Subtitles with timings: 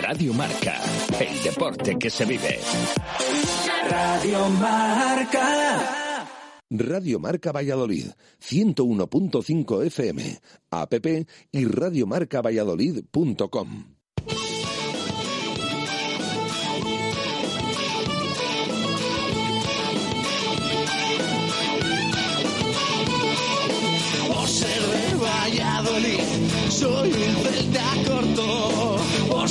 [0.00, 0.80] Radio Marca,
[1.18, 2.60] el deporte que se vive.
[3.88, 6.28] Radio Marca.
[6.74, 8.06] Radio Marca Valladolid,
[8.40, 10.94] 101.5 FM, app
[11.52, 13.84] y radiomarcavalladolid.com.
[24.28, 26.20] Por ser de Valladolid,
[26.70, 28.91] soy un celta corto.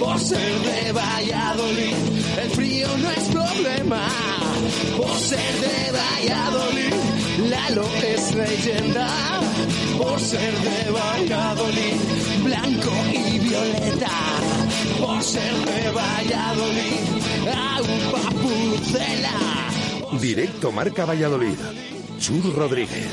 [0.00, 1.94] Por ser de Valladolid,
[2.42, 4.06] el frío no es problema.
[4.96, 6.94] Por ser de Valladolid,
[7.50, 9.08] Lalo es leyenda.
[9.98, 11.96] Por ser de Valladolid,
[12.42, 14.10] blanco y violeta.
[15.00, 17.02] Por ser de Valladolid,
[17.48, 20.18] agua pucela.
[20.20, 21.58] Directo Marca Valladolid.
[22.18, 23.12] Chur Rodríguez.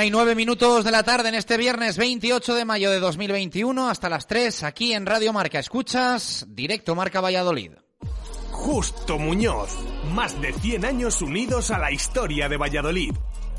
[0.00, 3.90] Una y nueve minutos de la tarde en este viernes 28 de mayo de 2021
[3.90, 5.58] hasta las 3 aquí en Radio Marca.
[5.58, 7.72] Escuchas directo Marca Valladolid.
[8.50, 9.76] Justo Muñoz.
[10.14, 13.12] Más de 100 años unidos a la historia de Valladolid.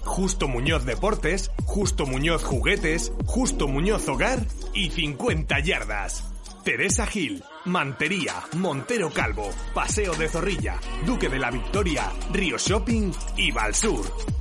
[0.04, 4.40] Justo Muñoz Deportes, Justo Muñoz Juguetes, Justo Muñoz Hogar
[4.74, 6.24] y 50 Yardas.
[6.64, 13.52] Teresa Gil, Mantería, Montero Calvo, Paseo de Zorrilla, Duque de la Victoria, Río Shopping y
[13.52, 14.41] Valsur.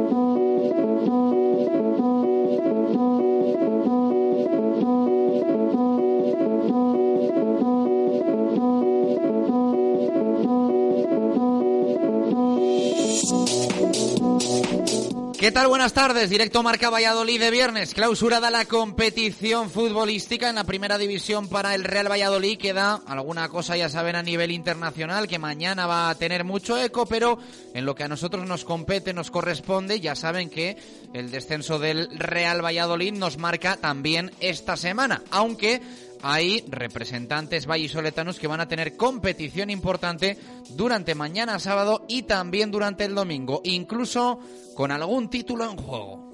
[15.41, 15.69] ¿Qué tal?
[15.69, 16.29] Buenas tardes.
[16.29, 17.95] Directo Marca Valladolid de viernes.
[17.95, 22.59] Clausurada la competición futbolística en la primera división para el Real Valladolid.
[22.59, 27.07] Queda alguna cosa, ya saben, a nivel internacional que mañana va a tener mucho eco,
[27.07, 27.39] pero
[27.73, 30.77] en lo que a nosotros nos compete, nos corresponde, ya saben que
[31.11, 35.23] el descenso del Real Valladolid nos marca también esta semana.
[35.31, 35.81] Aunque
[36.21, 40.37] hay representantes vallisoletanos que van a tener competición importante
[40.69, 44.39] durante mañana sábado y también durante el domingo, incluso
[44.75, 46.31] con algún título en juego.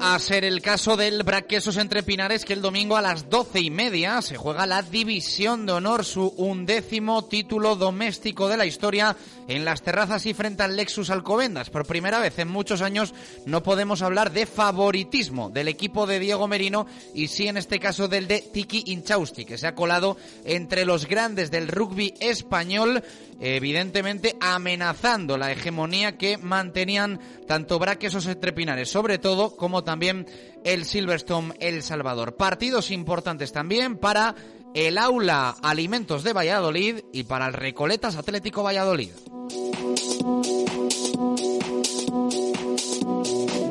[0.00, 3.70] A ser el caso del Braquesos entre Pinares que el domingo a las doce y
[3.70, 9.16] media se juega la División de Honor, su undécimo título doméstico de la historia
[9.48, 11.68] en las terrazas y frente al Lexus Alcobendas.
[11.68, 13.12] Por primera vez en muchos años
[13.44, 18.08] no podemos hablar de favoritismo del equipo de Diego Merino y sí en este caso
[18.08, 23.02] del de Tiki Inchausti, que se ha colado entre los grandes del rugby español
[23.40, 30.26] evidentemente amenazando la hegemonía que mantenían tanto Braquesos Entrepinares, sobre todo, como también
[30.64, 32.36] el Silverstone El Salvador.
[32.36, 34.34] Partidos importantes también para
[34.74, 39.10] el Aula Alimentos de Valladolid y para el Recoletas Atlético Valladolid.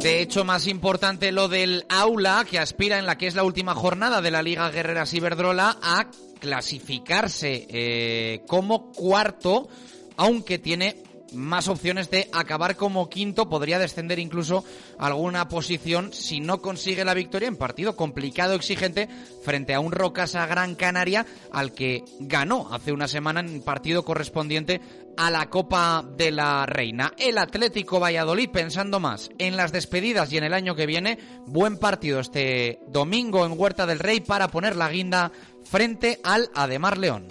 [0.02, 3.76] De hecho, más importante lo del aula que aspira en la que es la última
[3.76, 6.08] jornada de la Liga Guerreras Iberdrola a
[6.40, 9.70] clasificarse eh, como cuarto,
[10.18, 11.04] aunque tiene
[11.34, 14.64] más opciones de acabar como quinto, podría descender incluso
[14.98, 19.08] alguna posición si no consigue la victoria en partido complicado, exigente,
[19.44, 24.82] frente a un Rocasa Gran Canaria al que ganó hace una semana en partido correspondiente
[25.22, 27.14] a la Copa de la Reina.
[27.16, 31.78] El Atlético Valladolid pensando más en las despedidas y en el año que viene, buen
[31.78, 35.32] partido este domingo en Huerta del Rey para poner la guinda
[35.64, 37.28] frente al Ademar León.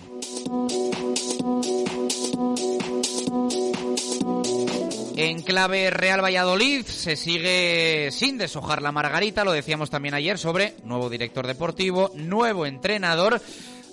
[5.16, 10.76] En clave Real Valladolid se sigue sin deshojar la margarita, lo decíamos también ayer sobre
[10.84, 13.42] nuevo director deportivo, nuevo entrenador.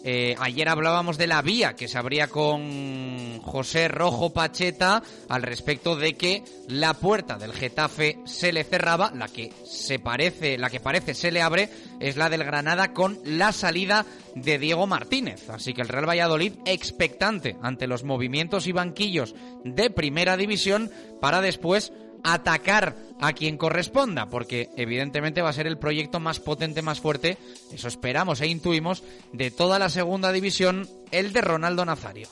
[0.09, 5.97] Eh, ayer hablábamos de la vía que se abría con José Rojo Pacheta al respecto
[5.97, 10.79] de que la puerta del Getafe se le cerraba, la que se parece, la que
[10.79, 11.69] parece se le abre
[11.99, 15.49] es la del Granada con la salida de Diego Martínez.
[15.49, 20.89] Así que el Real Valladolid expectante ante los movimientos y banquillos de Primera División
[21.19, 21.91] para después
[22.23, 27.37] atacar a quien corresponda, porque evidentemente va a ser el proyecto más potente, más fuerte,
[27.71, 29.03] eso esperamos e intuimos,
[29.33, 32.27] de toda la segunda división, el de Ronaldo Nazario.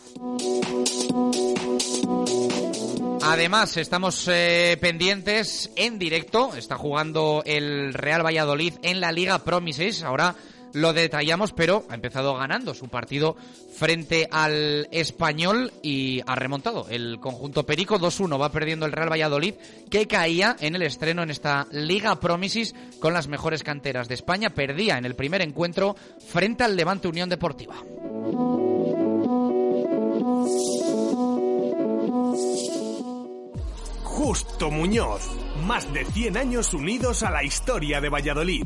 [3.24, 10.04] Además, estamos eh, pendientes en directo, está jugando el Real Valladolid en la Liga Promises,
[10.04, 10.36] ahora
[10.76, 13.36] lo detallamos, pero ha empezado ganando su partido
[13.76, 18.40] frente al español y ha remontado el conjunto Perico 2-1.
[18.40, 19.56] Va perdiendo el Real Valladolid,
[19.90, 24.50] que caía en el estreno en esta Liga Promisis con las mejores canteras de España.
[24.50, 25.96] Perdía en el primer encuentro
[26.28, 27.76] frente al Levante Unión Deportiva.
[34.04, 35.22] Justo Muñoz,
[35.66, 38.66] más de 100 años unidos a la historia de Valladolid.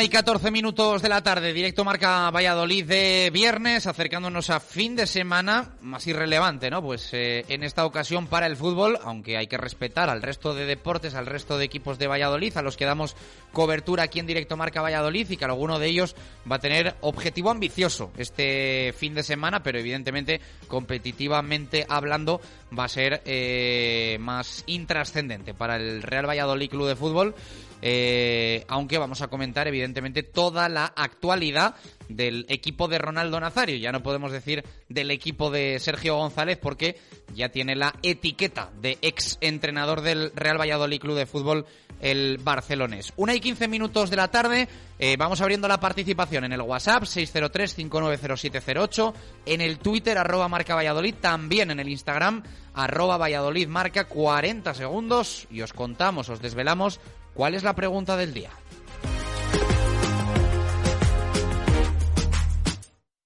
[0.00, 5.08] Y 14 minutos de la tarde, directo marca Valladolid de viernes, acercándonos a fin de
[5.08, 6.80] semana, más irrelevante, ¿no?
[6.80, 10.66] Pues eh, en esta ocasión para el fútbol, aunque hay que respetar al resto de
[10.66, 13.16] deportes, al resto de equipos de Valladolid, a los que damos
[13.52, 16.14] cobertura aquí en directo marca Valladolid y que alguno de ellos
[16.50, 22.40] va a tener objetivo ambicioso este fin de semana, pero evidentemente competitivamente hablando
[22.76, 27.34] va a ser eh, más intrascendente para el Real Valladolid Club de Fútbol
[27.82, 31.76] eh, aunque vamos a comentar evidentemente toda la actualidad
[32.08, 33.76] del equipo de Ronaldo Nazario.
[33.76, 36.96] Ya no podemos decir del equipo de Sergio González porque
[37.34, 41.66] ya tiene la etiqueta de ex entrenador del Real Valladolid Club de Fútbol,
[42.00, 43.12] el barcelonés.
[43.16, 44.68] Una y quince minutos de la tarde,
[44.98, 49.14] eh, vamos abriendo la participación en el WhatsApp 603-590708,
[49.46, 52.42] en el Twitter arroba marca Valladolid, también en el Instagram
[52.74, 57.00] arroba Valladolid marca 40 segundos y os contamos, os desvelamos
[57.38, 58.50] ¿Cuál es la pregunta del día?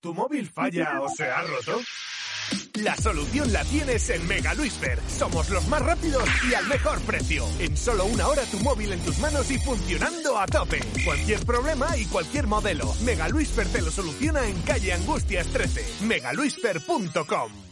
[0.02, 1.80] ¿Tu móvil falla o se ha roto?
[2.74, 5.00] La solución la tienes en Mega Luisfer.
[5.08, 7.46] Somos los más rápidos y al mejor precio.
[7.58, 10.80] En solo una hora tu móvil en tus manos y funcionando a tope.
[11.06, 12.92] Cualquier problema y cualquier modelo.
[13.06, 16.04] Mega Luisfer te lo soluciona en calle Angustias 13.
[16.04, 17.71] megaluisfer.com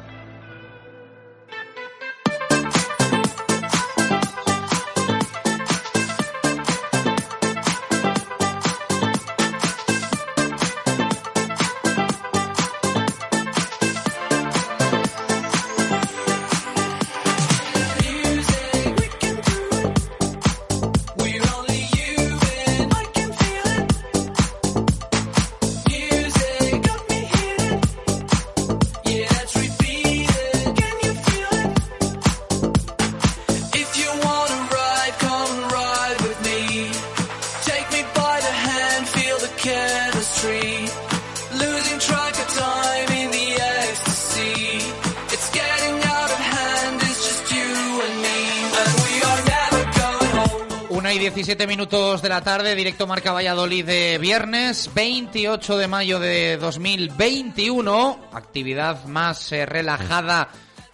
[51.61, 58.29] 7 minutos de la tarde, directo Marca Valladolid de viernes, 28 de mayo de 2021.
[58.33, 60.49] Actividad más eh, relajada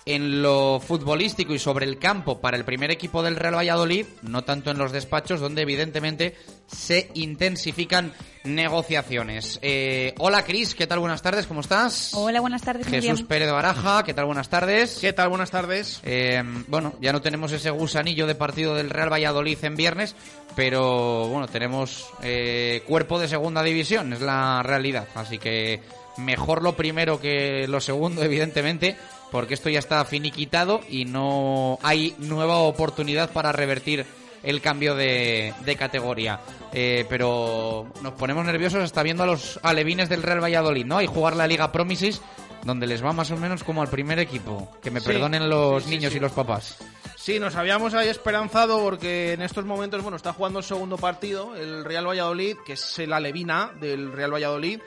[0.07, 4.43] en lo futbolístico y sobre el campo para el primer equipo del Real Valladolid, no
[4.45, 6.33] tanto en los despachos, donde evidentemente
[6.65, 8.13] se intensifican
[8.45, 9.59] negociaciones.
[9.61, 10.99] Eh, hola Cris, ¿qué tal?
[10.99, 12.13] Buenas tardes, ¿cómo estás?
[12.13, 12.87] Hola, buenas tardes.
[12.87, 13.27] Jesús bien.
[13.27, 14.25] Pérez de Baraja, ¿qué tal?
[14.25, 14.97] Buenas tardes.
[15.01, 15.27] ¿Qué tal?
[15.27, 15.99] Buenas tardes.
[16.03, 20.15] Eh, bueno, ya no tenemos ese gusanillo de partido del Real Valladolid en viernes,
[20.55, 25.07] pero bueno, tenemos eh, cuerpo de segunda división, es la realidad.
[25.15, 25.81] Así que
[26.17, 28.95] mejor lo primero que lo segundo, evidentemente,
[29.31, 34.05] porque esto ya está finiquitado y no hay nueva oportunidad para revertir
[34.43, 36.39] el cambio de, de categoría.
[36.71, 41.01] Eh, pero nos ponemos nerviosos hasta viendo a los alevines del Real Valladolid, ¿no?
[41.01, 42.21] Y jugar la Liga Promises,
[42.63, 44.71] donde les va más o menos como al primer equipo.
[44.81, 46.17] Que me Sí, perdonen los sí, niños sí.
[46.17, 46.77] y los papás.
[47.15, 51.55] Sí, nos habíamos ahí esperanzado porque en estos momentos, bueno, está jugando el segundo partido,
[51.55, 54.79] el Real Valladolid, que es el Alevina del Real Valladolid,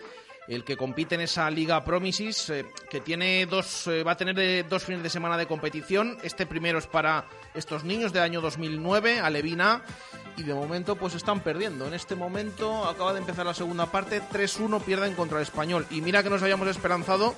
[0.51, 4.35] el que compite en esa Liga Promises, eh, que tiene dos, eh, va a tener
[4.35, 6.19] de- dos fines de semana de competición.
[6.23, 9.83] Este primero es para estos niños del año 2009, Alevina,
[10.37, 11.87] y de momento pues están perdiendo.
[11.87, 15.87] En este momento acaba de empezar la segunda parte, 3-1 pierden contra el Español.
[15.91, 17.35] Y mira que nos habíamos esperanzado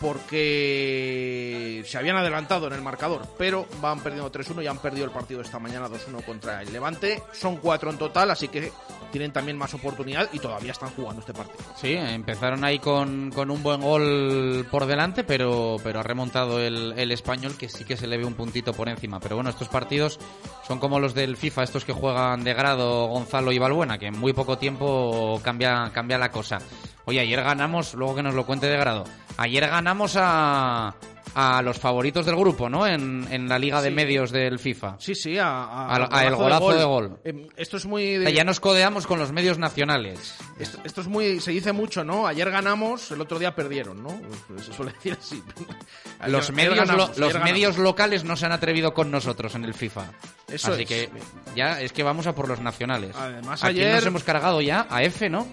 [0.00, 5.10] porque se habían adelantado en el marcador, pero van perdiendo 3-1 y han perdido el
[5.10, 7.22] partido esta mañana 2-1 contra el Levante.
[7.32, 8.72] Son cuatro en total, así que
[9.12, 11.62] tienen también más oportunidad y todavía están jugando este partido.
[11.76, 16.94] Sí, empezaron ahí con, con un buen gol por delante, pero, pero ha remontado el,
[16.96, 19.20] el español que sí que se le ve un puntito por encima.
[19.20, 20.18] Pero bueno, estos partidos
[20.66, 24.18] son como los del FIFA, estos que juegan de grado Gonzalo y Balbuena, que en
[24.18, 26.58] muy poco tiempo cambia, cambia la cosa.
[27.04, 29.04] Oye, ayer ganamos, luego que nos lo cuente de grado,
[29.36, 30.94] ayer ganamos a,
[31.34, 32.86] a los favoritos del grupo, ¿no?
[32.86, 34.96] En, en la liga de medios del FIFA.
[35.00, 37.18] Sí, sí, a, a- el golazo de gol.
[37.24, 38.16] Eh, esto es muy...
[38.18, 40.36] De- ya nos codeamos con los medios nacionales.
[40.58, 42.26] Esto, esto es muy, se dice mucho, ¿no?
[42.26, 44.20] Ayer ganamos, el otro día perdieron, ¿no?
[44.64, 45.42] Se suele decir así.
[46.20, 49.54] Ayer- Los medios, ganamos, lo- ayer los medios locales no se han atrevido con nosotros
[49.56, 50.04] en el FIFA.
[50.48, 50.88] Eso Así es.
[50.88, 51.10] que
[51.56, 53.16] ya es que vamos a por los nacionales.
[53.16, 54.86] Además, ¿A quién ayer- nos hemos cargado ya?
[54.88, 55.46] A F, ¿no?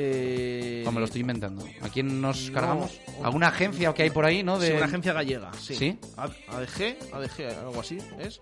[0.00, 1.64] Eh, O me lo estoy inventando.
[1.82, 3.00] ¿A quién nos no, cargamos?
[3.18, 4.60] o- ¿A una agencia que hay por ahí, no?
[4.60, 4.76] Sí, De...
[4.76, 5.74] una agencia gallega, sí.
[5.74, 5.98] ¿Sí?
[6.16, 8.40] ADG, ADG, algo así es.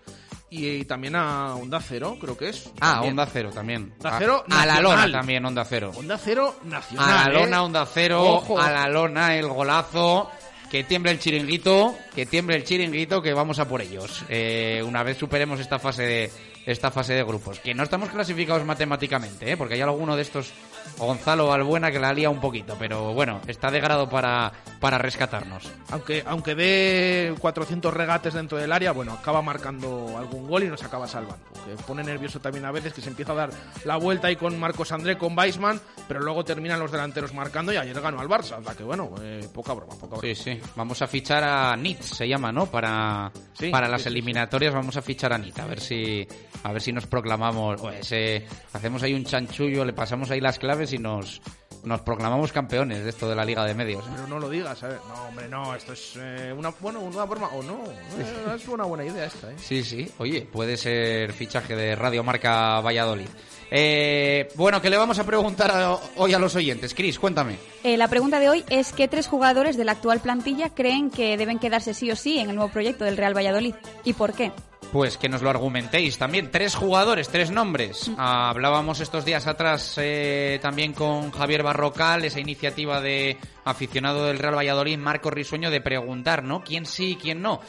[0.51, 2.69] Y, y también a Onda Cero, creo que es.
[2.79, 3.11] Ah, También.
[3.13, 3.93] Onda Cero también.
[3.97, 5.91] Onda Cero a, a la lona también, Onda Cero.
[5.95, 7.09] Onda Cero nacional.
[7.09, 7.33] A la ¿eh?
[7.43, 8.23] lona, Onda Cero.
[8.23, 8.59] Ojo.
[8.59, 10.29] A la lona, el golazo.
[10.71, 14.23] Que tiemble el chiringuito, que tiemble el chiringuito, que vamos a por ellos.
[14.27, 16.31] Eh, una vez superemos esta fase de
[16.67, 19.57] esta fase de grupos, que no estamos clasificados matemáticamente, ¿eh?
[19.57, 20.51] porque hay alguno de estos,
[20.97, 25.63] Gonzalo Albuena, que la lía un poquito, pero bueno, está de grado para, para rescatarnos.
[25.91, 30.83] Aunque, aunque dé 400 regates dentro del área, bueno, acaba marcando algún gol y nos
[30.83, 31.37] acaba salvando.
[31.65, 33.49] Que pone nervioso también a veces que se empieza a dar
[33.85, 37.77] la vuelta ahí con Marcos André, con Weisman, pero luego terminan los delanteros marcando y
[37.77, 38.57] ayer ganó al Barça.
[38.59, 40.21] O sea que bueno, eh, poca broma, poca broma.
[40.21, 40.59] Sí, sí.
[40.75, 42.65] Vamos a fichar a Nit, se llama, ¿no?
[42.65, 44.09] Para, Sí, para las sí.
[44.09, 46.27] eliminatorias vamos a fichar a Nit, a ver si
[46.63, 50.59] a ver si nos proclamamos, o ese, hacemos ahí un chanchullo, le pasamos ahí las
[50.59, 51.41] claves y nos
[51.83, 54.05] nos proclamamos campeones de esto de la Liga de Medios.
[54.05, 54.09] ¿eh?
[54.13, 54.99] Pero no lo digas, ¿sabes?
[55.07, 58.83] No, hombre, no, esto es eh, una, bueno, una broma, o no, eh, es una
[58.83, 59.55] buena idea esta, ¿eh?
[59.57, 60.11] Sí, sí.
[60.17, 63.29] Oye, puede ser fichaje de Radio Marca Valladolid.
[63.69, 66.93] Eh, bueno, ¿qué le vamos a preguntar a- hoy a los oyentes?
[66.93, 67.57] Cris, cuéntame.
[67.83, 71.35] Eh, la pregunta de hoy es ¿qué tres jugadores de la actual plantilla creen que
[71.37, 73.75] deben quedarse sí o sí en el nuevo proyecto del Real Valladolid?
[74.05, 74.51] ¿Y por qué?
[74.93, 76.49] Pues que nos lo argumentéis también.
[76.49, 78.09] Tres jugadores, tres nombres.
[78.17, 84.39] Ah, hablábamos estos días atrás eh, también con Javier Barrocal, esa iniciativa de aficionado del
[84.39, 86.63] Real Valladolid, Marco Risueño, de preguntar, ¿no?
[86.63, 87.59] ¿Quién sí y quién no?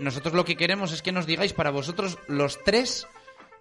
[0.00, 3.06] Nosotros lo que queremos es que nos digáis para vosotros los tres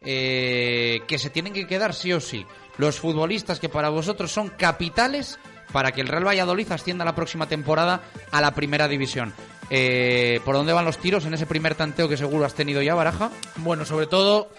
[0.01, 2.45] eh, que se tienen que quedar sí o sí.
[2.77, 5.39] Los futbolistas que para vosotros son capitales
[5.71, 8.01] para que el Real Valladolid ascienda la próxima temporada
[8.31, 9.33] a la primera división.
[9.69, 12.95] Eh, ¿Por dónde van los tiros en ese primer tanteo que seguro has tenido ya,
[12.95, 13.31] Baraja?
[13.57, 14.49] Bueno, sobre todo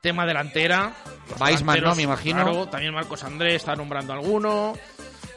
[0.00, 0.94] tema delantera.
[1.40, 1.94] Weisman, ¿no?
[1.96, 2.44] Me imagino.
[2.44, 4.74] claro, también Marcos Andrés está nombrando alguno.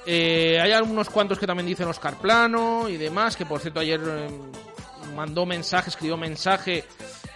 [0.05, 3.99] Eh, hay algunos cuantos que también dicen Oscar Plano y demás, que por cierto ayer
[4.05, 4.27] eh,
[5.15, 6.85] mandó mensaje, escribió mensaje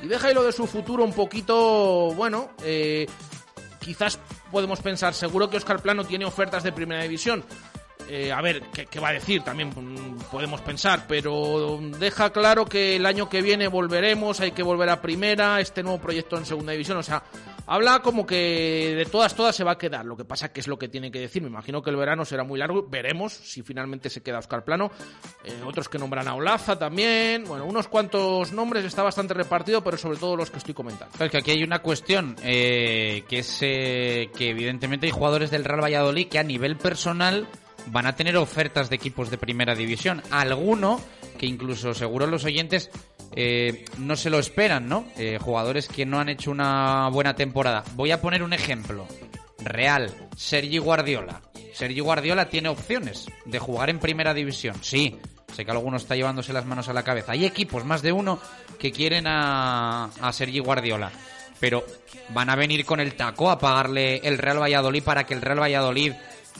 [0.01, 3.07] y deja ahí lo de su futuro un poquito, bueno, eh,
[3.79, 4.19] quizás
[4.51, 7.43] podemos pensar, seguro que Oscar Plano tiene ofertas de primera división.
[8.09, 9.41] Eh, a ver, ¿qué, va a decir?
[9.41, 9.71] También
[10.31, 15.01] podemos pensar, pero deja claro que el año que viene volveremos, hay que volver a
[15.01, 17.23] primera, este nuevo proyecto en segunda división, o sea,
[17.65, 20.05] habla como que de todas, todas se va a quedar.
[20.05, 21.41] Lo que pasa que es lo que tiene que decir.
[21.41, 24.91] Me imagino que el verano será muy largo, veremos si finalmente se queda Oscar Plano.
[25.43, 29.97] Eh, otros que nombran a Olaza también, bueno, unos cuantos nombres, está bastante repartido, pero
[29.97, 31.13] sobre todo los que estoy comentando.
[31.19, 35.83] Es que aquí hay una cuestión eh, que es que evidentemente hay jugadores del Real
[35.83, 37.47] Valladolid que a nivel personal
[37.87, 40.21] van a tener ofertas de equipos de primera división.
[40.31, 41.01] Alguno
[41.37, 42.89] que incluso seguro los oyentes
[43.35, 45.05] eh, no se lo esperan, ¿no?
[45.17, 47.83] Eh, jugadores que no han hecho una buena temporada.
[47.95, 49.07] Voy a poner un ejemplo.
[49.59, 51.41] Real, Sergi Guardiola.
[51.73, 54.75] Sergi Guardiola tiene opciones de jugar en primera división.
[54.81, 55.17] Sí,
[55.53, 57.31] sé que alguno está llevándose las manos a la cabeza.
[57.31, 58.39] Hay equipos, más de uno,
[58.77, 61.11] que quieren a, a Sergi Guardiola.
[61.59, 61.83] Pero
[62.29, 65.61] van a venir con el taco a pagarle el Real Valladolid para que el Real
[65.61, 66.13] Valladolid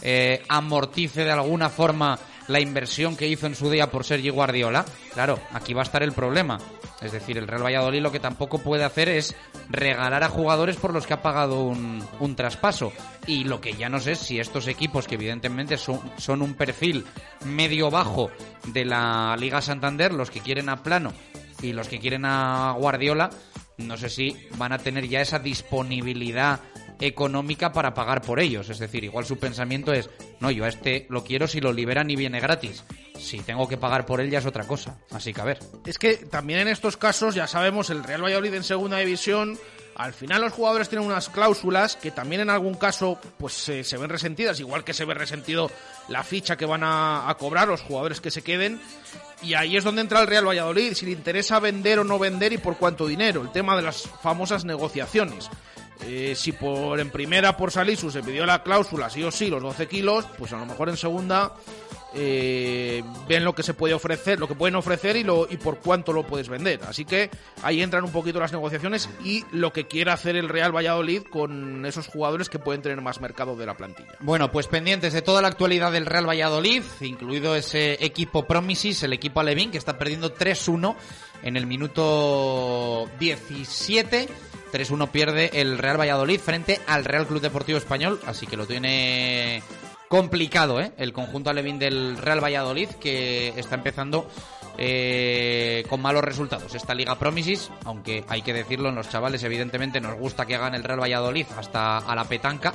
[0.04, 4.84] eh, amortice de alguna forma la inversión que hizo en su día por Sergi Guardiola.
[5.14, 6.60] Claro, aquí va a estar el problema.
[7.02, 9.34] Es decir, el Real Valladolid lo que tampoco puede hacer es
[9.70, 12.92] regalar a jugadores por los que ha pagado un, un traspaso.
[13.28, 16.54] Y lo que ya no sé es si estos equipos, que evidentemente son, son un
[16.54, 17.06] perfil
[17.46, 18.30] medio bajo
[18.68, 21.14] de la Liga Santander, los que quieren a Plano
[21.62, 23.30] y los que quieren a Guardiola,
[23.78, 26.60] no sé si van a tener ya esa disponibilidad
[27.00, 28.70] económica para pagar por ellos.
[28.70, 32.10] Es decir, igual su pensamiento es, no, yo a este lo quiero si lo liberan
[32.10, 32.84] y viene gratis.
[33.18, 34.98] Si tengo que pagar por él ya es otra cosa.
[35.12, 35.60] Así que a ver.
[35.86, 39.58] Es que también en estos casos, ya sabemos, el Real Valladolid en segunda división,
[39.96, 44.10] al final los jugadores tienen unas cláusulas que también en algún caso pues se, ven
[44.10, 45.70] resentidas, igual que se ve resentido
[46.08, 48.82] la ficha que van a, a cobrar los jugadores que se queden.
[49.44, 52.54] Y ahí es donde entra el Real Valladolid, si le interesa vender o no vender
[52.54, 55.50] y por cuánto dinero, el tema de las famosas negociaciones.
[56.02, 59.62] Eh, si por en primera por Salisu se pidió la cláusula sí o sí los
[59.62, 61.54] 12 kilos, pues a lo mejor en segunda
[62.16, 65.80] eh, ven lo que se puede ofrecer, lo que pueden ofrecer y, lo, y por
[65.80, 66.82] cuánto lo puedes vender.
[66.88, 67.32] Así que
[67.64, 71.86] ahí entran un poquito las negociaciones y lo que quiere hacer el Real Valladolid con
[71.86, 74.16] esos jugadores que pueden tener más mercado de la plantilla.
[74.20, 79.14] Bueno, pues pendientes de toda la actualidad del Real Valladolid, incluido ese equipo Promisis, el
[79.14, 80.96] equipo Alevín, que está perdiendo 3-1
[81.42, 84.30] en el minuto 17.
[84.74, 89.62] 3-1 pierde el Real Valladolid frente al Real Club Deportivo Español, así que lo tiene
[90.08, 90.92] complicado, ¿eh?
[90.98, 94.28] El conjunto alevín del Real Valladolid que está empezando
[94.78, 96.74] eh, con malos resultados.
[96.74, 100.74] Esta Liga Promisis, aunque hay que decirlo, en los chavales evidentemente nos gusta que hagan
[100.74, 102.74] el Real Valladolid hasta a la petanca,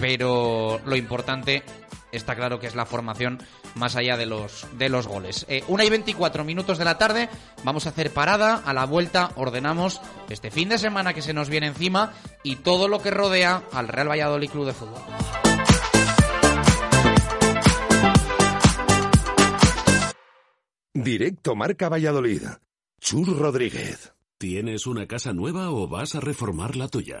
[0.00, 1.62] pero lo importante
[2.16, 3.42] está claro que es la formación
[3.74, 5.46] más allá de los, de los goles.
[5.48, 7.28] Eh, una y 24 minutos de la tarde,
[7.64, 10.00] vamos a hacer parada, a la vuelta ordenamos
[10.30, 13.88] este fin de semana que se nos viene encima y todo lo que rodea al
[13.88, 15.02] Real Valladolid Club de Fútbol.
[20.94, 22.42] Directo Marca Valladolid.
[23.00, 24.14] Chur Rodríguez.
[24.38, 27.20] ¿Tienes una casa nueva o vas a reformar la tuya?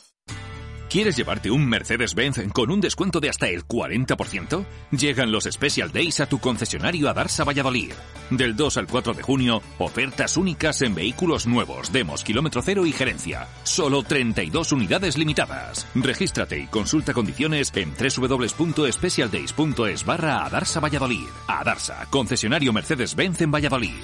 [0.91, 4.65] ¿Quieres llevarte un Mercedes-Benz con un descuento de hasta el 40%?
[4.91, 7.93] Llegan los Special Days a tu concesionario a Darsa Valladolid.
[8.29, 12.91] Del 2 al 4 de junio, ofertas únicas en vehículos nuevos, demos, kilómetro cero y
[12.91, 13.47] gerencia.
[13.63, 15.87] Solo 32 unidades limitadas.
[15.95, 21.29] Regístrate y consulta condiciones en www.specialdays.es barra Adarsa Valladolid.
[21.47, 24.03] Adarsa, concesionario Mercedes-Benz en Valladolid.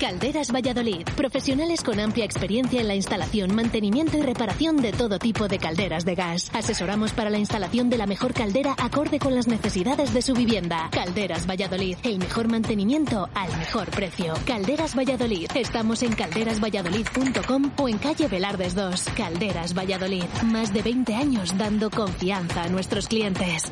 [0.00, 5.48] Calderas Valladolid, profesionales con amplia experiencia en la instalación, mantenimiento y reparación de todo tipo
[5.48, 6.50] de calderas de gas.
[6.54, 10.88] Asesoramos para la instalación de la mejor caldera acorde con las necesidades de su vivienda.
[10.90, 14.34] Calderas Valladolid, el mejor mantenimiento al mejor precio.
[14.46, 19.04] Calderas Valladolid, estamos en calderasvalladolid.com o en calle Velardes 2.
[19.16, 23.70] Calderas Valladolid, más de 20 años dando confianza a nuestros clientes.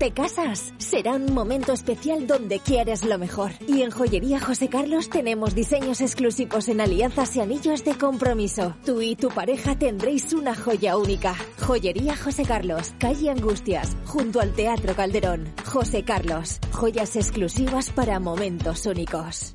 [0.00, 0.72] ¿Te casas?
[0.78, 3.50] Será un momento especial donde quieres lo mejor.
[3.68, 8.74] Y en Joyería José Carlos tenemos diseños exclusivos en alianzas y anillos de compromiso.
[8.86, 11.34] Tú y tu pareja tendréis una joya única.
[11.60, 15.52] Joyería José Carlos, calle Angustias, junto al Teatro Calderón.
[15.66, 19.54] José Carlos, joyas exclusivas para momentos únicos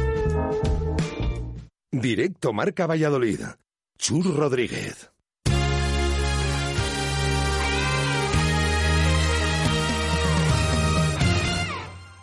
[2.01, 3.41] Directo Marca Valladolid.
[3.95, 5.11] Chur Rodríguez.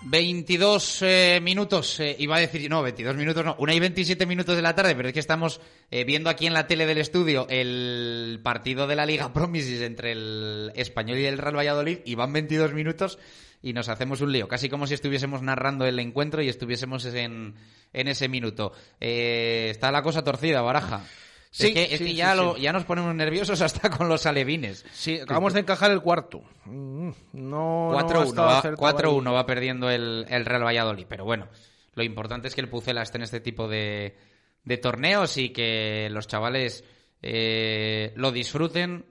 [0.02, 4.56] Veintidós eh, minutos, eh, iba a decir, no, 22 minutos no, una y 27 minutos
[4.56, 5.60] de la tarde, pero es que estamos
[5.90, 10.12] eh, viendo aquí en la tele del estudio el partido de la Liga Promises entre
[10.12, 13.18] el Español y el Real Valladolid y van 22 minutos
[13.62, 17.54] y nos hacemos un lío, casi como si estuviésemos narrando el encuentro y estuviésemos en,
[17.92, 18.72] en ese minuto.
[19.00, 21.04] Eh, está la cosa torcida, Baraja.
[21.50, 24.84] Sí, es que, ya, ya nos ponemos nerviosos hasta con los alevines.
[24.92, 26.42] Sí, acabamos de encajar el cuarto.
[26.66, 31.06] Mm, no, 4-1 va, va, perdiendo el, el, Real Valladolid.
[31.08, 31.48] Pero bueno,
[31.94, 34.16] lo importante es que el Pucela esté en este tipo de,
[34.64, 36.84] de torneos y que los chavales
[37.22, 39.06] eh, lo disfruten,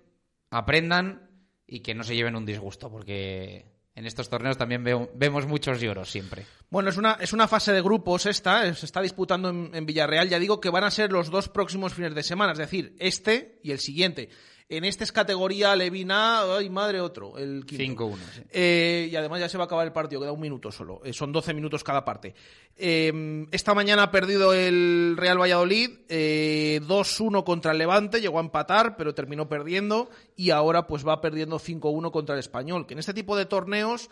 [0.51, 1.29] aprendan
[1.65, 6.11] y que no se lleven un disgusto, porque en estos torneos también vemos muchos lloros
[6.11, 6.45] siempre.
[6.69, 10.29] Bueno, es una, es una fase de grupos esta, se está disputando en, Villarreal.
[10.29, 13.59] Ya digo que van a ser los dos próximos fines de semana, es decir, este
[13.63, 14.29] y el siguiente.
[14.69, 18.17] En este es categoría Levina, ay madre, otro, el 5-1.
[18.51, 20.99] Eh, y además ya se va a acabar el partido, queda un minuto solo.
[21.05, 22.35] Eh, son 12 minutos cada parte.
[22.75, 28.97] Eh, esta mañana ha perdido el Real Valladolid, 2-1 contra el Levante, llegó a empatar,
[28.97, 30.09] pero terminó perdiendo.
[30.35, 34.09] Y ahora pues va perdiendo 5-1 contra el Español, que en este tipo de torneos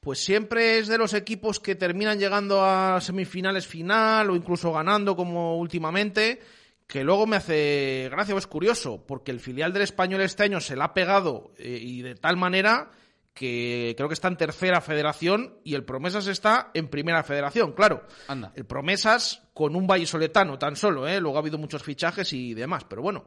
[0.00, 5.16] pues siempre es de los equipos que terminan llegando a semifinales final o incluso ganando
[5.16, 6.40] como últimamente
[6.88, 10.58] que luego me hace gracia o es curioso, porque el filial del español este año
[10.58, 12.90] se la ha pegado eh, y de tal manera
[13.34, 18.04] que creo que está en tercera federación y el Promesas está en primera federación, claro.
[18.26, 18.52] Anda.
[18.56, 21.20] El Promesas con un vallisoletano tan solo, ¿eh?
[21.20, 23.26] luego ha habido muchos fichajes y demás, pero bueno,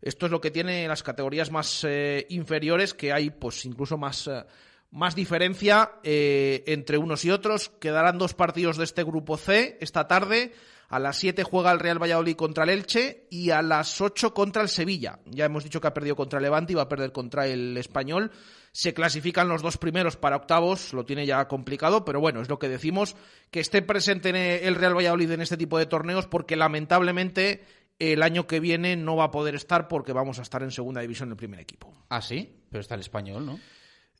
[0.00, 4.26] esto es lo que tiene las categorías más eh, inferiores, que hay pues incluso más,
[4.28, 4.44] eh,
[4.92, 7.68] más diferencia entre unos y otros.
[7.68, 10.52] Quedarán dos partidos de este grupo C esta tarde
[10.88, 14.62] A las 7 juega el Real Valladolid contra el Elche y a las 8 contra
[14.62, 15.20] el Sevilla.
[15.26, 17.76] Ya hemos dicho que ha perdido contra el Levante y va a perder contra el
[17.76, 18.30] Español.
[18.72, 22.58] Se clasifican los dos primeros para octavos, lo tiene ya complicado, pero bueno, es lo
[22.58, 23.16] que decimos,
[23.50, 27.64] que esté presente el Real Valladolid en este tipo de torneos porque lamentablemente
[27.98, 31.00] el año que viene no va a poder estar porque vamos a estar en segunda
[31.00, 31.92] división el primer equipo.
[32.08, 33.60] Ah, sí, pero está el español, ¿no?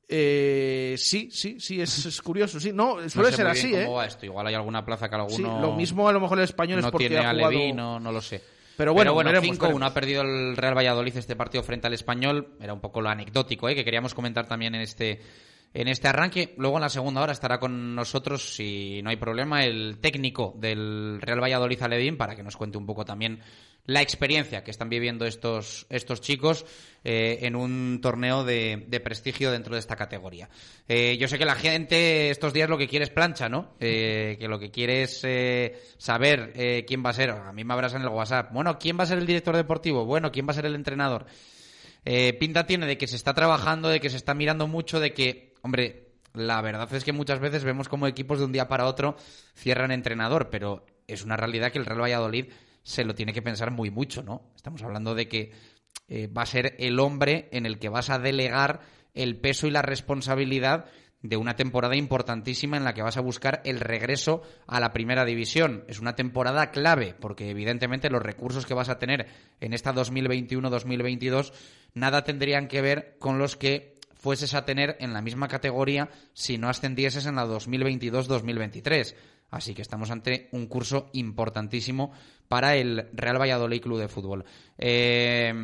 [0.09, 2.73] Eh, sí, sí, sí, es, curioso, sí.
[2.73, 3.89] No, suele ser así, ¿eh?
[4.07, 4.27] esto.
[4.27, 5.37] Igual hay alguna plaza que alguno.
[5.37, 7.75] Sí, lo mismo a lo mejor el español no es porque tiene ha jugado...
[7.75, 8.43] no, no lo sé.
[8.77, 12.57] Pero bueno, Pero bueno 5-1 ha perdido el Real Valladolid este partido frente al Español.
[12.61, 13.75] Era un poco lo anecdótico, ¿eh?
[13.75, 15.21] que queríamos comentar también en este
[15.75, 16.55] en este arranque.
[16.57, 21.21] Luego en la segunda hora estará con nosotros, si no hay problema, el técnico del
[21.21, 23.41] Real Valladolid Alevín para que nos cuente un poco también
[23.87, 26.65] la experiencia que están viviendo estos, estos chicos
[27.05, 30.49] eh, en un torneo de, prestigio dentro de esta categoría.
[30.89, 33.75] Eh, yo sé que la gente estos días lo que quiere es plancha, ¿no?
[33.81, 35.27] Eh, que lo que quiere es
[35.99, 37.31] saber quién va a ser.
[37.31, 38.53] A mí me abras en el WhatsApp.
[38.53, 40.07] Bueno, ¿quién va a ser el director deportivo?
[40.07, 41.27] Bueno, ¿quién va a ser el entrenador?
[42.39, 45.55] pinta tiene de que se está trabajando, de que se está mirando mucho, de que,
[45.63, 49.17] hombre, la verdad es que muchas veces vemos como equipos de un día para otro
[49.55, 52.47] cierran entrenador, pero es una realidad que el Real Valladolid
[52.85, 54.53] se lo tiene que pensar muy mucho, ¿no?
[54.55, 55.51] Estamos hablando de que
[56.07, 58.81] eh, va a ser el hombre en el que vas a delegar
[59.15, 60.85] el peso y la responsabilidad
[61.23, 65.25] de una temporada importantísima en la que vas a buscar el regreso a la primera
[65.25, 65.85] división.
[65.89, 69.29] Es una temporada clave, porque evidentemente los recursos que vas a tener
[69.61, 71.53] en esta 2021-2022
[71.95, 76.59] nada tendrían que ver con los que fueses a tener en la misma categoría si
[76.59, 79.15] no ascendieses en la 2022-2023.
[79.55, 82.13] Así que estamos ante un curso importantísimo
[82.49, 84.45] para el Real Valladolid Club de Fútbol.
[84.77, 85.55] Eh,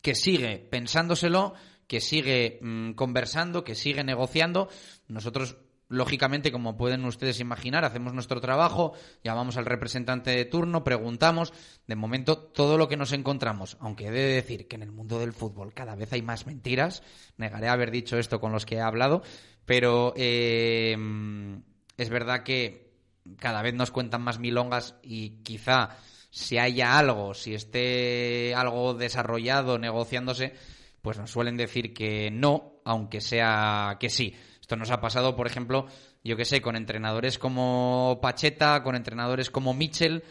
[0.00, 1.54] que sigue pensándoselo,
[1.86, 4.68] que sigue mm, conversando, que sigue negociando.
[5.06, 5.56] Nosotros
[5.88, 11.52] Lógicamente, como pueden ustedes imaginar, hacemos nuestro trabajo, llamamos al representante de turno, preguntamos.
[11.86, 15.18] De momento, todo lo que nos encontramos, aunque he de decir que en el mundo
[15.18, 17.02] del fútbol cada vez hay más mentiras,
[17.36, 19.22] negaré haber dicho esto con los que he hablado,
[19.66, 20.96] pero eh,
[21.96, 22.92] es verdad que
[23.38, 25.96] cada vez nos cuentan más milongas y quizá
[26.30, 30.54] si haya algo, si esté algo desarrollado, negociándose,
[31.02, 34.34] pues nos suelen decir que no, aunque sea que sí.
[34.60, 35.86] Esto nos ha pasado, por ejemplo,
[36.24, 40.22] yo que sé, con entrenadores como Pacheta, con entrenadores como Mitchell,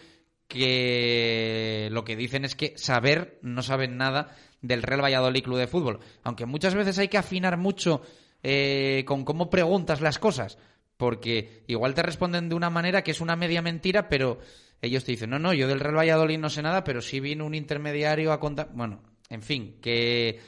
[0.48, 5.68] que lo que dicen es que saber no saben nada del Real Valladolid Club de
[5.68, 6.00] Fútbol.
[6.24, 8.02] Aunque muchas veces hay que afinar mucho
[8.42, 10.58] eh, con cómo preguntas las cosas
[11.02, 14.38] porque igual te responden de una manera que es una media mentira, pero
[14.84, 17.44] ellos te dicen, no, no, yo del Real Valladolid no sé nada, pero sí vino
[17.44, 18.70] un intermediario a contar.
[18.72, 20.40] Bueno, en fin, que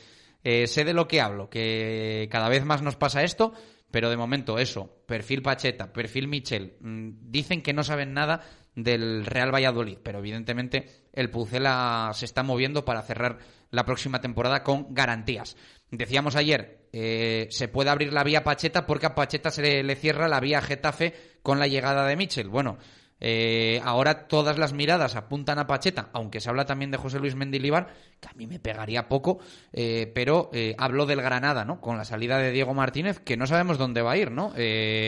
[0.43, 3.53] eh, sé de lo que hablo, que cada vez más nos pasa esto,
[3.89, 8.41] pero de momento eso, perfil Pacheta, perfil Michel, mm, dicen que no saben nada
[8.75, 13.39] del Real Valladolid, pero evidentemente el Pucela se está moviendo para cerrar
[13.71, 15.57] la próxima temporada con garantías.
[15.93, 20.27] Decíamos ayer, eh, se puede abrir la vía Pacheta porque a Pacheta se le, cierra
[20.27, 22.49] la vía Getafe con la llegada de Michel.
[22.49, 22.79] Bueno,
[23.19, 27.35] eh, ahora todas las miradas apuntan a Pacheta, aunque se habla también de José Luis
[27.35, 29.37] Mendilibar, que a mí me pegaría poco,
[29.71, 31.79] eh, pero hablo del Granada, ¿no?
[31.79, 34.51] Con la salida de Diego Martínez, que no sabemos dónde va a ir, ¿no?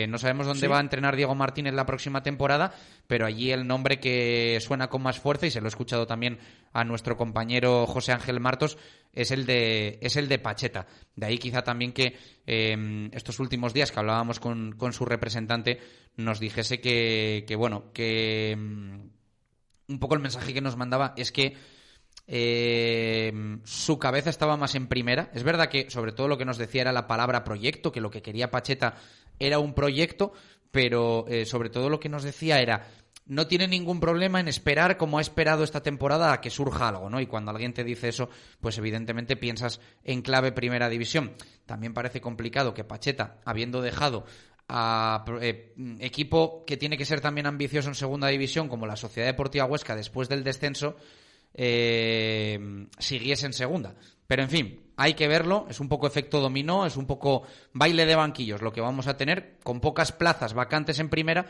[0.08, 2.72] no sabemos dónde va a entrenar Diego Martínez la próxima temporada,
[3.08, 6.38] pero allí el nombre que suena con más fuerza, y se lo he escuchado también
[6.72, 8.78] a nuestro compañero José Ángel Martos,
[9.16, 10.86] es el de, es el de Pacheta.
[11.16, 15.80] De ahí quizá también que em, estos últimos días que hablábamos con, con su representante
[16.16, 19.10] nos dijese que, que bueno, que em,
[19.88, 21.56] un poco el mensaje que nos mandaba es que
[22.26, 25.30] em, su cabeza estaba más en primera.
[25.32, 28.10] Es verdad que sobre todo lo que nos decía era la palabra proyecto, que lo
[28.10, 28.96] que quería Pacheta
[29.38, 30.34] era un proyecto,
[30.70, 32.86] pero eh, sobre todo lo que nos decía era
[33.26, 37.10] no tiene ningún problema en esperar, como ha esperado esta temporada, a que surja algo,
[37.10, 37.20] ¿no?
[37.20, 38.28] Y cuando alguien te dice eso,
[38.60, 41.34] pues evidentemente piensas en clave primera división.
[41.66, 44.24] También parece complicado que Pacheta, habiendo dejado
[44.68, 49.28] a eh, equipo que tiene que ser también ambicioso en segunda división, como la Sociedad
[49.28, 50.96] Deportiva Huesca, después del descenso,
[51.54, 53.94] eh, siguiese en segunda.
[54.26, 58.06] Pero en fin, hay que verlo, es un poco efecto dominó, es un poco baile
[58.06, 61.46] de banquillos lo que vamos a tener, con pocas plazas vacantes en primera,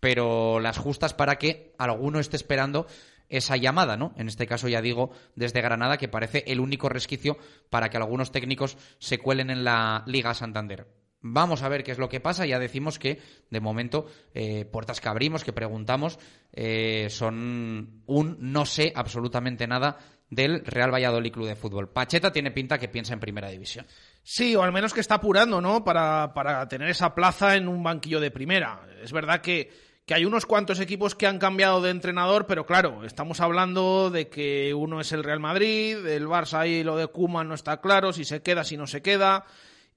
[0.00, 2.86] pero las justas para que alguno esté esperando
[3.28, 4.14] esa llamada, ¿no?
[4.16, 7.36] En este caso ya digo desde Granada que parece el único resquicio
[7.70, 10.86] para que algunos técnicos se cuelen en la Liga Santander.
[11.22, 12.46] Vamos a ver qué es lo que pasa.
[12.46, 16.18] Ya decimos que, de momento, eh, puertas que abrimos, que preguntamos,
[16.52, 19.98] eh, son un no sé absolutamente nada
[20.30, 21.88] del Real Valladolid Club de Fútbol.
[21.88, 23.86] Pacheta tiene pinta que piensa en primera división.
[24.22, 25.82] Sí, o al menos que está apurando, ¿no?
[25.82, 28.86] Para, para tener esa plaza en un banquillo de primera.
[29.02, 29.70] Es verdad que
[30.06, 34.28] que hay unos cuantos equipos que han cambiado de entrenador, pero claro, estamos hablando de
[34.28, 38.12] que uno es el Real Madrid, el Barça ahí lo de Koeman no está claro,
[38.12, 39.46] si se queda, si no se queda,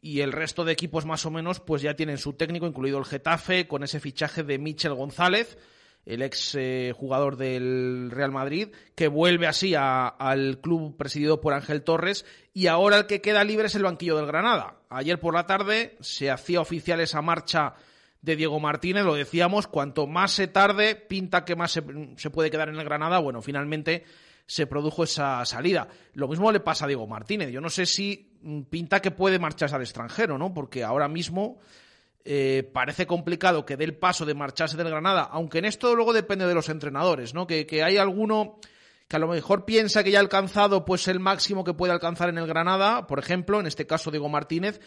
[0.02, 3.06] y el resto de equipos más o menos pues ya tienen su técnico, incluido el
[3.06, 5.60] Getafe, con ese fichaje de Michel González,
[6.08, 11.84] el ex eh, jugador del Real Madrid, que vuelve así al club presidido por Ángel
[11.84, 14.80] Torres, y ahora el que queda libre es el banquillo del Granada.
[14.90, 17.76] Ayer por la tarde se hacía oficial esa marcha
[18.22, 21.82] de Diego Martínez, lo decíamos, cuanto más se tarde, pinta que más se,
[22.30, 23.20] puede quedar en el Granada.
[23.20, 24.04] Bueno, finalmente
[24.46, 25.88] se produjo esa salida.
[26.14, 27.52] Lo mismo le pasa a Diego Martínez.
[27.52, 30.54] Yo no sé si mm, pinta que puede marcharse al extranjero, ¿no?
[30.54, 31.60] Porque ahora mismo
[32.26, 36.12] eh, parece complicado que dé el paso de marcharse del Granada, aunque en esto luego
[36.12, 37.48] depende de los entrenadores, ¿no?
[37.48, 38.60] Que, que hay alguno
[39.08, 42.30] que a lo mejor piensa que ya ha alcanzado pues el máximo que puede alcanzar
[42.30, 44.80] en el Granada, por ejemplo, en este caso Diego Martínez,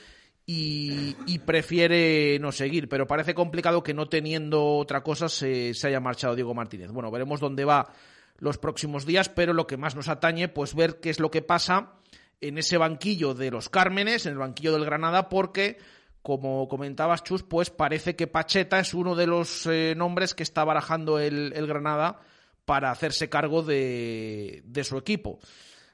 [0.47, 2.89] y, prefiere no seguir.
[2.89, 6.91] Pero parece complicado que no teniendo otra cosa se, haya marchado Diego Martínez.
[6.91, 7.93] Bueno, veremos dónde va
[8.39, 11.43] los próximos días, pero lo que más nos atañe, pues ver qué es lo que
[11.43, 11.95] pasa
[12.41, 15.79] en ese banquillo de los Cármenes, en el banquillo del Granada, porque,
[16.23, 20.65] como comentabas, Chus, pues parece que Pacheta es uno de los eh, nombres que está
[20.65, 22.21] barajando el, Granada
[22.65, 25.39] para hacerse cargo de su equipo.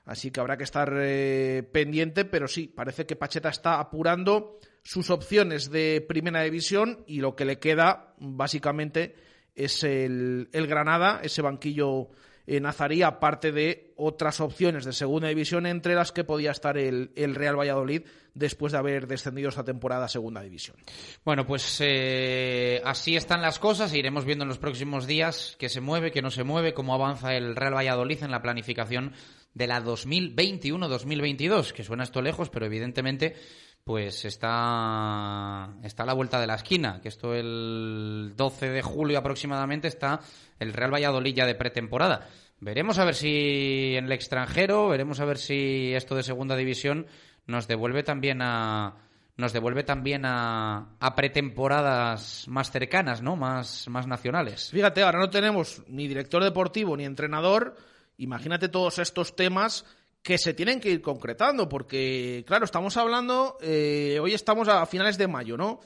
[0.08, 5.10] Así que habrá que estar eh, pendiente, pero sí, parece que Pacheta está apurando sus
[5.10, 9.14] opciones de primera división y lo que le queda básicamente
[9.54, 12.08] es el, Granada, ese banquillo
[12.46, 17.10] en Nazarí, aparte de otras opciones de segunda división, entre las que podía estar el,
[17.14, 20.78] Real Valladolid después de haber descendido esta temporada a segunda división.
[21.22, 23.92] Bueno, pues eh, así están las cosas.
[23.92, 27.34] Iremos viendo en los próximos días qué se mueve, qué no se mueve, cómo avanza
[27.34, 29.12] el Real Valladolid en la planificación
[29.58, 33.34] de la 2021-2022, que suena esto lejos, pero evidentemente
[33.82, 39.18] pues está, está a la vuelta de la esquina, que esto el 12 de julio
[39.18, 40.20] aproximadamente está
[40.60, 42.28] el Real Valladolid ya de pretemporada.
[42.60, 47.06] Veremos a ver si en el extranjero, veremos a ver si esto de segunda división
[47.46, 48.94] nos devuelve también a
[49.38, 53.36] nos devuelve también a, a pretemporadas más cercanas, ¿no?
[53.36, 54.70] Más, más nacionales.
[54.70, 57.76] Fíjate, ahora no tenemos ni director deportivo ni entrenador,
[58.18, 59.84] imagínate todos estos temas
[60.22, 65.16] que se tienen que ir concretando, porque, claro, estamos hablando, eh, hoy estamos a finales
[65.16, 65.80] de mayo, ¿no?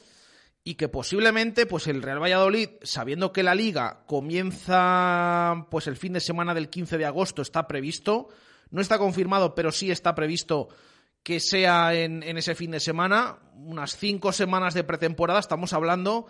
[0.64, 6.14] Y que posiblemente, pues el Real Valladolid, sabiendo que la liga comienza, pues el fin
[6.14, 8.29] de semana del 15 de agosto, está previsto,
[8.71, 10.68] no está confirmado, pero sí está previsto
[11.23, 16.27] que sea en, en ese fin de semana, unas cinco semanas de pretemporada, estamos hablando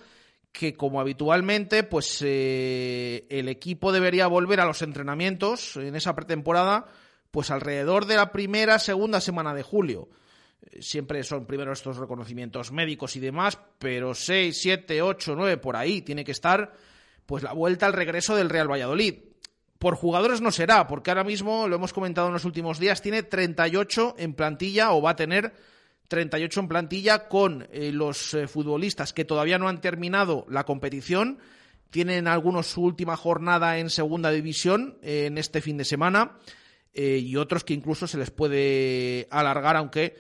[0.53, 6.87] que como habitualmente, pues eh, el equipo debería volver a los entrenamientos en esa pretemporada,
[7.31, 10.11] pues alrededor de la primera, segunda semana de julio.
[10.71, 15.75] Eh, siempre son primero estos reconocimientos médicos y demás, pero 6, 7, 8, 9, por
[15.75, 16.75] ahí tiene que estar
[17.25, 19.15] pues la vuelta al regreso del Real Valladolid.
[19.79, 23.23] Por jugadores no será, porque ahora mismo, lo hemos comentado en los últimos días, tiene
[23.23, 25.55] 38 en plantilla o va a tener
[26.09, 31.39] 38 en plantilla con eh, los eh, futbolistas que todavía no han terminado la competición.
[31.91, 36.39] Tienen algunos su última jornada en segunda división eh, en este fin de semana
[36.95, 40.15] y otros que incluso se les puede alargar, aunque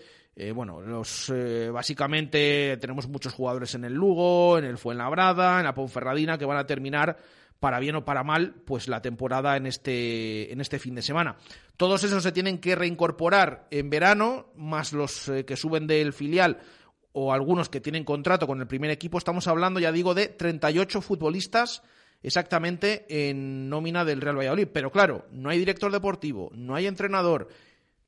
[0.55, 1.31] bueno, los
[1.71, 6.57] básicamente tenemos muchos jugadores en el Lugo, en el Fuenlabrada, en la Ponferradina que van
[6.57, 7.18] a terminar
[7.62, 11.37] para bien o para mal, pues la temporada en este, en este fin de semana.
[11.77, 16.59] Todos esos se tienen que reincorporar en verano, más los eh, que suben del filial
[17.12, 19.16] o algunos que tienen contrato con el primer equipo.
[19.16, 21.85] Estamos hablando, ya digo, de 38 futbolistas
[22.20, 24.66] exactamente en nómina del Real Valladolid.
[24.72, 27.46] Pero claro, no hay director deportivo, no hay entrenador,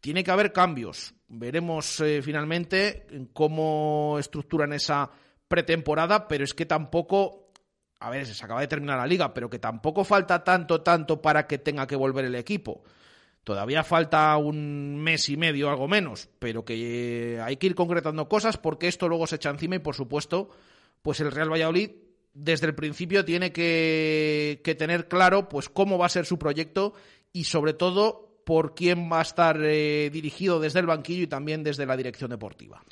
[0.00, 1.14] tiene que haber cambios.
[1.28, 5.12] Veremos eh, finalmente cómo estructuran esa
[5.46, 7.43] pretemporada, pero es que tampoco
[8.04, 11.46] a ver, se acaba de terminar la liga, pero que tampoco falta tanto, tanto para
[11.46, 12.84] que tenga que volver el equipo.
[13.44, 18.58] Todavía falta un mes y medio, algo menos, pero que hay que ir concretando cosas
[18.58, 20.50] porque esto luego se echa encima y, por supuesto,
[21.00, 21.92] pues el Real Valladolid
[22.34, 26.92] desde el principio tiene que, tener claro pues cómo va a ser su proyecto
[27.32, 31.62] y sobre todo por quién va a estar eh, dirigido desde el banquillo y también
[31.62, 32.84] desde la dirección deportiva.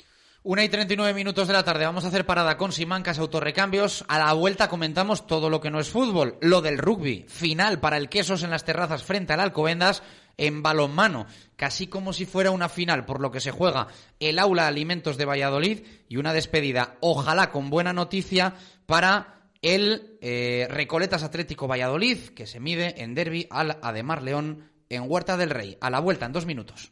[0.45, 1.85] Una y 39 minutos de la tarde.
[1.85, 4.03] Vamos a hacer parada con Simancas Autorrecambios.
[4.09, 6.37] A la vuelta comentamos todo lo que no es fútbol.
[6.41, 7.25] Lo del rugby.
[7.29, 10.03] Final para el Quesos en las terrazas frente al Alcobendas
[10.35, 11.27] en balonmano.
[11.55, 13.87] Casi como si fuera una final, por lo que se juega
[14.19, 15.79] el Aula Alimentos de Valladolid
[16.09, 22.59] y una despedida, ojalá con buena noticia, para el eh, Recoletas Atlético Valladolid, que se
[22.59, 25.77] mide en derby al Ademar León en Huerta del Rey.
[25.79, 26.91] A la vuelta en dos minutos.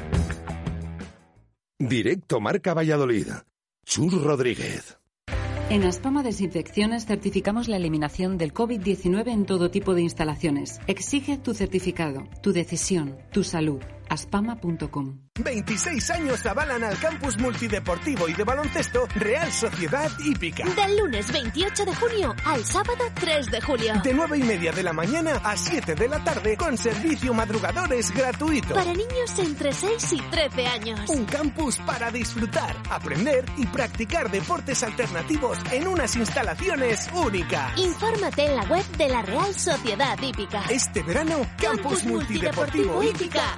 [1.87, 3.27] Directo Marca Valladolid.
[3.83, 4.99] Chur Rodríguez.
[5.71, 10.79] En Aspama Desinfecciones certificamos la eliminación del COVID-19 en todo tipo de instalaciones.
[10.85, 15.17] Exige tu certificado, tu decisión, tu salud aspama.com.
[15.41, 20.65] 26 años avalan al campus multideportivo y de baloncesto Real Sociedad Hípica.
[20.65, 23.93] Del lunes 28 de junio al sábado 3 de julio.
[24.03, 28.11] De 9 y media de la mañana a 7 de la tarde con servicio madrugadores
[28.11, 28.75] gratuito.
[28.75, 31.09] Para niños entre 6 y 13 años.
[31.09, 37.77] Un campus para disfrutar, aprender y practicar deportes alternativos en unas instalaciones únicas.
[37.77, 40.63] Infórmate en la web de la Real Sociedad Hípica.
[40.69, 43.57] Este verano, Campus, Multideportivo Hípica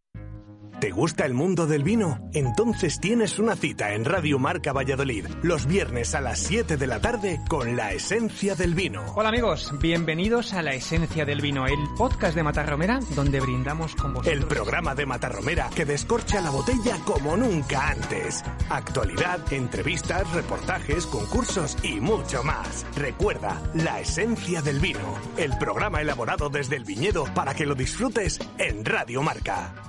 [0.80, 2.30] ¿Te gusta el mundo del vino?
[2.34, 7.02] Entonces tienes una cita en Radio Marca Valladolid, los viernes a las 7 de la
[7.02, 9.04] tarde con la esencia del vino.
[9.16, 14.14] Hola amigos, bienvenidos a La Esencia del Vino, el podcast de Matarromera donde brindamos con
[14.14, 14.34] vosotros.
[14.34, 18.42] El programa de Matarromera que descorcha la botella como nunca antes.
[18.70, 22.86] Actualidad, entrevistas, reportajes, concursos y mucho más.
[22.96, 28.40] Recuerda, La Esencia del Vino, el programa elaborado desde el viñedo para que lo disfrutes
[28.58, 29.89] en Radio Marca.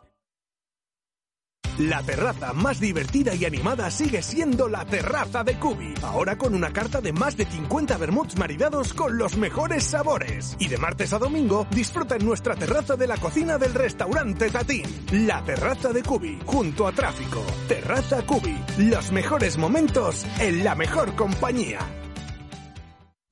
[1.81, 5.95] La terraza más divertida y animada sigue siendo la terraza de Cubi.
[6.03, 10.55] Ahora con una carta de más de 50 vermuts maridados con los mejores sabores.
[10.59, 14.83] Y de martes a domingo disfruta en nuestra terraza de la cocina del restaurante Tatín.
[15.25, 17.43] La terraza de Cubi, junto a tráfico.
[17.67, 18.55] Terraza Cubi.
[18.77, 21.79] Los mejores momentos en la mejor compañía.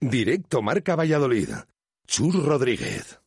[0.02, 1.50] Directo Marca Valladolid.
[2.08, 3.20] Chur Rodríguez.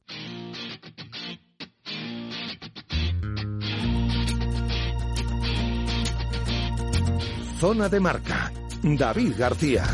[7.62, 8.50] Zona de Marca.
[8.82, 9.84] David García.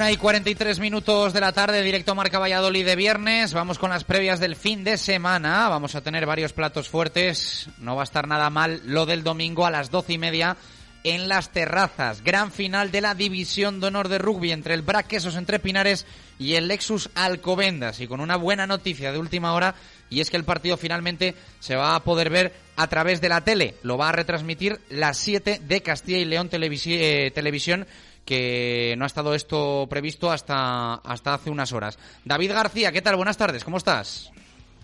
[0.00, 3.52] Una y 43 minutos de la tarde, directo Marca Valladolid de viernes.
[3.52, 5.68] Vamos con las previas del fin de semana.
[5.68, 7.68] Vamos a tener varios platos fuertes.
[7.76, 10.56] No va a estar nada mal lo del domingo a las doce y media
[11.04, 12.24] en las terrazas.
[12.24, 16.06] Gran final de la división de honor de rugby entre el Braquesos entre Pinares
[16.38, 18.00] y el Lexus Alcobendas.
[18.00, 19.74] Y con una buena noticia de última hora,
[20.08, 23.44] y es que el partido finalmente se va a poder ver a través de la
[23.44, 23.74] tele.
[23.82, 27.86] Lo va a retransmitir las 7 de Castilla y León eh, Televisión
[28.24, 31.98] que no ha estado esto previsto hasta, hasta hace unas horas.
[32.24, 33.16] David García, ¿qué tal?
[33.16, 34.32] Buenas tardes, ¿cómo estás?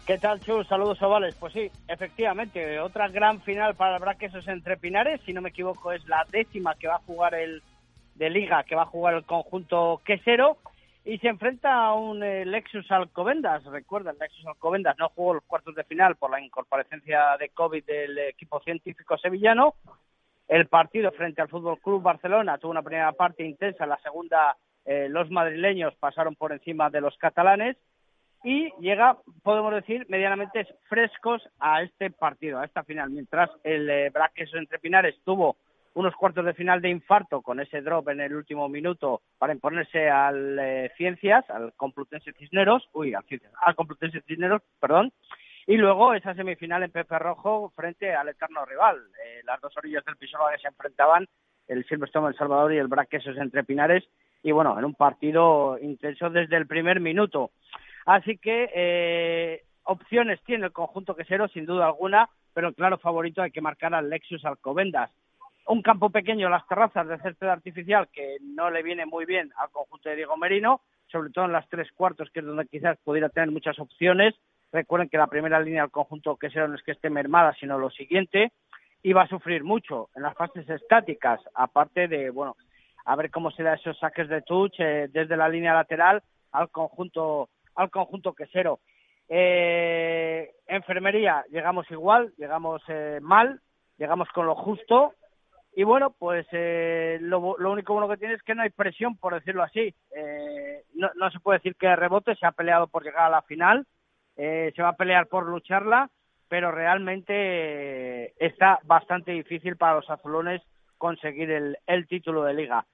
[0.07, 0.69] ¿Qué tal, Chus?
[0.69, 1.35] Saludos, ovales.
[1.35, 5.21] Pues sí, efectivamente, otra gran final para el Braquesos entre Pinares.
[5.27, 7.61] Si no me equivoco, es la décima que va a jugar el
[8.15, 10.59] de Liga, que va a jugar el conjunto quesero.
[11.05, 13.65] y se enfrenta a un eh, Lexus Alcobendas.
[13.65, 17.85] Recuerda, el Lexus Alcobendas no jugó los cuartos de final por la incorporación de COVID
[17.85, 19.75] del equipo científico sevillano.
[20.49, 22.59] El partido frente al Fútbol Club Barcelona.
[22.59, 27.17] Tuvo una primera parte intensa, la segunda eh, los madrileños pasaron por encima de los
[27.19, 27.77] catalanes
[28.45, 34.13] y llega, podemos decir, medianamente frescos a este partido, a esta final, mientras el eh,
[34.55, 35.57] entre Pinares tuvo
[35.95, 40.09] unos cuartos de final de infarto con ese drop en el último minuto para imponerse
[40.09, 45.13] al eh, Ciencias, al Complutense Cisneros, uy, al Ciencias, al Complutense Cisneros, perdón,
[45.67, 50.05] y luego esa semifinal en Pepe Rojo frente al eterno rival, eh, las dos orillas
[50.05, 51.27] del Pisuerga que se enfrentaban,
[51.69, 54.05] el Silverstone El Salvador y el Braquesos entre Pinares,
[54.43, 57.51] y bueno, en un partido intenso desde el primer minuto.
[58.05, 63.51] Así que eh, opciones tiene el conjunto quesero, sin duda alguna, pero claro favorito hay
[63.51, 65.11] que marcar al Lexus Alcobendas
[65.67, 69.71] un campo pequeño, las terrazas de césped artificial, que no le viene muy bien al
[69.71, 73.29] conjunto de Diego Merino, sobre todo en las tres cuartos, que es donde quizás pudiera
[73.29, 74.35] tener muchas opciones.
[74.77, 77.89] Recuerden que la primera línea del conjunto que no es que esté mermada, sino lo
[77.89, 78.53] siguiente,
[79.03, 82.57] y va a sufrir mucho en las fases estáticas, aparte de, bueno,
[83.07, 86.23] a ver cómo se da esos saques de touch eh, desde la línea lateral
[86.53, 88.81] al conjunto, al conjunto quesero.
[89.31, 93.63] Eh, enfermería, llegamos igual, llegamos eh, mal,
[93.97, 95.15] llegamos con lo justo,
[95.75, 99.33] y bueno, pues eh, lo, único bueno que tiene es que no hay presión, por
[99.33, 99.95] decirlo así.
[100.15, 103.43] Eh, no, no, se puede decir que rebote, se ha peleado por llegar a la
[103.43, 103.87] final,
[104.37, 106.11] eh, se va a pelear por lucharla,
[106.49, 110.63] pero realmente está bastante difícil para los azulones
[110.99, 112.87] conseguir el, el título de liga.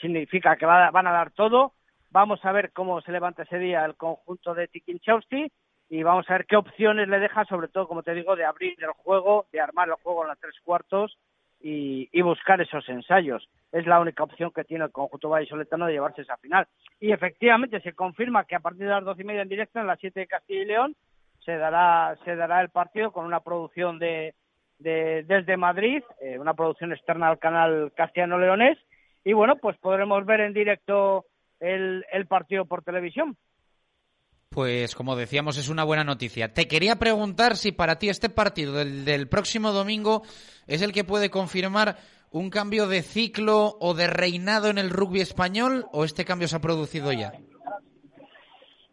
[0.00, 1.72] significa que van a dar todo.
[2.10, 5.50] Vamos a ver cómo se levanta ese día el conjunto de Tikinchowski
[5.88, 8.74] y vamos a ver qué opciones le deja, sobre todo, como te digo, de abrir
[8.78, 11.18] el juego, de armar el juego en las tres cuartos
[11.62, 13.48] y, buscar esos ensayos.
[13.70, 16.66] Es la única opción que tiene el conjunto vallisoletano de llevarse esa final.
[17.00, 19.86] Y efectivamente se confirma que a partir de las doce y media en directo, en
[19.86, 20.96] las siete de Castilla y León,
[21.44, 24.34] se dará, se dará el partido con una producción de,
[24.78, 28.78] desde Madrid, eh, una producción externa al canal castellano-leonés.
[29.24, 31.26] Y bueno, pues podremos ver en directo
[31.60, 33.36] el, el partido por televisión.
[34.52, 36.52] Pues como decíamos, es una buena noticia.
[36.52, 40.22] Te quería preguntar si para ti este partido del, próximo domingo
[40.66, 41.96] es el que puede confirmar
[42.30, 46.56] un cambio de ciclo o de reinado en el rugby español o este cambio se
[46.56, 47.32] ha producido ya.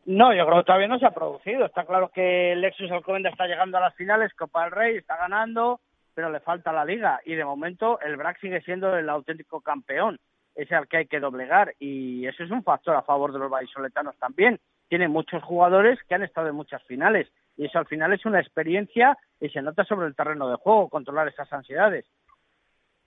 [0.05, 1.65] No, yo creo que todavía no se ha producido.
[1.65, 5.17] Está claro que el Lexus Alcobendas está llegando a las finales, Copa del Rey, está
[5.17, 5.81] ganando,
[6.15, 7.19] pero le falta la liga.
[7.25, 10.19] Y de momento el BRAC sigue siendo el auténtico campeón.
[10.55, 11.75] Es el que hay que doblegar.
[11.79, 16.15] Y eso es un factor a favor de los vallisoletanos también tiene muchos jugadores que
[16.15, 19.83] han estado en muchas finales y eso al final es una experiencia y se nota
[19.83, 22.05] sobre el terreno de juego controlar esas ansiedades.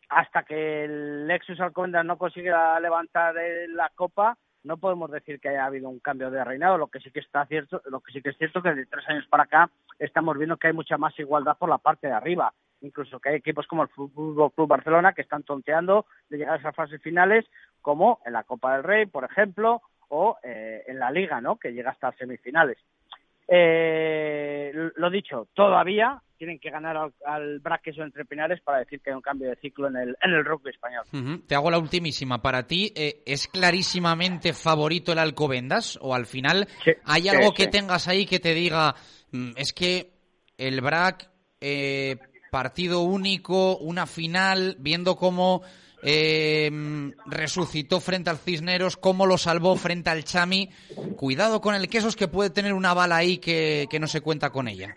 [0.08, 3.34] Hasta que el Lexus Alcobendas no consiga levantar
[3.68, 6.78] la copa, no podemos decir que haya habido un cambio de reinado.
[6.78, 9.08] Lo que sí que está cierto, lo que sí que es cierto que de tres
[9.08, 12.52] años para acá estamos viendo que hay mucha más igualdad por la parte de arriba.
[12.82, 16.58] Incluso que hay equipos como el Fútbol Club Barcelona que están tonteando de llegar a
[16.58, 17.46] esas fases finales,
[17.80, 19.80] como en la Copa del Rey, por ejemplo,
[20.14, 21.56] o eh, en la liga, ¿no?
[21.56, 22.76] Que llega hasta semifinales.
[23.48, 29.10] Eh, lo dicho, todavía tienen que ganar al, al o entre Pinares para decir que
[29.10, 31.04] hay un cambio de ciclo en el, en el rugby español.
[31.46, 32.42] Te hago la ultimísima.
[32.42, 35.98] Para ti, eh, ¿es clarísimamente favorito el Alcobendas?
[36.02, 36.68] ¿O al final
[37.04, 38.94] hay algo que tengas ahí que te diga,
[39.30, 40.10] mm, es que
[40.58, 42.16] el BRAC, eh,
[42.50, 45.62] partido único, una final, viendo cómo
[46.02, 46.68] eh,
[47.26, 50.68] resucitó frente al Cisneros, cómo lo salvó frente al Chami.
[51.16, 54.68] Cuidado con el Quesos que puede tener una bala ahí que, no se cuenta con
[54.68, 54.94] ella.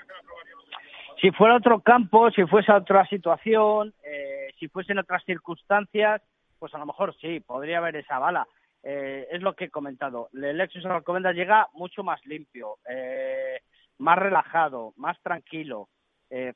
[1.22, 6.22] Si fuera otro campo, si fuese otra situación, eh, si fuesen otras circunstancias,
[6.60, 8.48] pues a lo mejor sí, podría haber esa bala.
[8.84, 10.30] Eh, es lo que he comentado.
[10.34, 13.60] El Lexus Alcobendas llega mucho más limpio, eh,
[14.00, 15.90] más relajado, más tranquilo,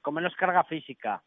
[0.02, 1.24] con menos carga física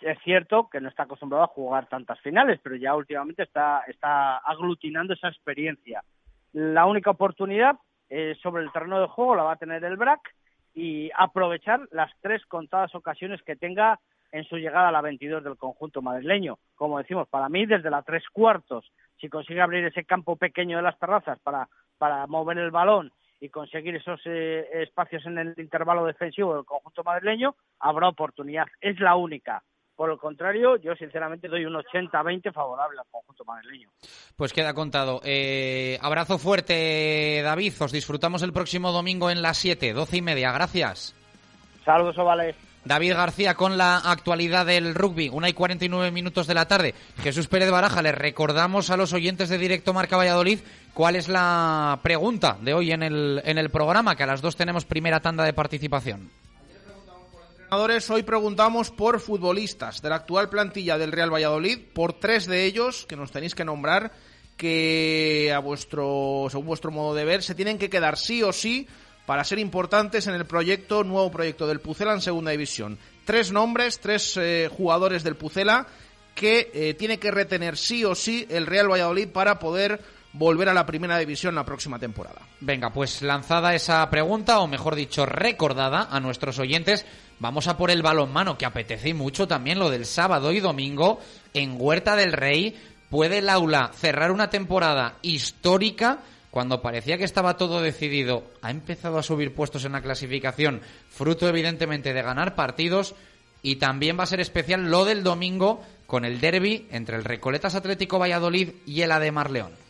[0.00, 4.38] es cierto que no está acostumbrado a jugar tantas finales, pero ya últimamente está, está
[4.38, 6.02] aglutinando esa experiencia.
[6.52, 7.76] La única oportunidad
[8.08, 10.20] eh, sobre el terreno de juego la va a tener el BRAC
[10.74, 14.00] y aprovechar las tres contadas ocasiones que tenga
[14.32, 16.58] en su llegada a la 22 del conjunto madrileño.
[16.74, 18.90] Como decimos, para mí desde la tres cuartos,
[19.20, 23.48] si consigue abrir ese campo pequeño de las terrazas para, para mover el balón y
[23.48, 28.66] conseguir esos eh, espacios en el intervalo defensivo del conjunto madrileño, habrá oportunidad.
[28.80, 29.62] Es la única.
[30.00, 33.90] Por el contrario, yo sinceramente doy un 80-20 favorable al conjunto madrileño.
[34.34, 35.20] Pues queda contado.
[35.22, 37.74] Eh, abrazo fuerte, David.
[37.78, 40.52] Os disfrutamos el próximo domingo en las 7, 12 y media.
[40.52, 41.14] Gracias.
[41.84, 42.56] Saludos, Ovales.
[42.82, 46.94] David García con la actualidad del rugby, una y 49 minutos de la tarde.
[47.18, 50.60] Jesús Pérez Baraja, les recordamos a los oyentes de Directo Marca Valladolid
[50.94, 54.56] cuál es la pregunta de hoy en el, en el programa, que a las dos
[54.56, 56.30] tenemos primera tanda de participación.
[57.72, 63.06] Hoy preguntamos por futbolistas de la actual plantilla del Real Valladolid, por tres de ellos
[63.06, 64.10] que nos tenéis que nombrar,
[64.56, 68.88] que a vuestro, según vuestro modo de ver, se tienen que quedar sí o sí
[69.24, 72.98] para ser importantes en el proyecto, nuevo proyecto del Pucela en Segunda División.
[73.24, 75.86] Tres nombres, tres eh, jugadores del Pucela
[76.34, 80.00] que eh, tiene que retener sí o sí el Real Valladolid para poder
[80.32, 82.40] volver a la primera división la próxima temporada.
[82.60, 87.04] Venga, pues lanzada esa pregunta, o mejor dicho, recordada a nuestros oyentes,
[87.38, 91.20] vamos a por el balonmano, que apetece mucho también lo del sábado y domingo
[91.54, 92.76] en Huerta del Rey.
[93.08, 96.20] ¿Puede el aula cerrar una temporada histórica?
[96.50, 101.48] Cuando parecía que estaba todo decidido, ha empezado a subir puestos en la clasificación, fruto
[101.48, 103.14] evidentemente de ganar partidos,
[103.62, 107.74] y también va a ser especial lo del domingo con el derby entre el Recoletas
[107.74, 109.89] Atlético Valladolid y el Ademar León.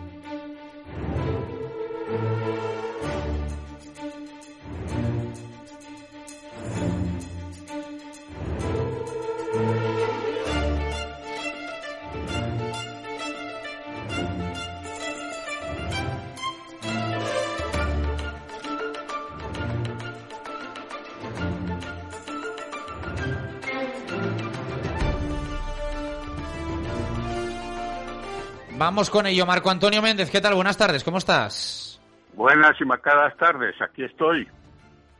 [28.81, 30.31] Vamos con ello, Marco Antonio Méndez.
[30.31, 30.55] ¿Qué tal?
[30.55, 32.01] Buenas tardes, ¿cómo estás?
[32.33, 34.47] Buenas y marcadas tardes, aquí estoy.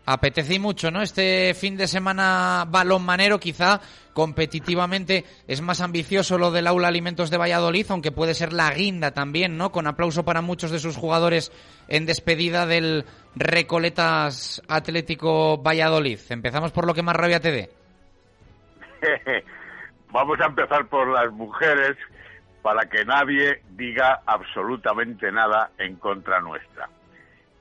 [0.07, 1.03] Apetece mucho, ¿no?
[1.03, 3.79] Este fin de semana balonmanero, quizá
[4.13, 9.11] competitivamente es más ambicioso lo del Aula Alimentos de Valladolid, aunque puede ser la guinda
[9.11, 9.71] también, ¿no?
[9.71, 11.51] Con aplauso para muchos de sus jugadores
[11.87, 13.05] en despedida del
[13.35, 16.17] Recoletas Atlético Valladolid.
[16.29, 17.69] Empezamos por lo que más rabia te dé.
[20.11, 21.95] Vamos a empezar por las mujeres
[22.61, 26.89] para que nadie diga absolutamente nada en contra nuestra.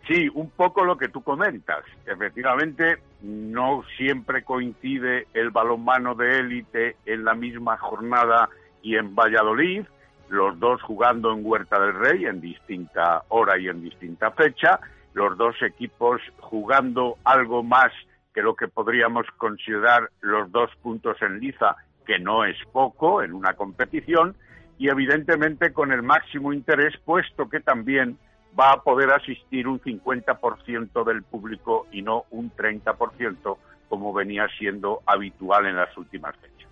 [0.07, 1.84] Sí, un poco lo que tú comentas.
[2.07, 8.48] Efectivamente, no siempre coincide el balonmano de élite en la misma jornada
[8.82, 9.84] y en Valladolid,
[10.28, 14.80] los dos jugando en Huerta del Rey en distinta hora y en distinta fecha,
[15.12, 17.92] los dos equipos jugando algo más
[18.32, 21.76] que lo que podríamos considerar los dos puntos en liza,
[22.07, 24.36] que no es poco en una competición,
[24.81, 28.16] y evidentemente con el máximo interés, puesto que también
[28.59, 33.59] va a poder asistir un 50% del público y no un 30%
[33.91, 36.70] como venía siendo habitual en las últimas fechas.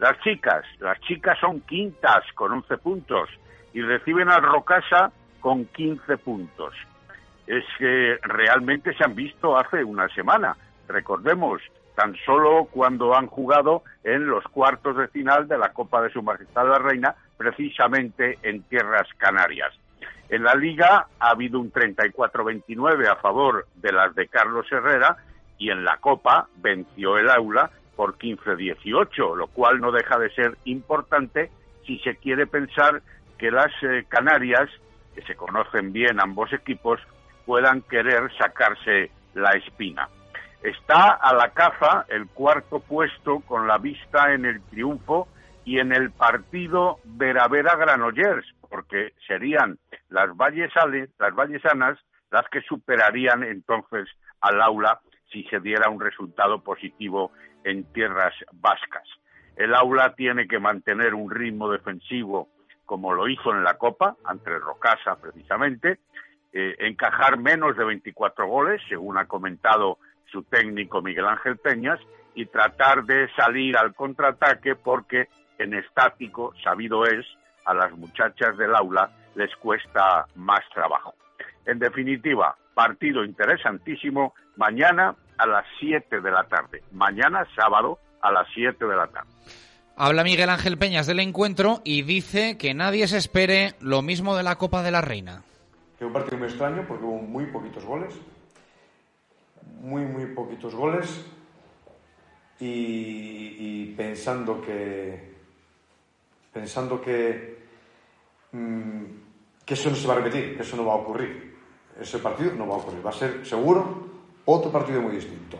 [0.00, 3.30] Las chicas, las chicas son quintas con 11 puntos
[3.72, 6.74] y reciben al Rocasa con 15 puntos.
[7.46, 10.56] Es que realmente se han visto hace una semana.
[10.88, 11.62] Recordemos,
[11.94, 16.24] tan solo cuando han jugado en los cuartos de final de la Copa de Su
[16.24, 19.72] Majestad la Reina, precisamente en tierras canarias.
[20.28, 25.16] En la liga ha habido un 34-29 a favor de las de Carlos Herrera
[25.58, 30.56] y en la Copa venció el aula por 15-18, lo cual no deja de ser
[30.64, 31.50] importante
[31.86, 33.02] si se quiere pensar
[33.38, 34.68] que las eh, Canarias,
[35.14, 37.00] que se conocen bien ambos equipos,
[37.44, 40.08] puedan querer sacarse la espina.
[40.62, 45.28] Está a la caza el cuarto puesto con la vista en el triunfo
[45.66, 51.98] y en el partido Veravera Granollers, porque serían las vallesanas, las vallesanas
[52.30, 54.08] las que superarían entonces
[54.40, 55.00] al aula
[55.30, 57.32] si se diera un resultado positivo
[57.64, 59.08] en tierras vascas.
[59.56, 62.48] El aula tiene que mantener un ritmo defensivo
[62.84, 65.98] como lo hizo en la Copa, ante Rocasa precisamente,
[66.52, 71.98] eh, encajar menos de 24 goles, según ha comentado su técnico Miguel Ángel Peñas
[72.36, 75.28] y tratar de salir al contraataque porque
[75.58, 77.24] en estático, sabido es,
[77.64, 81.14] a las muchachas del aula les cuesta más trabajo.
[81.64, 86.82] En definitiva, partido interesantísimo mañana a las 7 de la tarde.
[86.92, 89.28] Mañana sábado a las 7 de la tarde.
[89.96, 94.42] Habla Miguel Ángel Peñas del encuentro y dice que nadie se espere lo mismo de
[94.42, 95.42] la Copa de la Reina.
[95.98, 98.14] Fue un partido muy extraño porque hubo muy poquitos goles
[99.80, 101.24] muy, muy poquitos goles
[102.58, 105.35] y, pensando que
[106.56, 107.58] pensando que,
[108.52, 109.04] mm,
[109.62, 111.54] que eso no se va a repetir, que eso no va a ocurrir.
[112.00, 114.06] Ese partido no va a ocurrir, va a ser seguro
[114.46, 115.58] otro partido muy distinto.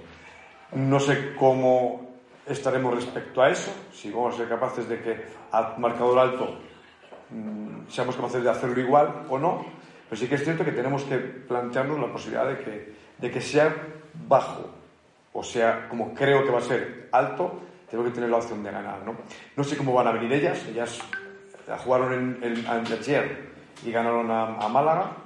[0.72, 2.16] No sé cómo
[2.46, 6.58] estaremos respecto a eso, si vamos a ser capaces de que al marcador alto
[7.28, 9.66] mm, seamos capaces de hacerlo igual o no,
[10.08, 13.40] pero sí que es cierto que tenemos que plantearnos la posibilidad de que, de que
[13.42, 13.74] sea
[14.26, 14.70] bajo
[15.38, 17.60] o sea, como creo que va a ser alto,
[17.90, 19.16] tengo que tener la opción de ganar, ¿no?
[19.56, 21.00] No sé cómo van a venir ellas, ellas
[21.84, 22.84] jugaron en, en,
[23.84, 25.16] y ganaron a, Málaga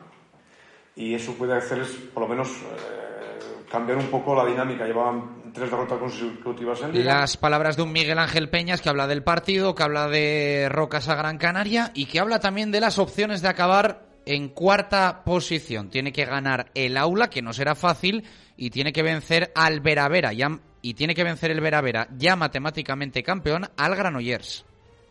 [0.97, 4.87] y eso puede hacerles, por lo menos, eh, cambiar un poco la dinámica.
[4.87, 7.21] Llevaban tres derrotas consecutivas en Liga.
[7.21, 11.09] Las palabras de un Miguel Ángel Peñas que habla del partido, que habla de Rocas
[11.09, 15.91] a Gran Canaria y que habla también de las opciones de acabar en cuarta posición.
[15.91, 18.25] Tiene que ganar el aula, que no será fácil,
[18.57, 23.23] y tiene que vencer al Veravera ya, y tiene que vencer el Veravera ya matemáticamente
[23.23, 24.65] campeón al Granollers.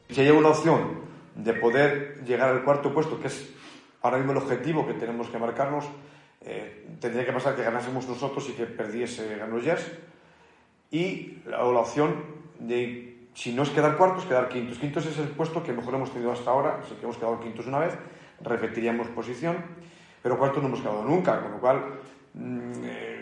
[0.09, 1.01] Si hay una opción
[1.36, 3.53] de poder llegar al cuarto puesto, que es
[4.01, 5.86] ahora mismo el objetivo que tenemos que marcarnos,
[6.41, 9.86] eh, tendría que pasar que ganásemos nosotros y que perdiese Granollers.
[10.91, 12.15] Y la, la opción
[12.59, 14.78] de, si no es quedar cuartos, quedar quintos.
[14.80, 17.67] Quintos es el puesto que mejor hemos tenido hasta ahora, así que hemos quedado quintos
[17.67, 17.93] una vez,
[18.41, 19.57] repetiríamos posición,
[20.22, 21.84] pero cuartos no hemos quedado nunca, con lo cual
[22.34, 23.18] mm, eh,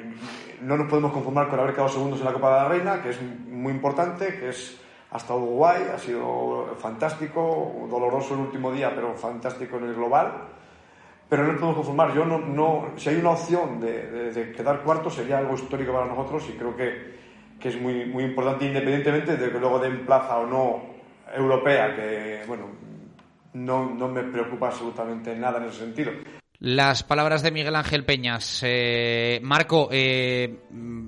[0.61, 3.09] no nos podemos conformar con haber quedado segundos en la Copa de la Reina, que
[3.09, 4.79] es muy importante, que es
[5.11, 10.33] ha estado guay, ha sido fantástico, doloroso el último día, pero fantástico en el global.
[11.29, 12.13] Pero no nos podemos conformar.
[12.13, 16.45] Yo no, no, si hay una opción de, quedar cuarto, sería algo histórico para nosotros
[16.49, 17.15] y creo que,
[17.59, 20.97] que es muy, muy importante, independientemente de que luego den plaza o no
[21.35, 22.65] europea, que bueno,
[23.53, 26.11] no, no me preocupa absolutamente nada en ese sentido.
[26.59, 28.63] Las palabras de Miguel Ángel Peñas.
[28.65, 30.57] Eh, Marco, eh,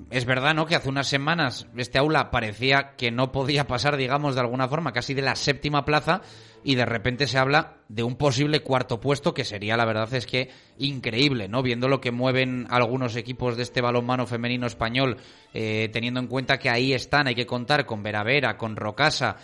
[0.08, 0.64] es verdad, ¿no?
[0.64, 4.92] Que hace unas semanas este aula parecía que no podía pasar, digamos, de alguna forma,
[4.92, 6.20] casi de la séptima plaza,
[6.62, 10.24] y de repente se habla de un posible cuarto puesto, que sería, la verdad es
[10.24, 11.64] que increíble, ¿no?
[11.64, 15.16] Viendo lo que mueven algunos equipos de este balonmano femenino español,
[15.52, 19.36] eh, teniendo en cuenta que ahí están, hay que contar con Veravera, con Rocasa,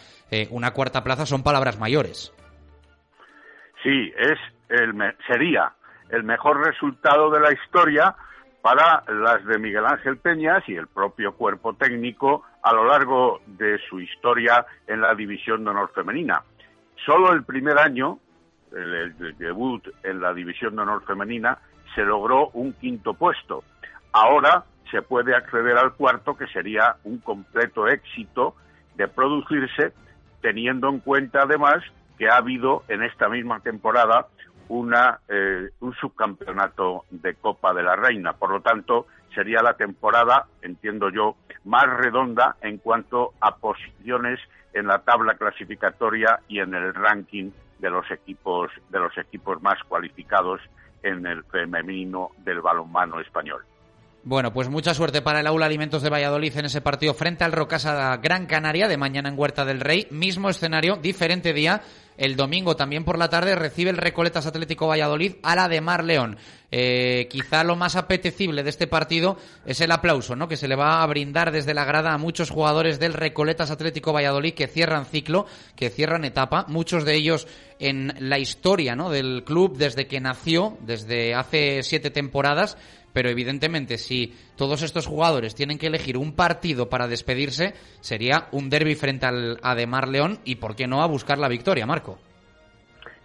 [0.51, 2.33] una cuarta plaza, son palabras mayores.
[3.83, 4.39] Sí, es
[4.69, 4.93] el,
[5.27, 5.73] sería
[6.11, 8.15] el mejor resultado de la historia
[8.63, 13.79] para las de Miguel Ángel Peñas y el propio cuerpo técnico a lo largo de
[13.89, 16.43] su historia en la división de honor femenina.
[17.05, 18.19] Solo el primer año,
[18.73, 21.59] el, debut en la división de honor femenina,
[21.95, 23.63] se logró un quinto puesto.
[24.13, 28.57] Ahora se puede acceder al cuarto, que sería un completo éxito
[28.97, 29.93] de producirse,
[30.41, 31.85] teniendo en cuenta además
[32.19, 34.27] que ha habido en esta misma temporada
[34.69, 38.33] una, eh, un subcampeonato de Copa de la Reina.
[38.33, 44.41] Por lo tanto, sería la temporada, entiendo yo, más redonda en cuanto a posiciones
[44.73, 49.83] en la tabla clasificatoria y en el ranking de los equipos de los equipos más
[49.85, 50.61] cualificados
[51.03, 53.65] en el femenino del balonmano español.
[54.29, 57.53] Bueno, pues mucha suerte para el Aula Alimentos de Valladolid en ese partido frente al
[57.53, 60.09] Rocasa Gran Canaria de mañana en Huerta del Rey.
[60.11, 61.81] Mismo escenario, diferente día.
[62.17, 66.03] El domingo también por la tarde recibe el Recoletas Atlético Valladolid a la de Mar
[66.03, 66.39] León.
[66.73, 70.49] Eh, quizá lo más apetecible de este partido es el aplauso, ¿no?
[70.49, 74.13] Que se le va a brindar desde la grada a muchos jugadores del Recoletas Atlético
[74.13, 75.47] Valladolid que cierran ciclo,
[75.77, 76.65] que cierran etapa.
[76.69, 77.47] Muchos de ellos
[77.79, 79.11] en la historia, ¿no?
[79.11, 82.77] Del club desde que nació, desde hace siete temporadas
[83.17, 88.69] pero evidentemente si todos estos jugadores tienen que elegir un partido para despedirse, sería un
[88.69, 92.19] derby frente al Ademar León y por qué no a buscar la victoria, Marco.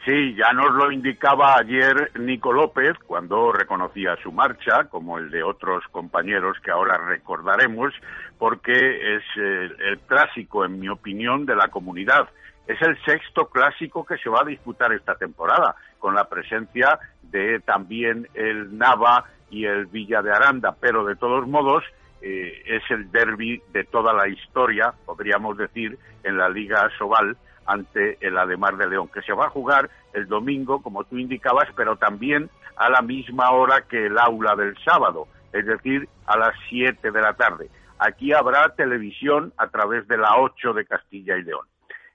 [0.06, 5.44] Sí, ya nos lo indicaba ayer Nico López cuando reconocía su marcha, como el de
[5.44, 7.94] otros compañeros que ahora recordaremos,
[8.40, 12.30] porque es el, el clásico, en mi opinión, de la comunidad.
[12.66, 16.98] Es el sexto clásico que se va a disputar esta temporada, con la presencia
[17.32, 21.84] de también el Nava y el Villa de Aranda, pero de todos modos
[22.22, 28.18] eh, es el derby de toda la historia, podríamos decir, en la Liga Sobal ante
[28.22, 31.96] el Ademar de León, que se va a jugar el domingo, como tú indicabas, pero
[31.96, 37.12] también a la misma hora que el aula del sábado, es decir, a las 7
[37.12, 37.70] de la tarde.
[38.00, 41.66] Aquí habrá televisión a través de la 8 de Castilla y León.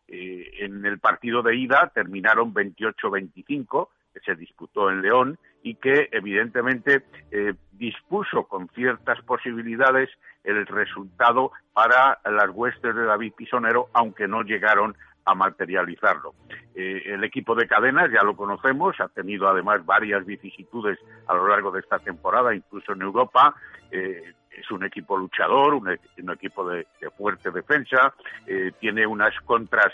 [0.08, 6.08] Eh, en el partido de ida terminaron 28-25, que se disputó en León, y que
[6.12, 10.08] evidentemente eh, dispuso con ciertas posibilidades
[10.44, 16.34] el resultado para las huestes de David Pisonero, aunque no llegaron a materializarlo.
[16.74, 21.48] Eh, el equipo de cadenas ya lo conocemos, ha tenido además varias vicisitudes a lo
[21.48, 23.54] largo de esta temporada, incluso en Europa.
[23.90, 25.90] Eh, es un equipo luchador, un,
[26.30, 26.86] equipo de,
[27.18, 28.14] fuerte defensa,
[28.80, 29.92] tiene unas contras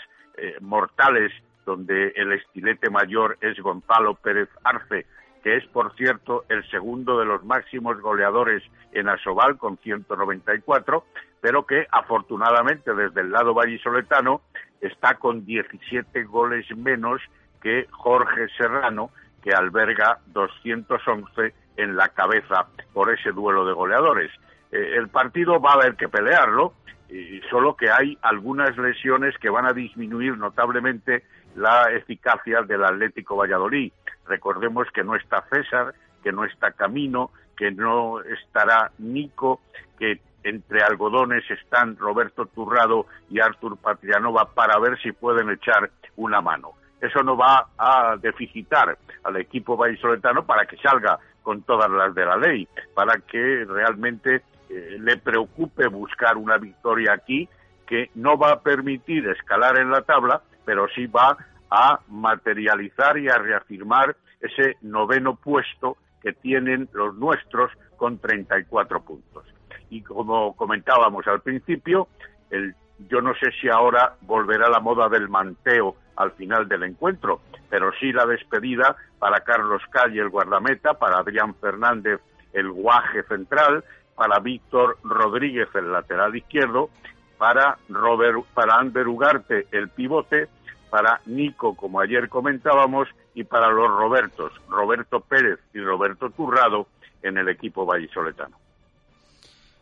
[0.61, 1.33] mortales
[1.65, 5.05] donde el estilete mayor es Gonzalo Pérez Arce,
[5.43, 11.05] que es, por cierto, el segundo de los máximos goleadores en Asobal con 194,
[11.41, 14.41] pero que afortunadamente desde el lado vallisoletano
[14.79, 17.21] está con 17 goles menos
[17.61, 19.09] que Jorge Serrano,
[19.41, 24.31] que alberga 211 en la cabeza por ese duelo de goleadores.
[24.71, 26.73] Eh, el partido va a haber que pelearlo,
[27.09, 31.23] y solo que hay algunas lesiones que van a disminuir notablemente
[31.55, 33.91] la eficacia del Atlético Valladolid.
[34.27, 35.93] Recordemos que no está César,
[36.23, 39.61] que no está Camino, que no estará Nico,
[39.99, 46.41] que entre algodones están Roberto Turrado y Artur Patrianova para ver si pueden echar una
[46.41, 46.73] mano.
[46.99, 52.25] Eso no va a deficitar al equipo vallisoletano para que salga con todas las de
[52.25, 57.47] la ley, para que realmente eh, le preocupe buscar una victoria aquí
[57.85, 61.37] que no va a permitir escalar en la tabla, pero sí va
[61.69, 69.45] a materializar y a reafirmar ese noveno puesto que tienen los nuestros con 34 puntos.
[69.89, 72.07] Y como comentábamos al principio,
[72.49, 72.75] el,
[73.09, 77.91] yo no sé si ahora volverá la moda del manteo al final del encuentro, pero
[77.99, 82.21] sí la despedida para Carlos Calle, el guardameta, para Adrián Fernández,
[82.53, 83.83] el guaje central,
[84.15, 86.89] para Víctor Rodríguez, el lateral izquierdo,
[87.37, 90.47] para, Robert, para Ander Ugarte, el pivote,
[90.89, 96.87] para Nico, como ayer comentábamos, y para los Robertos, Roberto Pérez y Roberto Turrado,
[97.23, 98.57] en el equipo vallisoletano.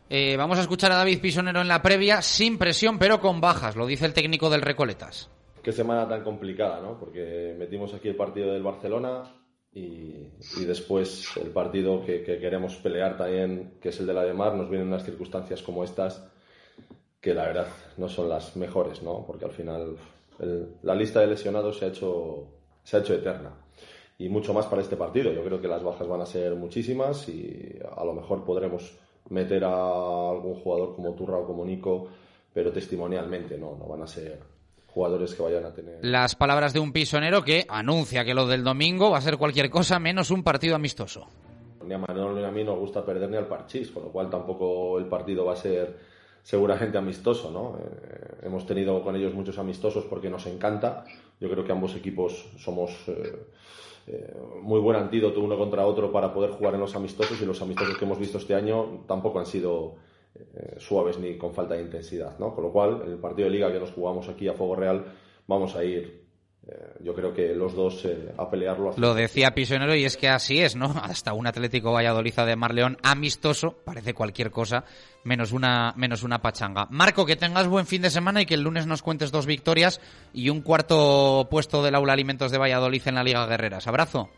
[0.10, 3.76] Eh, vamos a escuchar a David Pisonero en la previa, sin presión, pero con bajas,
[3.76, 5.30] lo dice el técnico del Recoletas.
[5.64, 7.00] Qué semana tan complicada, ¿no?
[7.00, 9.24] Porque metimos aquí el partido del Barcelona
[9.74, 10.28] y,
[10.66, 14.70] después el partido que, queremos pelear también, que es el de la de Mar, nos
[14.70, 16.30] vienen unas circunstancias como estas
[17.22, 17.68] que la verdad
[17.98, 19.24] no son las mejores, ¿no?
[19.26, 19.96] Porque al final
[20.82, 22.48] la lista de lesionados se ha hecho,
[22.84, 23.52] se ha hecho eterna.
[24.18, 25.32] Y mucho más para este partido.
[25.32, 28.98] Yo creo que las bajas van a ser muchísimas y a lo mejor podremos
[29.30, 32.08] meter a algún jugador como Turra o como Nico,
[32.54, 34.40] pero testimonialmente, no, no van a ser
[34.88, 36.00] jugadores que vayan a tener.
[36.02, 39.70] Las palabras de un pisonero que anuncia que lo del domingo va a ser cualquier
[39.70, 41.28] cosa menos un partido amistoso.
[41.86, 44.30] Ni a Manuel ni a mí nos gusta perder ni al Parchís, con lo cual
[44.30, 46.11] tampoco el partido va a ser
[46.44, 47.78] seguramente amistoso, ¿no?
[47.80, 51.06] Eh, hemos tenido con ellos muchos amistosos porque nos encanta.
[51.40, 53.46] Yo creo que ambos equipos somos eh,
[54.08, 57.62] eh, muy buen antídoto uno contra otro para poder jugar en los amistosos y los
[57.62, 59.96] amistosos que hemos visto este año tampoco han sido
[60.78, 62.56] suaves ni con falta de intensidad, ¿no?
[62.56, 65.04] Con lo cual, en el partido de liga que nos jugamos aquí a Fuego Real,
[65.46, 66.21] vamos a ir
[67.00, 68.92] yo creo que los dos eh, a pelearlo.
[68.98, 70.86] Lo decía Pisonero y es que así es, ¿no?
[71.04, 74.84] Hasta un Atlético Valladolid de Marleón amistoso, parece cualquier cosa,
[75.24, 76.88] menos una, menos una pachanga.
[76.92, 80.00] Marco, que tengas buen fin de semana y que el lunes nos cuentes dos victorias
[80.34, 83.88] y un cuarto puesto del Aula Alimentos de Valladolid en la Liga Guerreras.
[83.88, 84.30] Abrazo.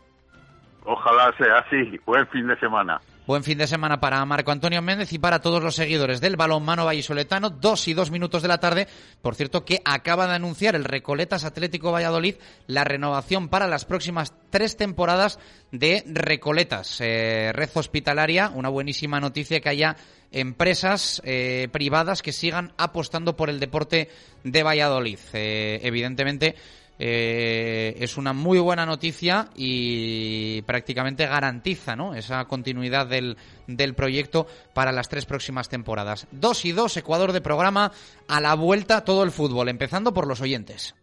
[0.84, 1.98] Ojalá sea así.
[2.06, 3.00] Buen fin de semana.
[3.26, 6.84] Buen fin de semana para Marco Antonio Méndez y para todos los seguidores del balonmano
[6.84, 7.48] vallisoletano.
[7.48, 8.86] Dos y dos minutos de la tarde.
[9.22, 12.34] Por cierto, que acaba de anunciar el Recoletas Atlético Valladolid
[12.66, 15.38] la renovación para las próximas tres temporadas
[15.72, 17.00] de Recoletas.
[17.00, 19.96] Eh, red hospitalaria, una buenísima noticia que haya
[20.30, 24.10] empresas eh, privadas que sigan apostando por el deporte
[24.42, 25.18] de Valladolid.
[25.32, 26.56] Eh, evidentemente
[26.98, 32.14] eh, es una muy buena noticia y prácticamente garantiza ¿no?
[32.14, 33.36] esa continuidad del,
[33.66, 36.26] del proyecto para las tres próximas temporadas.
[36.30, 37.92] Dos y dos, Ecuador de programa,
[38.28, 40.94] a la vuelta todo el fútbol, empezando por los oyentes.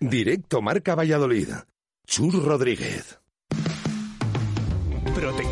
[0.00, 1.48] Directo Marca Valladolid.
[2.06, 3.20] Chur Rodríguez.
[5.14, 5.51] Protección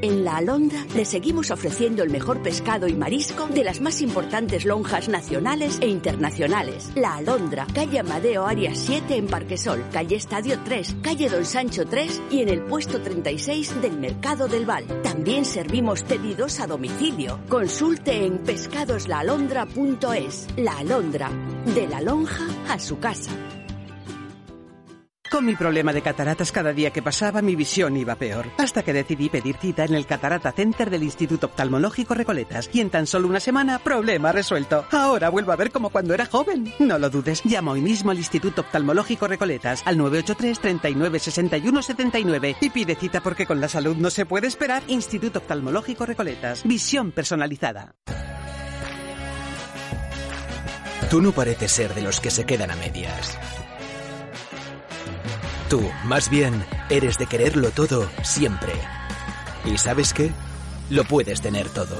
[0.00, 4.64] En La Alondra le seguimos ofreciendo el mejor pescado y marisco de las más importantes
[4.64, 6.92] lonjas nacionales e internacionales.
[6.94, 12.22] La Alondra, calle Amadeo Arias 7 en Parquesol, calle Estadio 3, calle Don Sancho 3
[12.30, 14.84] y en el puesto 36 del Mercado del Val.
[15.02, 17.40] También servimos pedidos a domicilio.
[17.48, 20.46] Consulte en pescadoslaalondra.es.
[20.58, 21.28] La Alondra,
[21.74, 23.32] de la lonja a su casa.
[25.30, 28.94] Con mi problema de cataratas cada día que pasaba mi visión iba peor, hasta que
[28.94, 33.28] decidí pedir cita en el Catarata Center del Instituto Oftalmológico Recoletas y en tan solo
[33.28, 34.86] una semana, problema resuelto.
[34.90, 36.72] Ahora vuelvo a ver como cuando era joven.
[36.78, 42.56] No lo dudes, llama hoy mismo al Instituto Oftalmológico Recoletas al 983 39 61 79
[42.60, 44.82] y pide cita porque con la salud no se puede esperar.
[44.88, 47.94] Instituto Oftalmológico Recoletas, visión personalizada.
[51.10, 53.38] Tú no pareces ser de los que se quedan a medias.
[55.68, 58.72] Tú, más bien, eres de quererlo todo siempre.
[59.66, 60.30] ¿Y sabes qué?
[60.88, 61.96] Lo puedes tener todo.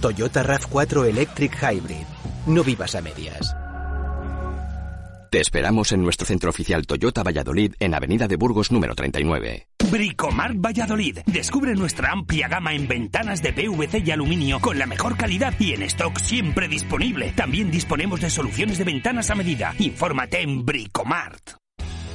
[0.00, 2.06] Toyota RAV4 Electric Hybrid.
[2.46, 3.56] No vivas a medias.
[5.28, 9.66] Te esperamos en nuestro centro oficial Toyota Valladolid en Avenida de Burgos número 39.
[9.90, 11.18] Bricomart Valladolid.
[11.26, 15.72] Descubre nuestra amplia gama en ventanas de PVC y aluminio con la mejor calidad y
[15.72, 17.32] en stock siempre disponible.
[17.32, 19.74] También disponemos de soluciones de ventanas a medida.
[19.80, 21.63] Infórmate en Bricomart.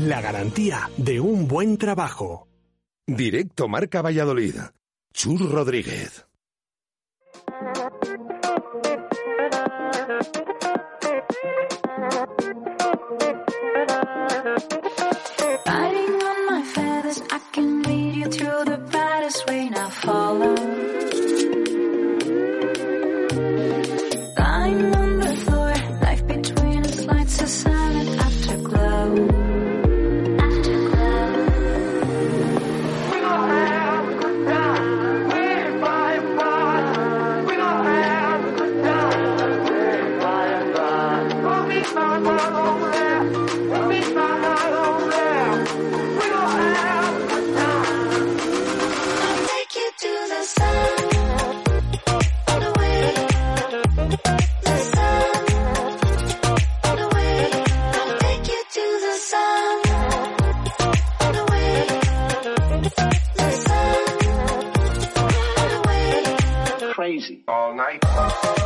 [0.00, 2.48] la garantía de un buen trabajo.
[3.06, 4.54] Directo Marca Valladolid.
[5.12, 6.29] Chur Rodríguez.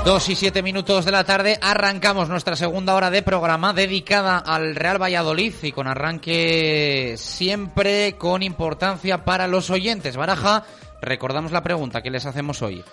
[0.04, 4.74] Dos y siete minutos de la tarde arrancamos nuestra segunda hora de programa dedicada al
[4.74, 10.16] Real Valladolid y con arranque siempre con importancia para los oyentes.
[10.16, 10.64] Baraja,
[11.00, 12.84] recordamos la pregunta que les hacemos hoy.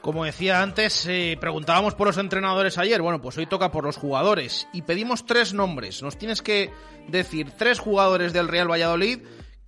[0.00, 3.00] Como decía antes, eh, preguntábamos por los entrenadores ayer.
[3.02, 4.66] Bueno, pues hoy toca por los jugadores.
[4.72, 6.02] Y pedimos tres nombres.
[6.02, 6.72] Nos tienes que
[7.06, 9.20] decir tres jugadores del Real Valladolid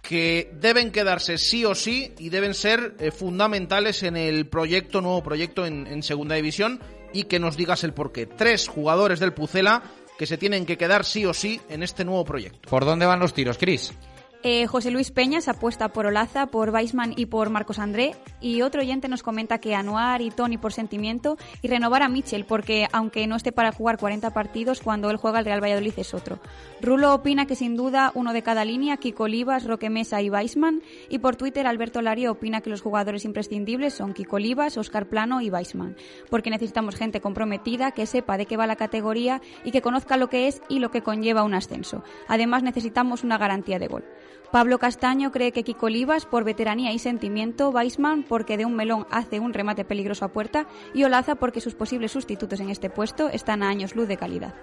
[0.06, 5.22] que deben quedarse sí o sí y deben ser eh, fundamentales en el proyecto, nuevo
[5.22, 6.80] proyecto en, en Segunda División
[7.12, 8.26] y que nos digas el porqué.
[8.26, 9.82] Tres jugadores del Pucela
[10.18, 12.68] que se tienen que quedar sí o sí en este nuevo proyecto.
[12.68, 13.92] ¿Por dónde van los tiros, Cris?
[14.46, 18.14] Eh, José Luis Peñas apuesta por Olaza, por Weisman y por Marcos André.
[18.42, 22.44] Y otro oyente nos comenta que Anuar y Tony por sentimiento y renovar a Michel,
[22.44, 26.12] porque aunque no esté para jugar 40 partidos, cuando él juega el Real Valladolid es
[26.12, 26.40] otro.
[26.82, 30.82] Rulo opina que sin duda uno de cada línea, Kiko Olivas, Roque Mesa y Weisman.
[31.08, 35.40] Y por Twitter Alberto Lario opina que los jugadores imprescindibles son Kiko Olivas, Oscar Plano
[35.40, 35.96] y Weisman,
[36.28, 40.28] porque necesitamos gente comprometida que sepa de qué va la categoría y que conozca lo
[40.28, 42.04] que es y lo que conlleva un ascenso.
[42.28, 44.04] Además necesitamos una garantía de gol.
[44.50, 49.06] Pablo Castaño cree que Kiko Olivas por veteranía y sentimiento, Weisman porque de un melón
[49.10, 53.28] hace un remate peligroso a puerta y Olaza porque sus posibles sustitutos en este puesto
[53.28, 54.54] están a años luz de calidad.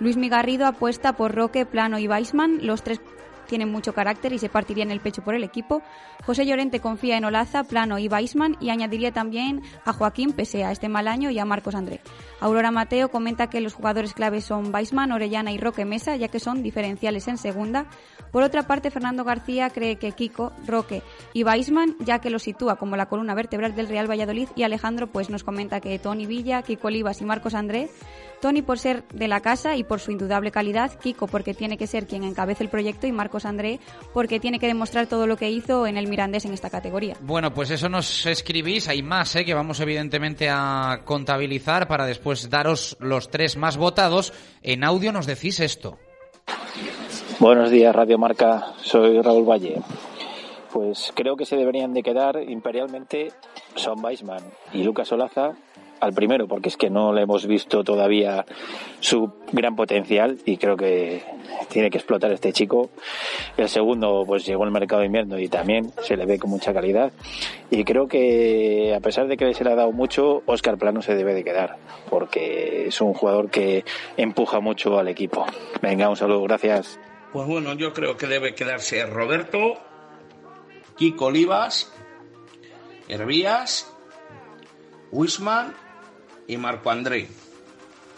[0.00, 3.00] Luis Migarrido apuesta por Roque, Plano y Weisman, los tres
[3.48, 5.82] tienen mucho carácter y se partirían el pecho por el equipo.
[6.24, 10.70] José Llorente confía en Olaza, Plano y Weisman y añadiría también a Joaquín, pese a
[10.70, 12.00] este mal año, y a Marcos André.
[12.40, 16.38] Aurora Mateo comenta que los jugadores claves son Weisman, Orellana y Roque Mesa, ya que
[16.38, 17.86] son diferenciales en segunda.
[18.30, 22.76] Por otra parte, Fernando García cree que Kiko, Roque y Weisman, ya que los sitúa
[22.76, 26.62] como la columna vertebral del Real Valladolid, y Alejandro pues nos comenta que Tony Villa,
[26.62, 27.90] Kiko Olivas y Marcos Andrés
[28.40, 31.86] Tony por ser de la casa y por su indudable calidad, Kiko porque tiene que
[31.86, 33.80] ser quien encabece el proyecto y Marcos André
[34.12, 37.16] porque tiene que demostrar todo lo que hizo en el Mirandés en esta categoría.
[37.20, 39.44] Bueno, pues eso nos escribís, hay más, ¿eh?
[39.44, 44.32] que vamos evidentemente a contabilizar para después daros los tres más votados.
[44.62, 45.98] En audio nos decís esto.
[47.38, 48.74] Buenos días, Radio Marca.
[48.82, 49.80] Soy Raúl Valle.
[50.72, 53.32] Pues creo que se deberían de quedar imperialmente
[53.74, 55.52] Son Weisman y Lucas Olaza
[56.00, 58.44] al primero, porque es que no le hemos visto todavía
[59.00, 61.22] su gran potencial y creo que
[61.68, 62.90] tiene que explotar este chico.
[63.56, 66.72] El segundo, pues llegó al mercado de invierno y también se le ve con mucha
[66.72, 67.12] calidad.
[67.70, 71.14] Y creo que, a pesar de que se le ha dado mucho, Oscar Plano se
[71.14, 71.76] debe de quedar,
[72.08, 73.84] porque es un jugador que
[74.16, 75.44] empuja mucho al equipo.
[75.82, 76.98] Venga, un saludo, gracias.
[77.32, 79.74] Pues bueno, yo creo que debe quedarse Roberto,
[80.96, 81.92] Kiko Olivas,
[83.08, 83.94] Hervías,
[85.10, 85.74] Wisman
[86.48, 87.28] y Marco André.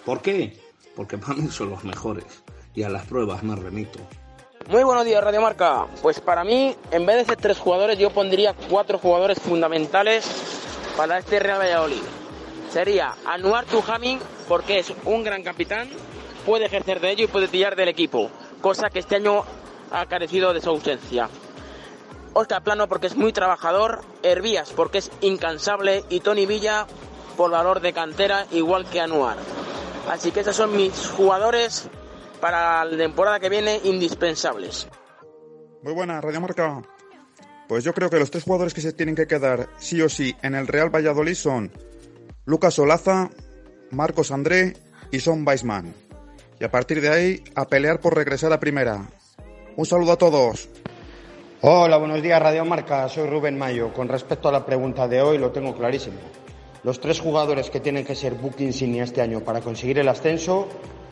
[0.07, 0.57] ¿Por qué?
[0.97, 2.24] Porque para mí son los mejores
[2.74, 3.99] y a las pruebas me remito.
[4.68, 5.87] Muy buenos días, Radio Marca.
[6.01, 10.24] Pues para mí, en vez de ser tres jugadores, yo pondría cuatro jugadores fundamentales
[10.97, 12.03] para este Real Valladolid.
[12.70, 15.89] Sería Anuar Tujamin, porque es un gran capitán,
[16.47, 19.43] puede ejercer de ello y puede tirar del equipo, cosa que este año
[19.91, 21.28] ha carecido de su ausencia.
[22.33, 26.87] Oscar Plano porque es muy trabajador, Hervías porque es incansable y Tony Villa
[27.41, 29.38] por valor de cantera igual que Anuar.
[30.11, 31.88] Así que esos son mis jugadores
[32.38, 34.86] para la temporada que viene indispensables.
[35.82, 36.82] Muy buena, Radio Marca.
[37.66, 40.36] Pues yo creo que los tres jugadores que se tienen que quedar sí o sí
[40.43, 41.72] en el Real Valladolid son
[42.45, 43.30] Lucas Olaza,
[43.91, 44.76] Marcos André
[45.11, 45.95] y Son Weisman.
[46.61, 49.09] Y a partir de ahí, a pelear por regresar a primera.
[49.76, 50.68] Un saludo a todos.
[51.62, 53.95] Hola, buenos días Radio Marca, soy Rubén Mayo.
[53.95, 56.18] Con respecto a la pregunta de hoy, lo tengo clarísimo.
[56.83, 60.66] Los tres jugadores que tienen que ser book insignia este año para conseguir el ascenso,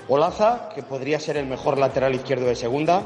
[0.08, 3.02] Olaza, que podría ser el mejor lateral izquierdo de segunda,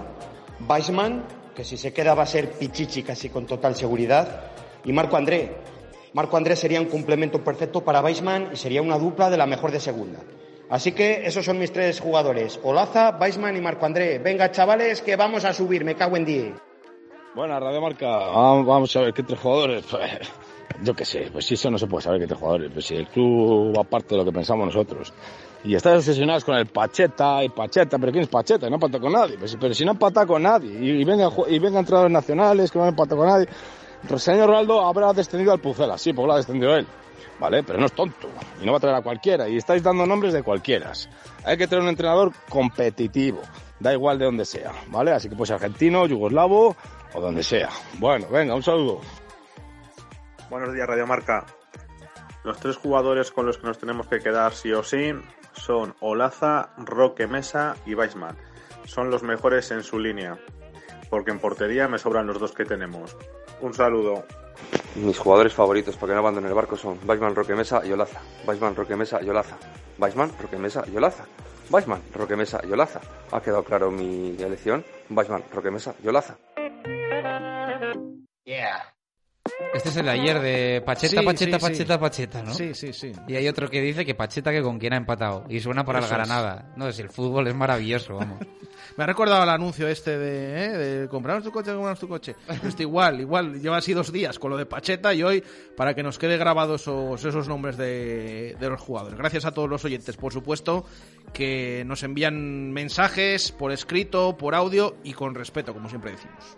[0.68, 1.24] Weisman,
[1.56, 4.52] que si se queda va a ser Pichichi casi con total seguridad,
[4.84, 5.56] y Marco André.
[6.12, 9.72] Marco André sería un complemento perfecto para Weisman y sería una dupla de la mejor
[9.72, 10.20] de segunda.
[10.70, 14.20] Así que esos son mis tres jugadores, Olaza, Weisman y Marco André.
[14.20, 16.54] Venga, chavales, que vamos a subir, me cago en 10.
[17.34, 19.84] Bueno, Radio Marca, vamos a ver qué tres jugadores.
[19.90, 20.10] Pues,
[20.82, 22.70] yo qué sé, pues si eso no se puede saber qué tres jugadores.
[22.72, 25.12] Pues si el club va parte de lo que pensamos nosotros.
[25.64, 28.68] Y estás obsesionados con el Pacheta y Pacheta, pero ¿quién es Pacheta?
[28.68, 29.36] No empata con nadie.
[29.38, 32.86] Pues, pero si no empata con nadie y, venga y venga entradores nacionales que no
[32.86, 33.48] empata con nadie.
[34.16, 36.86] Señor Ronaldo habrá descendido al Pucela, sí, porque lo ha descendido él.
[37.42, 37.64] ¿vale?
[37.64, 38.28] Pero no es tonto
[38.60, 40.92] y no va a traer a cualquiera y estáis dando nombres de cualquiera.
[41.44, 43.40] Hay que tener un entrenador competitivo,
[43.80, 45.10] da igual de donde sea, ¿vale?
[45.10, 46.76] Así que pues argentino, yugoslavo
[47.14, 47.70] o donde sea.
[47.98, 49.00] Bueno, venga, un saludo.
[50.52, 51.46] Buenos días, Radio Marca.
[52.44, 55.14] Los tres jugadores con los que nos tenemos que quedar sí o sí
[55.54, 58.36] son Olaza, Roque Mesa y Weisman.
[58.84, 60.36] Son los mejores en su línea,
[61.08, 63.16] porque en portería me sobran los dos que tenemos.
[63.62, 64.26] Un saludo.
[64.96, 68.20] Mis jugadores favoritos para que no abandonen el barco son Weisman, Roque Mesa y Olaza.
[68.46, 69.56] Weisman, Roque Mesa y Olaza.
[69.98, 71.24] Weisman, Roque Mesa y Olaza.
[71.70, 73.00] Weisman, Roque Mesa y Olaza.
[73.30, 74.84] ¿Ha quedado claro mi elección?
[75.08, 76.36] Weisman, Roque Mesa y Olaza.
[78.44, 78.92] Yeah.
[79.74, 81.70] Este es el de ayer de Pacheta, Sí, Pacheta, sí, sí.
[81.72, 82.54] Pacheta, Pacheta, ¿no?
[82.54, 83.12] Sí, sí, sí.
[83.26, 85.44] Y hay otro que dice que Pacheta que con quién ha empatado.
[85.48, 86.18] Y suena para el Eso es.
[86.18, 86.72] Granada.
[86.76, 88.38] No, si el fútbol es maravilloso, vamos.
[88.96, 90.68] Me ha recordado el anuncio este de, ¿eh?
[90.76, 92.36] de compramos tu coche, compramos tu coche.
[92.62, 95.42] Este igual, igual, lleva así dos días con lo de Pacheta y hoy
[95.76, 99.18] para que nos quede grabados esos, esos nombres de, de los jugadores.
[99.18, 100.84] Gracias a todos los oyentes, por supuesto,
[101.32, 106.56] que nos envían mensajes por escrito, por audio y con respeto, como siempre decimos.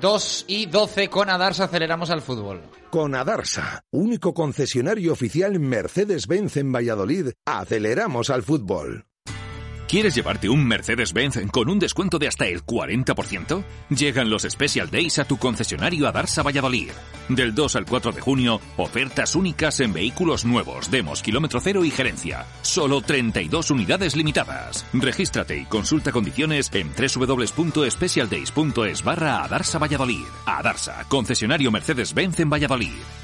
[0.00, 2.62] 2 y 12 con Adarsa aceleramos al fútbol.
[2.90, 9.06] Con Adarsa, único concesionario oficial Mercedes-Benz en Valladolid, aceleramos al fútbol.
[9.88, 13.62] ¿Quieres llevarte un Mercedes-Benz con un descuento de hasta el 40%?
[13.90, 16.90] Llegan los Special Days a tu concesionario Adarsa Valladolid.
[17.28, 21.90] Del 2 al 4 de junio, ofertas únicas en vehículos nuevos, demos, kilómetro cero y
[21.90, 22.46] gerencia.
[22.62, 24.84] Solo 32 unidades limitadas.
[24.92, 30.24] Regístrate y consulta condiciones en www.specialdays.es barra Adarsa Valladolid.
[30.46, 33.23] Adarsa, concesionario Mercedes-Benz en Valladolid.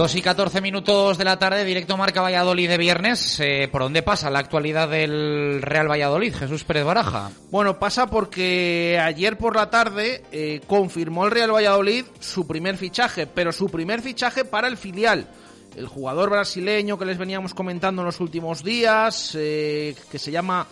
[0.00, 3.38] Dos y 14 minutos de la tarde, directo Marca Valladolid de viernes.
[3.38, 6.34] Eh, ¿Por dónde pasa la actualidad del Real Valladolid?
[6.34, 7.30] Jesús Pérez Baraja.
[7.50, 13.26] Bueno, pasa porque ayer por la tarde eh, confirmó el Real Valladolid su primer fichaje,
[13.26, 15.28] pero su primer fichaje para el filial.
[15.76, 20.66] el jugador brasileño que les veníamos comentando en los últimos días, eh, que se llama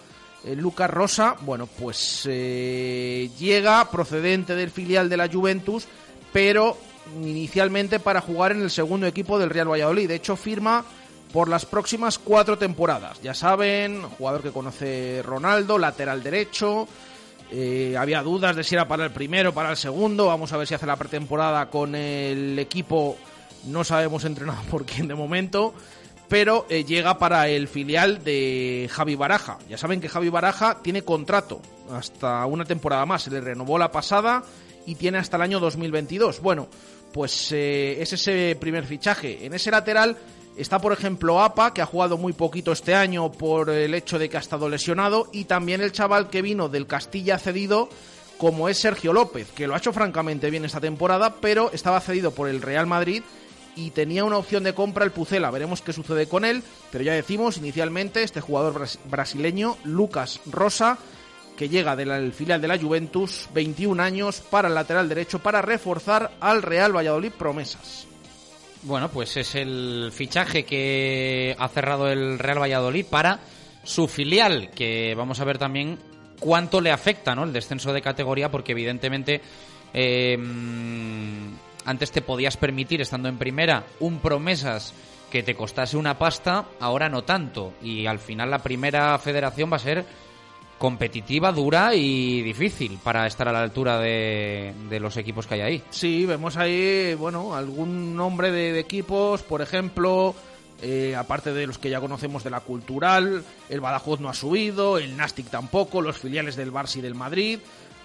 [0.57, 5.87] Lucas Rosa, bueno, pues llega procedente del filial de la Juventus,
[6.33, 6.79] pero
[7.17, 10.09] inicialmente para jugar en el segundo equipo del Real Valladolid.
[10.09, 10.85] De hecho, firma
[11.33, 13.21] por las próximas cuatro temporadas.
[13.23, 16.89] Ya saben, jugador que conoce Ronaldo, lateral derecho.
[17.51, 20.27] Eh, había dudas de si era para el primero o para el segundo.
[20.27, 23.17] Vamos a ver si hace la pretemporada con el equipo.
[23.65, 25.75] No sabemos entrenado por quién de momento.
[26.29, 29.59] Pero eh, llega para el filial de Javi Baraja.
[29.69, 33.23] Ya saben que Javi Baraja tiene contrato hasta una temporada más.
[33.23, 34.43] Se le renovó la pasada
[34.85, 36.41] y tiene hasta el año 2022.
[36.41, 36.69] Bueno,
[37.19, 39.45] pues eh, es ese primer fichaje.
[39.45, 40.17] En ese lateral
[40.57, 44.29] Está, por ejemplo, APA, que ha jugado muy poquito este año por el hecho de
[44.29, 47.89] que ha estado lesionado, y también el chaval que vino del Castilla cedido,
[48.39, 52.33] como es Sergio López, que lo ha hecho francamente bien esta temporada, pero estaba cedido
[52.33, 53.23] por el Real Madrid
[53.77, 55.53] y tenía una opción de compra el Pucela.
[55.53, 60.99] Veremos qué sucede con él, pero ya decimos inicialmente este jugador brasileño, Lucas Rosa,
[61.59, 66.31] que llega del filial de la Juventus, 21 años, para el lateral derecho, para reforzar
[66.39, 68.07] al Real Valladolid promesas.
[68.85, 73.41] Bueno, pues es el fichaje que ha cerrado el Real Valladolid para
[73.83, 75.99] su filial, que vamos a ver también
[76.39, 77.43] cuánto le afecta ¿no?
[77.43, 79.41] el descenso de categoría, porque evidentemente
[79.93, 84.95] em, antes te podías permitir, estando en primera, un promesas
[85.29, 87.73] que te costase una pasta, ahora no tanto.
[87.83, 90.05] Y al final la primera federación va a ser
[90.79, 95.83] competitiva, dura y difícil para estar a la altura de, los equipos que hay ahí.
[95.91, 100.35] Sí, vemos ahí, bueno, algún nombre de, equipos, por ejemplo,
[100.81, 104.99] eh, aparte de los que ya conocemos de la Cultural, el Badajoz no ha subido,
[104.99, 107.59] el Nastic tampoco, los filiales del Barça y del Madrid.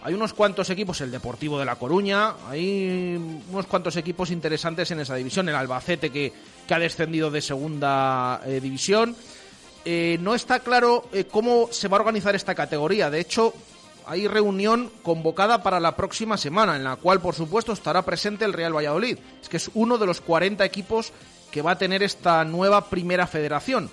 [0.06, 3.16] Hay unos cuantos equipos, el Deportivo de La Coruña, hay
[3.50, 6.34] unos cuantos equipos interesantes en esa división, el Albacete que,
[6.68, 9.16] que ha descendido de segunda eh, división.
[9.86, 13.10] Eh, no está claro eh, cómo se va a organizar esta categoría.
[13.10, 13.54] De hecho,
[14.06, 18.54] hay reunión convocada para la próxima semana, en la cual, por supuesto, estará presente el
[18.54, 19.18] Real Valladolid.
[19.42, 21.12] Es que es uno de los 40 equipos
[21.52, 23.90] que va a tener esta nueva primera federación.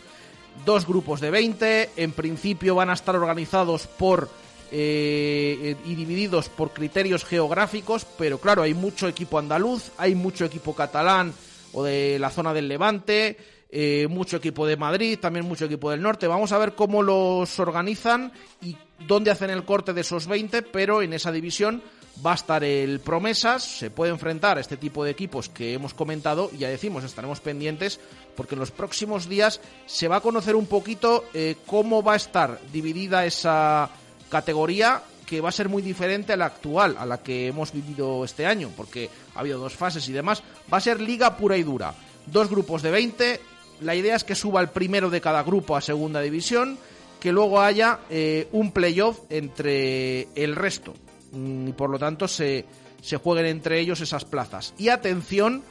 [0.64, 4.28] Dos grupos de 20, en principio van a estar organizados por
[4.72, 10.74] eh, y divididos por criterios geográficos, pero claro, hay mucho equipo andaluz, hay mucho equipo
[10.74, 11.32] catalán
[11.72, 13.36] o de la zona del Levante,
[13.72, 16.26] eh, mucho equipo de Madrid, también mucho equipo del norte.
[16.26, 18.32] Vamos a ver cómo los organizan
[18.62, 18.76] y
[19.06, 21.82] dónde hacen el corte de esos 20, pero en esa división
[22.24, 25.94] va a estar el Promesas, se puede enfrentar a este tipo de equipos que hemos
[25.94, 28.00] comentado y ya decimos, estaremos pendientes
[28.36, 32.16] porque en los próximos días se va a conocer un poquito eh, cómo va a
[32.16, 33.90] estar dividida esa
[34.28, 38.24] categoría que va a ser muy diferente a la actual, a la que hemos vivido
[38.24, 40.42] este año, porque ha habido dos fases y demás.
[40.72, 41.94] Va a ser liga pura y dura.
[42.26, 43.40] Dos grupos de 20,
[43.80, 46.78] la idea es que suba el primero de cada grupo a segunda división,
[47.18, 50.94] que luego haya eh, un playoff entre el resto.
[51.32, 52.64] Mm, y por lo tanto se,
[53.02, 54.74] se jueguen entre ellos esas plazas.
[54.78, 55.62] Y atención,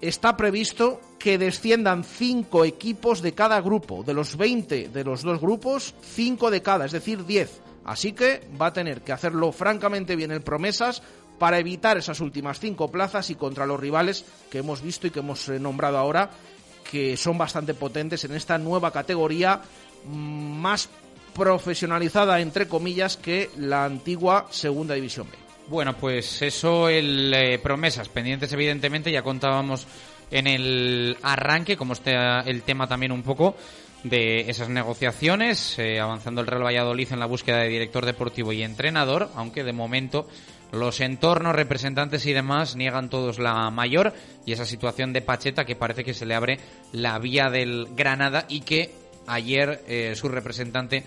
[0.00, 4.02] está previsto que desciendan cinco equipos de cada grupo.
[4.02, 7.60] De los 20 de los dos grupos, cinco de cada, es decir, 10.
[7.84, 11.02] Así que va a tener que hacerlo francamente bien el Promesas
[11.38, 15.20] para evitar esas últimas cinco plazas y contra los rivales que hemos visto y que
[15.20, 16.30] hemos eh, nombrado ahora
[16.90, 19.60] que son bastante potentes en esta nueva categoría
[20.04, 20.88] mm, más
[21.34, 25.38] profesionalizada, entre comillas, que la antigua Segunda División B.
[25.68, 29.86] Bueno, pues eso, el eh, promesas pendientes, evidentemente, ya contábamos
[30.30, 33.54] en el arranque, como está el tema también un poco
[34.02, 38.62] de esas negociaciones, eh, avanzando el Real Valladolid en la búsqueda de director deportivo y
[38.62, 40.26] entrenador, aunque de momento
[40.72, 44.12] los entornos, representantes y demás niegan todos la mayor
[44.46, 46.58] y esa situación de Pacheta que parece que se le abre
[46.92, 48.92] la vía del Granada y que
[49.26, 51.04] ayer eh, su representante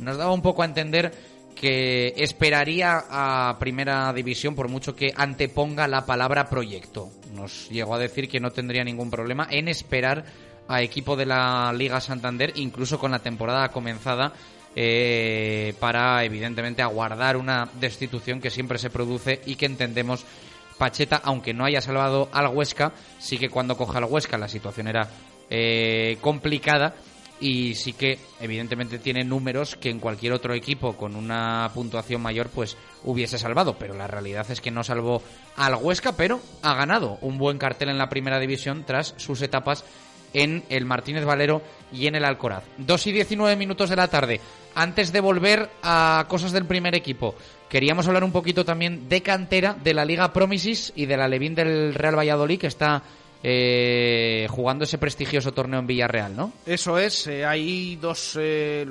[0.00, 1.12] nos daba un poco a entender
[1.54, 7.10] que esperaría a Primera División por mucho que anteponga la palabra proyecto.
[7.32, 10.24] Nos llegó a decir que no tendría ningún problema en esperar
[10.68, 14.32] a equipo de la Liga Santander, incluso con la temporada comenzada
[14.76, 20.24] eh, para evidentemente aguardar una destitución que siempre se produce y que entendemos
[20.78, 24.88] Pacheta, aunque no haya salvado al Huesca, sí que cuando coja al Huesca la situación
[24.88, 25.08] era
[25.48, 26.94] eh, complicada
[27.40, 32.48] y sí que evidentemente tiene números que en cualquier otro equipo con una puntuación mayor
[32.48, 35.22] pues hubiese salvado, pero la realidad es que no salvó
[35.56, 39.84] al Huesca, pero ha ganado un buen cartel en la primera división tras sus etapas
[40.34, 41.62] en el Martínez Valero
[41.92, 42.64] y en el Alcoraz.
[42.78, 44.40] 2 y 19 minutos de la tarde.
[44.74, 47.36] Antes de volver a cosas del primer equipo,
[47.68, 51.54] queríamos hablar un poquito también de cantera de la Liga Promises y de la Levín
[51.54, 53.02] del Real Valladolid, que está
[53.42, 56.52] eh, jugando ese prestigioso torneo en Villarreal, ¿no?
[56.66, 58.86] Eso es, eh, hay dos eh,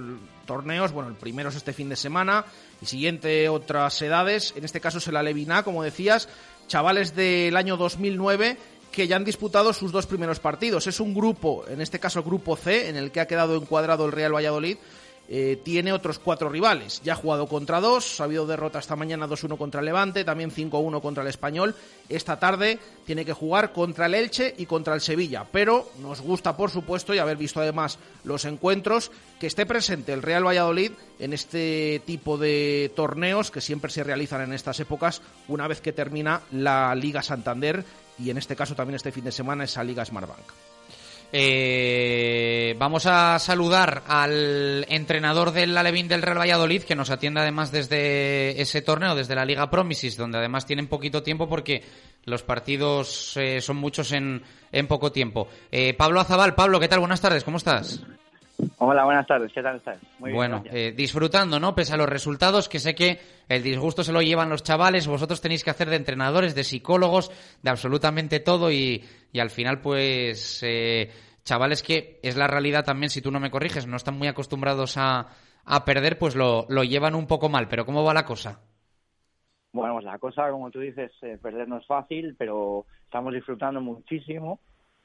[0.45, 2.45] torneos, bueno, el primero es este fin de semana,
[2.81, 6.29] y siguiente otras edades, en este caso es el Aleviná, como decías,
[6.67, 8.57] chavales del año 2009
[8.93, 10.87] que ya han disputado sus dos primeros partidos.
[10.87, 14.05] Es un grupo, en este caso el grupo C, en el que ha quedado encuadrado
[14.05, 14.77] el Real Valladolid,
[15.29, 17.01] eh, tiene otros cuatro rivales.
[17.03, 20.51] Ya ha jugado contra dos, ha habido derrota esta mañana 2-1 contra el Levante, también
[20.51, 21.75] 5-1 contra el Español.
[22.07, 25.47] Esta tarde tiene que jugar contra el Elche y contra el Sevilla.
[25.51, 30.21] Pero nos gusta, por supuesto, y haber visto además los encuentros, que esté presente el
[30.21, 35.67] Real Valladolid en este tipo de torneos que siempre se realizan en estas épocas una
[35.67, 37.85] vez que termina la Liga Santander
[38.19, 40.51] y en este caso también este fin de semana esa Liga Smartbank.
[41.35, 47.71] Eh, vamos a saludar al entrenador del Alevín del Real Valladolid, que nos atiende además
[47.71, 51.83] desde ese torneo, desde la Liga Promises, donde además tienen poquito tiempo porque
[52.25, 55.47] los partidos eh, son muchos en, en poco tiempo.
[55.71, 56.99] Eh, Pablo Azabal, Pablo, ¿qué tal?
[56.99, 58.03] Buenas tardes, ¿cómo estás?
[58.77, 59.97] Hola, buenas tardes, ¿qué tal estás?
[60.19, 61.75] Muy bien, bueno, eh, disfrutando, ¿no?
[61.75, 65.41] Pese a los resultados, que sé que el disgusto se lo llevan los chavales, vosotros
[65.41, 67.31] tenéis que hacer de entrenadores, de psicólogos,
[67.61, 71.09] de absolutamente todo y, y al final, pues, eh,
[71.43, 74.97] chavales que es la realidad también, si tú no me corriges, no están muy acostumbrados
[74.97, 75.27] a,
[75.65, 77.67] a perder, pues lo, lo llevan un poco mal.
[77.67, 78.61] Pero ¿cómo va la cosa?
[79.73, 83.81] Bueno, pues la cosa, como tú dices, eh, perder no es fácil, pero estamos disfrutando
[83.81, 84.59] muchísimo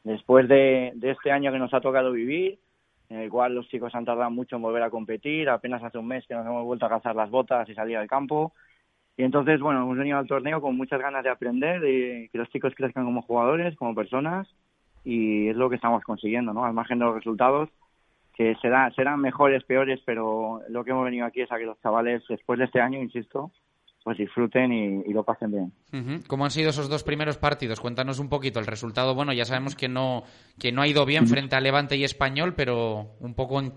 [0.04, 2.58] después de, de este año que nos ha tocado vivir,
[3.08, 6.06] en el cual los chicos han tardado mucho en volver a competir, apenas hace un
[6.06, 8.52] mes que nos hemos vuelto a calzar las botas y salir al campo.
[9.16, 12.48] Y entonces, bueno, hemos venido al torneo con muchas ganas de aprender, de que los
[12.50, 14.46] chicos crezcan como jugadores, como personas,
[15.04, 16.64] y es lo que estamos consiguiendo, ¿no?
[16.64, 17.70] Al margen de los resultados,
[18.34, 21.80] que será, serán mejores, peores, pero lo que hemos venido aquí es a que los
[21.80, 23.50] chavales, después de este año, insisto,
[24.04, 26.22] pues disfruten y, y lo pasen bien.
[26.26, 27.80] ¿Cómo han sido esos dos primeros partidos?
[27.80, 29.14] Cuéntanos un poquito el resultado.
[29.14, 30.22] Bueno, ya sabemos que no,
[30.58, 33.72] que no ha ido bien frente a Levante y Español, pero un poco en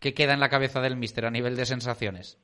[0.00, 2.40] qué queda en la cabeza del míster a nivel de sensaciones.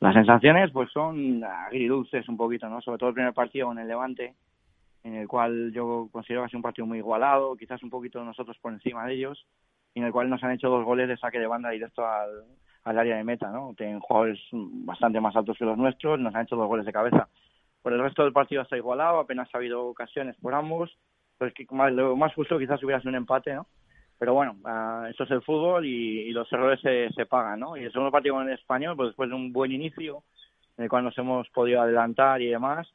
[0.00, 2.80] Las sensaciones pues son agridulces un poquito, ¿no?
[2.80, 4.34] Sobre todo el primer partido con el Levante,
[5.04, 8.24] en el cual yo considero que ha sido un partido muy igualado, quizás un poquito
[8.24, 9.46] nosotros por encima de ellos,
[9.94, 12.44] y en el cual nos han hecho dos goles de saque de banda directo al,
[12.84, 13.74] al área de meta, ¿no?
[13.76, 17.28] Tienen jugadores bastante más altos que los nuestros, nos han hecho dos goles de cabeza.
[17.82, 20.96] Por el resto del partido está igualado, apenas ha habido ocasiones por ambos,
[21.38, 23.66] pues que más, lo más justo quizás hubiera sido un empate, ¿no?
[24.18, 27.76] Pero bueno, uh, eso es el fútbol y, y, los errores se, se pagan, ¿no?
[27.76, 30.22] Y el segundo partido con el español, pues después de un buen inicio,
[30.76, 32.86] en el cual nos hemos podido adelantar y demás,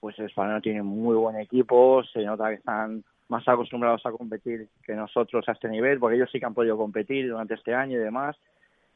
[0.00, 4.68] pues el español tiene muy buen equipo, se nota que están más acostumbrados a competir
[4.84, 7.98] que nosotros a este nivel, porque ellos sí que han podido competir durante este año
[7.98, 8.36] y demás.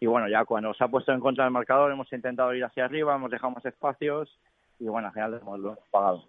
[0.00, 2.86] Y bueno, ya cuando se ha puesto en contra del marcador hemos intentado ir hacia
[2.86, 4.34] arriba, hemos dejado más espacios
[4.78, 6.24] y bueno, al final hemos, pagado.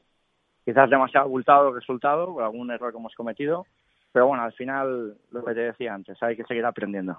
[0.66, 3.66] Quizás demasiado abultado el resultado por algún error que hemos cometido,
[4.14, 7.18] pero bueno, al final, lo que te decía antes, hay que seguir aprendiendo.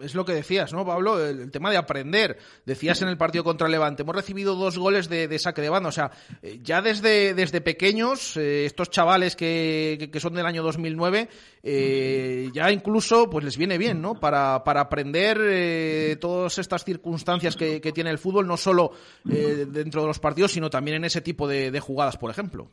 [0.00, 1.24] Es lo que decías, ¿no, Pablo?
[1.24, 2.36] El, tema de aprender.
[2.64, 5.88] Decías en el partido contra Levante, hemos recibido dos goles de, saque de banda.
[5.88, 6.10] O sea,
[6.42, 11.28] eh, ya desde, desde pequeños, eh, estos chavales que, que, son del año 2009,
[11.62, 14.14] eh, ya incluso pues les viene bien, ¿no?
[14.14, 18.90] Para, para aprender eh, todas estas circunstancias que, que, tiene el fútbol, no solo
[19.24, 22.68] dentro de los partidos, sino también en ese tipo de jugadas, por ejemplo.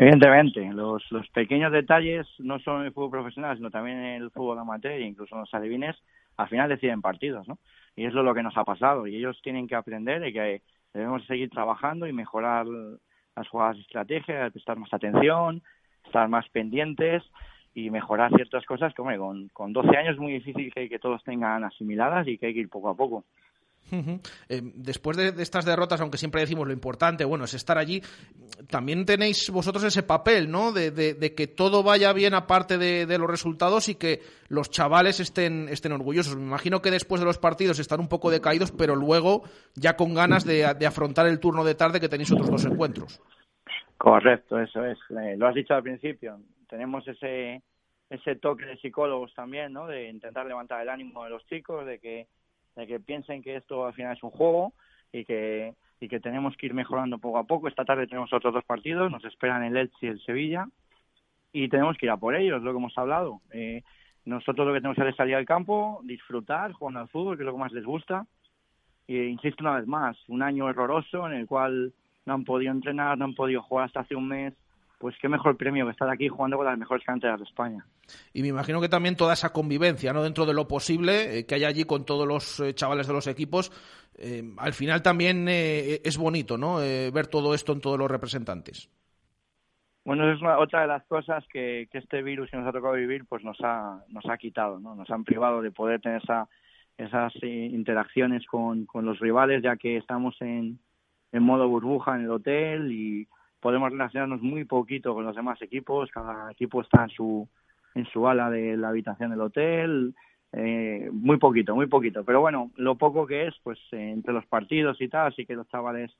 [0.00, 4.30] Evidentemente, los, los pequeños detalles, no solo en el fútbol profesional, sino también en el
[4.30, 5.94] fútbol amateur e incluso en los alevines,
[6.38, 7.58] al final deciden partidos, ¿no?
[7.96, 9.06] Y es lo que nos ha pasado.
[9.06, 10.62] Y ellos tienen que aprender de que
[10.94, 12.64] debemos seguir trabajando y mejorar
[13.36, 15.60] las jugadas de estrategia, prestar más atención,
[16.06, 17.22] estar más pendientes
[17.74, 21.22] y mejorar ciertas cosas que, hombre, con, con 12 años es muy difícil que todos
[21.24, 23.26] tengan asimiladas y que hay que ir poco a poco.
[23.92, 28.00] Eh, después de, estas derrotas, aunque siempre decimos lo importante, bueno, es estar allí,
[28.68, 30.72] también tenéis vosotros ese papel, ¿no?
[30.72, 35.92] De que todo vaya bien aparte de, los resultados y que los chavales estén, estén
[35.92, 36.36] orgullosos.
[36.36, 39.42] Me imagino que después de los partidos están un poco decaídos, pero luego
[39.74, 43.20] ya con ganas de, afrontar el turno de tarde que tenéis otros dos encuentros.
[43.96, 44.98] Correcto, eso es.
[45.10, 46.40] Eh, lo has dicho al principio.
[46.68, 47.62] Tenemos ese,
[48.08, 49.86] ese toque de psicólogos también, ¿no?
[49.86, 52.26] De intentar levantar el ánimo de los chicos, de que
[52.76, 54.72] de que piensen que esto al final es un juego
[55.12, 57.68] y que y que tenemos que ir mejorando poco a poco.
[57.68, 60.66] Esta tarde tenemos otros dos partidos, nos esperan el Elche y el Sevilla
[61.52, 63.40] y tenemos que ir a por ellos, lo que hemos hablado.
[63.52, 63.82] Eh,
[64.24, 67.42] nosotros lo que tenemos que hacer es salir al campo, disfrutar, jugando al fútbol, que
[67.42, 68.26] es lo que más les gusta.
[69.08, 71.92] E insisto una vez más, un año horroroso en el cual
[72.26, 74.54] no han podido entrenar, no han podido jugar hasta hace un mes,
[75.00, 77.86] pues qué mejor premio que estar aquí jugando con las mejores canteras de España.
[78.34, 80.22] Y me imagino que también toda esa convivencia, ¿no?
[80.22, 83.26] Dentro de lo posible eh, que hay allí con todos los eh, chavales de los
[83.26, 83.72] equipos,
[84.18, 86.76] eh, al final también eh, es bonito, ¿no?
[86.76, 88.90] ver todo esto en todos los representantes.
[90.04, 92.94] Bueno, es una, otra de las cosas que, que, este virus que nos ha tocado
[92.94, 94.94] vivir pues nos ha, nos ha quitado, ¿no?
[94.94, 96.46] Nos han privado de poder tener esa,
[96.98, 100.78] esas interacciones con, con los rivales, ya que estamos en,
[101.32, 103.26] en modo burbuja en el hotel y
[103.60, 106.10] podemos relacionarnos muy poquito con los demás equipos.
[106.10, 107.48] Cada equipo está en su,
[107.94, 110.14] en su ala de la habitación del hotel.
[110.52, 112.24] Eh, muy poquito, muy poquito.
[112.24, 115.54] Pero bueno, lo poco que es, pues eh, entre los partidos y tal, así que
[115.54, 116.10] los chavales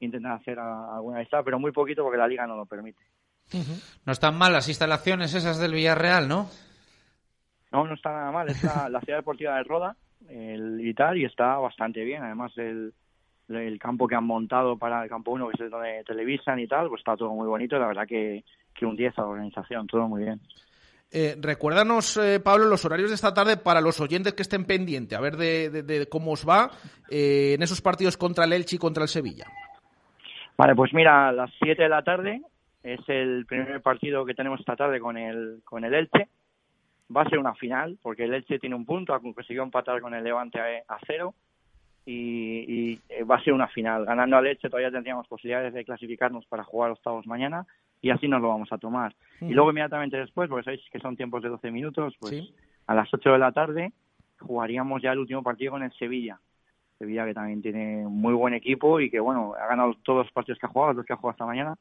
[0.00, 3.02] intentan hacer alguna vez, pero muy poquito porque la liga no lo permite.
[4.06, 6.48] No están mal las instalaciones esas del Villarreal, ¿no?
[7.70, 8.48] No, no está nada mal.
[8.48, 9.96] Es la, la ciudad deportiva de Roda
[10.28, 12.22] el, y tal, y está bastante bien.
[12.22, 12.94] Además, el,
[13.48, 16.88] el campo que han montado para el campo 1, que es donde televisan y tal,
[16.88, 17.78] pues está todo muy bonito.
[17.78, 18.44] La verdad que,
[18.74, 20.40] que un 10 a la organización, todo muy bien.
[21.16, 25.16] Eh, recuérdanos, eh, Pablo, los horarios de esta tarde para los oyentes que estén pendientes,
[25.16, 26.70] a ver de, cómo os va
[27.08, 29.44] eh, en esos partidos contra el Elche y contra el Sevilla.
[30.56, 32.42] Vale, pues mira, a las 7 de la tarde
[32.82, 36.28] es el primer partido que tenemos esta tarde con el, con el Elche.
[37.14, 40.24] Va a ser una final, porque el Elche tiene un punto, consiguió empatar con el
[40.24, 41.34] Levante a, cero.
[42.06, 44.04] Y, y, va a ser una final.
[44.04, 47.66] Ganando al Elche todavía tendríamos posibilidades de clasificarnos para jugar octavos mañana
[48.02, 49.14] y así nos lo vamos a tomar.
[49.40, 52.52] Y luego inmediatamente después, porque sabéis que son tiempos de 12 minutos, pues
[52.86, 53.92] a las 8 de la tarde
[54.38, 56.38] jugaríamos ya el último partido con el Sevilla.
[56.98, 60.58] Sevilla que también tiene muy buen equipo y que bueno, ha ganado todos los partidos
[60.58, 61.76] que ha jugado, los que ha jugado esta mañana.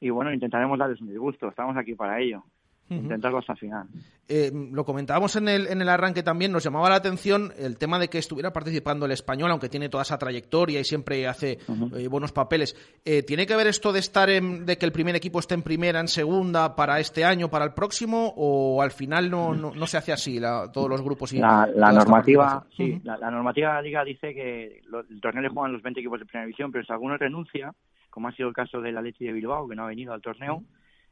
[0.00, 2.44] Y bueno, intentaremos darles un disgusto, estamos aquí para ello
[2.90, 3.86] intentarlo hasta el final.
[4.28, 7.98] Eh, lo comentábamos en el, en el arranque también, nos llamaba la atención el tema
[7.98, 11.58] de que estuviera participando el español, aunque tiene toda esa trayectoria y siempre hace
[11.96, 12.76] eh, buenos papeles.
[13.04, 15.62] Eh, ¿Tiene que ver esto de estar en, de que el primer equipo esté en
[15.62, 19.96] primera, en segunda, para este año, para el próximo, o al final no, no, se
[19.96, 20.40] hace así
[20.72, 21.32] todos los grupos?
[21.32, 25.72] Y la, normativa, sí, la, normativa de la liga dice que el torneo le juegan
[25.72, 27.72] los 20 equipos de primera división, pero si alguno renuncia,
[28.10, 30.20] como ha sido el caso de la Leche de Bilbao, que no ha venido al
[30.20, 30.62] torneo,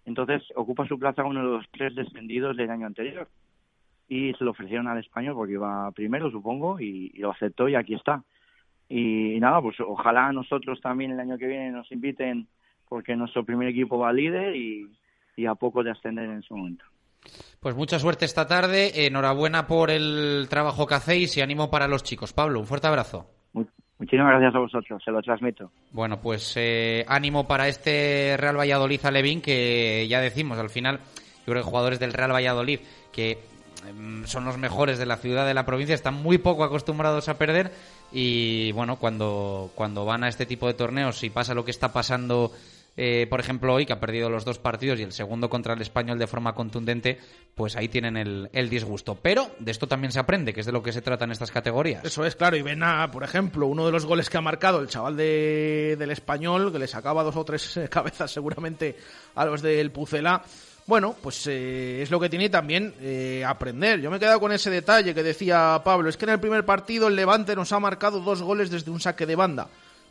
[0.07, 3.29] entonces ocupa su plaza uno de los tres descendidos del año anterior.
[4.09, 7.95] Y se lo ofrecieron al español porque iba primero, supongo, y, lo aceptó y aquí
[7.95, 8.23] está.
[8.89, 12.47] Y, nada, pues ojalá nosotros también el año que viene nos inviten
[12.89, 14.89] porque nuestro primer equipo va líder y,
[15.45, 16.85] a poco de ascender en su momento.
[17.59, 22.05] Pues mucha suerte esta tarde, enhorabuena por el trabajo que hacéis y ánimo para los
[22.05, 22.33] chicos.
[22.33, 23.27] Pablo, un fuerte abrazo.
[23.99, 25.71] Muchísimas gracias a vosotros, se lo transmito.
[25.93, 30.99] Bueno, pues eh, ánimo para este Real Valladolid Alevín, que ya decimos, al final,
[31.47, 33.39] yo creo que jugadores del Real Valladolid, que
[33.89, 37.39] em, son los mejores de la ciudad, de la provincia, están muy poco acostumbrados a
[37.39, 37.73] perder
[38.13, 41.93] y bueno, cuando, cuando van a este tipo de torneos y pasa lo que está
[41.93, 42.53] pasando
[42.97, 45.83] eh, por ejemplo, hoy, que ha perdido los dos partidos y el segundo contra el
[45.83, 47.19] español de forma contundente,
[47.55, 49.17] pues ahí tienen el, disgusto.
[49.17, 51.51] Pero de esto también se aprende, que es de lo que se trata en estas
[51.51, 52.05] categorías.
[52.05, 52.57] Eso es, claro.
[52.57, 55.97] Y ven a, por ejemplo, uno de los goles que ha marcado el chaval de,
[55.99, 58.97] del español, que le sacaba dos o tres eh, cabezas seguramente
[59.35, 60.43] a los del Pucela.
[60.87, 62.95] Bueno, pues eh, es lo que tiene también
[63.45, 64.01] aprender.
[64.01, 66.09] Yo me he quedado con ese detalle que decía Pablo.
[66.09, 69.01] Es que en el primer partido el Levante nos ha marcado dos goles desde un
[69.01, 69.69] saque de banda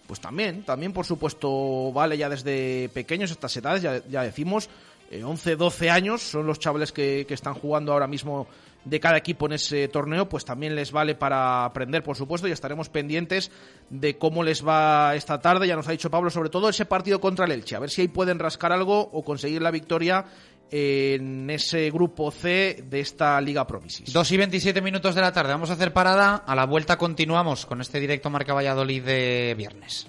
[0.07, 4.69] pues también, también por supuesto vale ya desde pequeños estas edades, ya, ya decimos,
[5.11, 8.47] 11, eh, 12 años son los chavales que, que, están jugando ahora mismo
[8.85, 12.51] de cada equipo en ese torneo, pues también les vale para aprender, por supuesto, y
[12.51, 13.51] estaremos pendientes
[13.89, 17.19] de cómo les va esta tarde, ya nos ha dicho Pablo, sobre todo ese partido
[17.19, 20.25] contra el Elche, a ver si ahí pueden rascar algo o conseguir la victoria
[20.71, 24.11] en ese grupo C de esta Liga Promisis.
[24.11, 25.51] 2 y 27 minutos de la tarde.
[25.51, 26.35] Vamos a hacer parada.
[26.35, 30.07] A la vuelta continuamos con este directo Marca Valladolid de viernes.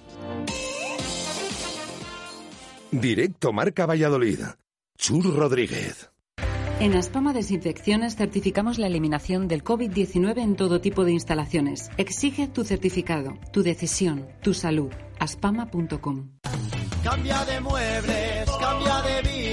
[2.91, 4.41] Directo Marca Valladolid.
[4.97, 6.11] Chur Rodríguez.
[6.78, 11.91] En Aspama Desinfecciones certificamos la eliminación del COVID-19 en todo tipo de instalaciones.
[11.97, 14.93] Exige tu certificado, tu decisión, tu salud.
[15.19, 16.33] aspama.com.
[17.03, 19.36] Cambia de muebles, cambia de vida,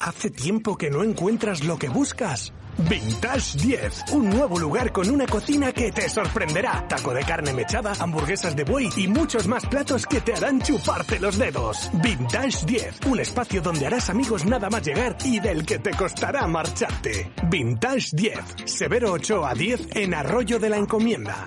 [0.00, 2.54] ¿Hace tiempo que no encuentras lo que buscas?
[2.78, 6.88] Vintage 10, un nuevo lugar con una cocina que te sorprenderá.
[6.88, 11.20] Taco de carne mechada, hamburguesas de buey y muchos más platos que te harán chuparte
[11.20, 11.90] los dedos.
[12.02, 16.46] Vintage 10, un espacio donde harás amigos nada más llegar y del que te costará
[16.46, 17.30] marcharte.
[17.50, 21.46] Vintage 10, Severo 8 a 10 en Arroyo de la Encomienda.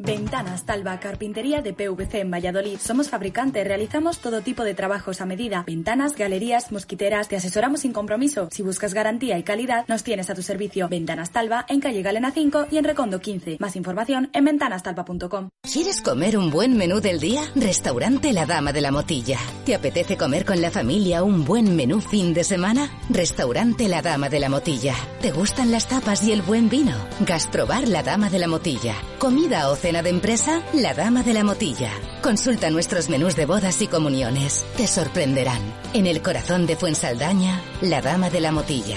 [0.01, 2.79] Ventanas Talva Carpintería de PVC en Valladolid.
[2.81, 5.63] Somos fabricantes, realizamos todo tipo de trabajos a medida.
[5.65, 8.49] Ventanas, galerías, mosquiteras, te asesoramos sin compromiso.
[8.51, 10.89] Si buscas garantía y calidad, nos tienes a tu servicio.
[10.89, 13.59] Ventanas Talva en calle Galena 5 y en Recondo 15.
[13.61, 15.51] Más información en ventanastalva.com.
[15.63, 17.43] ¿Quieres comer un buen menú del día?
[17.55, 19.39] Restaurante La Dama de la Motilla.
[19.65, 22.91] ¿Te apetece comer con la familia un buen menú fin de semana?
[23.11, 24.97] Restaurante La Dama de la Motilla.
[25.23, 26.97] ¿Te gustan las tapas y el buen vino?
[27.21, 28.97] Gastrobar La Dama de la Motilla.
[29.21, 31.91] Comida o cena de empresa, La Dama de la Motilla.
[32.23, 34.65] Consulta nuestros menús de bodas y comuniones.
[34.79, 35.61] Te sorprenderán.
[35.93, 38.97] En el corazón de Fuensaldaña, La Dama de la Motilla.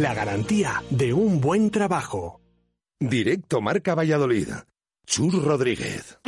[0.00, 2.40] la garantía de un buen trabajo.
[2.98, 4.48] Directo Marca Valladolid.
[5.06, 6.18] Chur Rodríguez.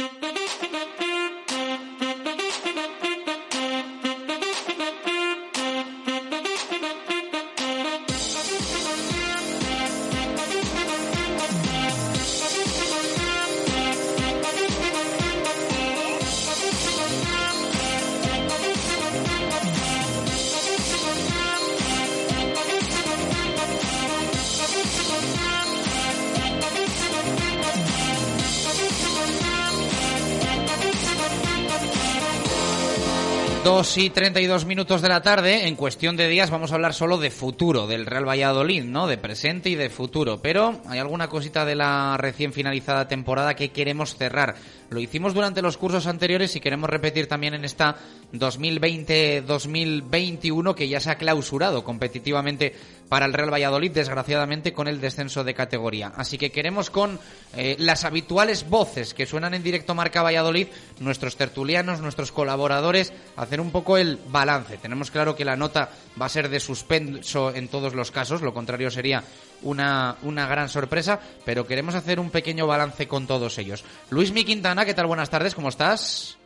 [33.72, 37.16] Dos y 32 minutos de la tarde, en cuestión de días vamos a hablar solo
[37.16, 39.06] de futuro, del Real Valladolid, ¿no?
[39.06, 40.42] De presente y de futuro.
[40.42, 44.56] Pero hay alguna cosita de la recién finalizada temporada que queremos cerrar.
[44.92, 47.96] Lo hicimos durante los cursos anteriores y queremos repetir también en esta
[48.34, 52.74] 2020-2021 que ya se ha clausurado competitivamente
[53.08, 56.12] para el Real Valladolid, desgraciadamente con el descenso de categoría.
[56.16, 57.20] Así que queremos con
[57.56, 60.66] eh, las habituales voces que suenan en directo Marca Valladolid,
[61.00, 64.76] nuestros tertulianos, nuestros colaboradores, hacer un poco el balance.
[64.76, 65.90] Tenemos claro que la nota
[66.20, 69.22] va a ser de suspenso en todos los casos, lo contrario sería
[69.62, 73.84] una, una gran sorpresa, pero queremos hacer un pequeño balance con todos ellos.
[74.10, 75.06] Luis Mi Quintana, ¿qué tal?
[75.06, 76.38] Buenas tardes, ¿cómo estás?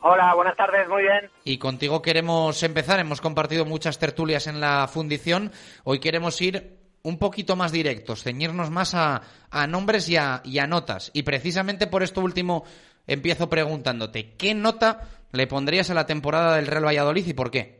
[0.00, 1.30] Hola, buenas tardes, muy bien.
[1.44, 5.50] Y contigo queremos empezar, hemos compartido muchas tertulias en la fundición,
[5.84, 10.58] hoy queremos ir un poquito más directos, ceñirnos más a, a nombres y a, y
[10.58, 11.10] a notas.
[11.14, 12.64] Y precisamente por esto último
[13.06, 17.77] empiezo preguntándote, ¿qué nota le pondrías a la temporada del Real Valladolid y por qué?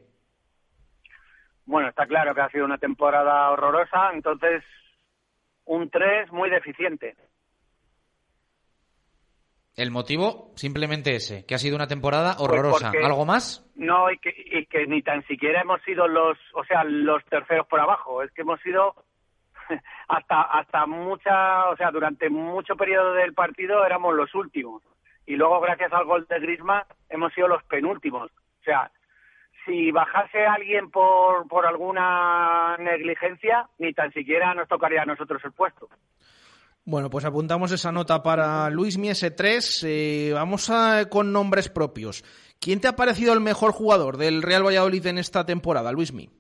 [1.69, 4.65] Bueno, está claro que ha sido una temporada horrorosa, entonces
[5.67, 7.15] un 3 muy deficiente.
[9.77, 12.91] El motivo simplemente ese, que ha sido una temporada horrorosa.
[12.91, 13.71] porque- ¿Algo más?
[13.77, 17.67] No, y que, y que ni tan siquiera hemos sido los, o sea, los terceros
[17.67, 18.95] por abajo, es que hemos sido
[20.09, 24.83] hasta hasta mucha, o sea, durante mucho periodo del partido éramos los últimos
[25.27, 28.31] y luego gracias al gol de Griezmann hemos sido los penúltimos.
[28.33, 28.91] O sea,
[29.69, 35.53] si bajase alguien por por alguna negligencia, ni tan siquiera nos tocaría a nosotros el
[35.53, 35.89] puesto.
[36.87, 39.85] Bueno, pues apuntamos esa nota para Luis Miese 3.
[39.87, 42.25] Eh, vamos a, con nombres propios.
[42.59, 46.31] ¿Quién te ha parecido el mejor jugador del Real Valladolid en esta temporada, Luismi?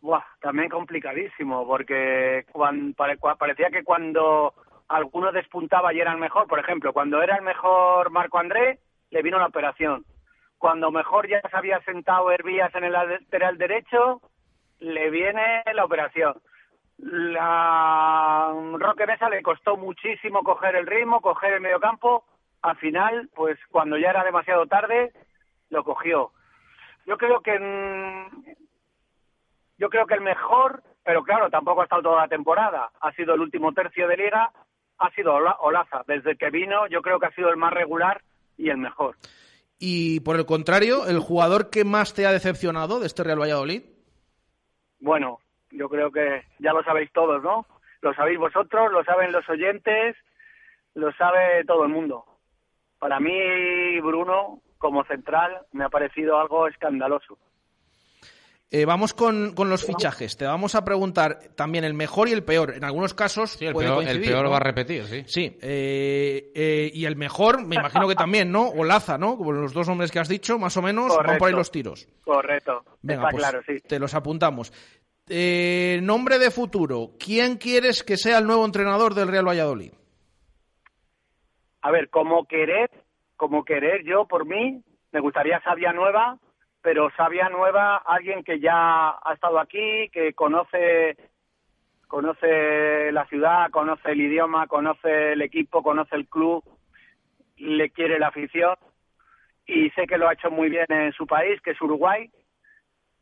[0.00, 2.46] Buah, también complicadísimo, porque
[3.38, 4.54] parecía que cuando
[4.88, 8.78] alguno despuntaba y era el mejor, por ejemplo, cuando era el mejor Marco André,
[9.10, 10.04] le vino la operación.
[10.64, 14.22] Cuando mejor ya se había sentado Hervías en el lateral derecho,
[14.78, 16.40] le viene la operación.
[16.96, 22.24] La Roque Mesa le costó muchísimo coger el ritmo, coger el mediocampo.
[22.62, 25.12] Al final, pues cuando ya era demasiado tarde,
[25.68, 26.32] lo cogió.
[27.04, 27.60] Yo creo que
[29.76, 32.88] yo creo que el mejor, pero claro, tampoco ha estado toda la temporada.
[33.02, 34.50] Ha sido el último tercio de liga,
[34.96, 36.04] ha sido Olaza.
[36.06, 38.22] Desde que vino, yo creo que ha sido el más regular
[38.56, 39.16] y el mejor.
[39.78, 43.82] Y por el contrario, el jugador que más te ha decepcionado de este Real Valladolid.
[45.00, 45.40] Bueno,
[45.70, 47.66] yo creo que ya lo sabéis todos, ¿no?
[48.00, 50.16] Lo sabéis vosotros, lo saben los oyentes,
[50.94, 52.24] lo sabe todo el mundo.
[52.98, 57.38] Para mí, Bruno, como central, me ha parecido algo escandaloso.
[58.76, 60.36] Eh, vamos con, los fichajes.
[60.36, 62.74] Te vamos a preguntar también el mejor y el peor.
[62.74, 65.22] En algunos casos el, peor, va a repetir, sí.
[65.28, 65.56] Sí.
[65.62, 68.66] Eh, eh, y el mejor, me imagino que también, ¿no?
[68.66, 69.38] O Laza, ¿no?
[69.38, 72.08] Como los dos nombres que has dicho, más o menos, van por ahí los tiros.
[72.24, 72.82] Correcto.
[73.00, 73.78] Venga, pues claro, sí.
[73.78, 74.72] Te los apuntamos.
[75.28, 77.12] nombre de futuro.
[77.16, 79.92] ¿Quién quieres que sea el nuevo entrenador del Real Valladolid?
[81.80, 82.90] A ver, como querer,
[83.36, 84.82] como querer yo por mí,
[85.12, 86.40] me gustaría Sabia Nueva,
[86.84, 91.16] pero Sabia Nueva, alguien que ya ha estado aquí, que conoce
[92.06, 96.62] conoce la ciudad, conoce el idioma, conoce el equipo, conoce el club,
[97.56, 98.74] le quiere la afición
[99.66, 102.30] y sé que lo ha hecho muy bien en su país, que es Uruguay,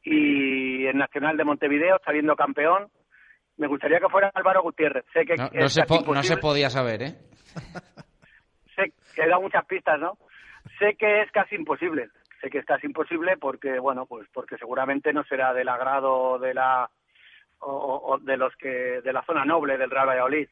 [0.03, 2.89] y en Nacional de Montevideo, saliendo campeón.
[3.59, 5.05] Me gustaría que fuera Álvaro Gutiérrez.
[5.13, 7.15] Sé que no, se, no se podía saber, ¿eh?
[8.75, 10.19] sé que da muchas pistas, ¿no?
[10.81, 12.09] Sé que es casi imposible
[12.43, 16.53] sé que es casi imposible porque bueno pues porque seguramente no será del agrado de
[16.53, 16.91] la
[17.61, 20.49] o, de los que de la zona noble del Real Valladolid.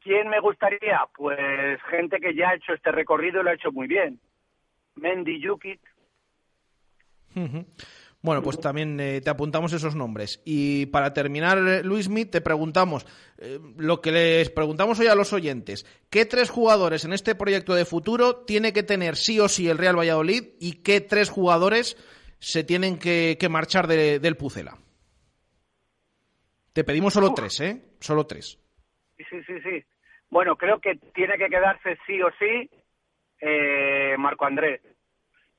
[0.00, 3.72] Quién me gustaría pues gente que ya ha hecho este recorrido y lo ha hecho
[3.72, 4.20] muy bien.
[4.94, 5.80] Mendy Yukit
[8.26, 10.42] bueno, pues también eh, te apuntamos esos nombres.
[10.44, 13.06] Y para terminar, eh, Luis Smith, te preguntamos
[13.38, 15.86] eh, lo que les preguntamos hoy a los oyentes.
[16.10, 19.78] ¿Qué tres jugadores en este proyecto de futuro tiene que tener sí o sí el
[19.78, 21.96] Real Valladolid y qué tres jugadores
[22.40, 24.76] se tienen que, marchar del Pucela?
[26.72, 27.80] Te pedimos solo tres, ¿eh?
[28.00, 28.58] Solo tres.
[29.18, 29.84] Sí, sí, sí.
[30.30, 32.68] Bueno, creo que tiene que quedarse sí o sí
[34.18, 34.80] Marco Andrés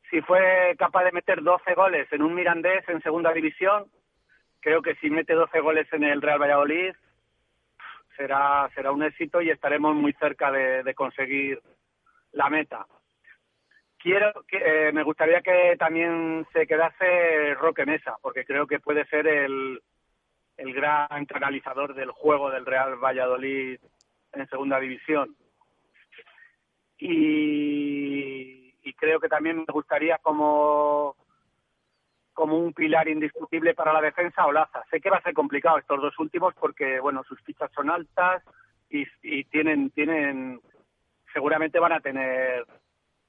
[0.09, 3.85] si fue capaz de meter 12 goles en un Mirandés en segunda división,
[4.59, 6.93] creo que si mete 12 goles en el Real Valladolid
[8.15, 11.61] será será un éxito y estaremos muy cerca de, conseguir
[12.31, 12.85] la meta.
[13.99, 19.05] Quiero que eh, me gustaría que también se quedase Roque Mesa, porque creo que puede
[19.05, 19.81] ser el,
[20.57, 23.79] el gran canalizador del juego del Real Valladolid
[24.33, 25.35] en segunda división.
[26.99, 31.15] Y y creo que también me gustaría como
[32.33, 34.83] como un pilar indiscutible para la defensa Olaza.
[34.91, 38.43] Sé que va a ser complicado estos dos últimos porque bueno sus fichas son altas
[38.89, 40.61] y, y tienen tienen
[41.33, 42.65] seguramente van a tener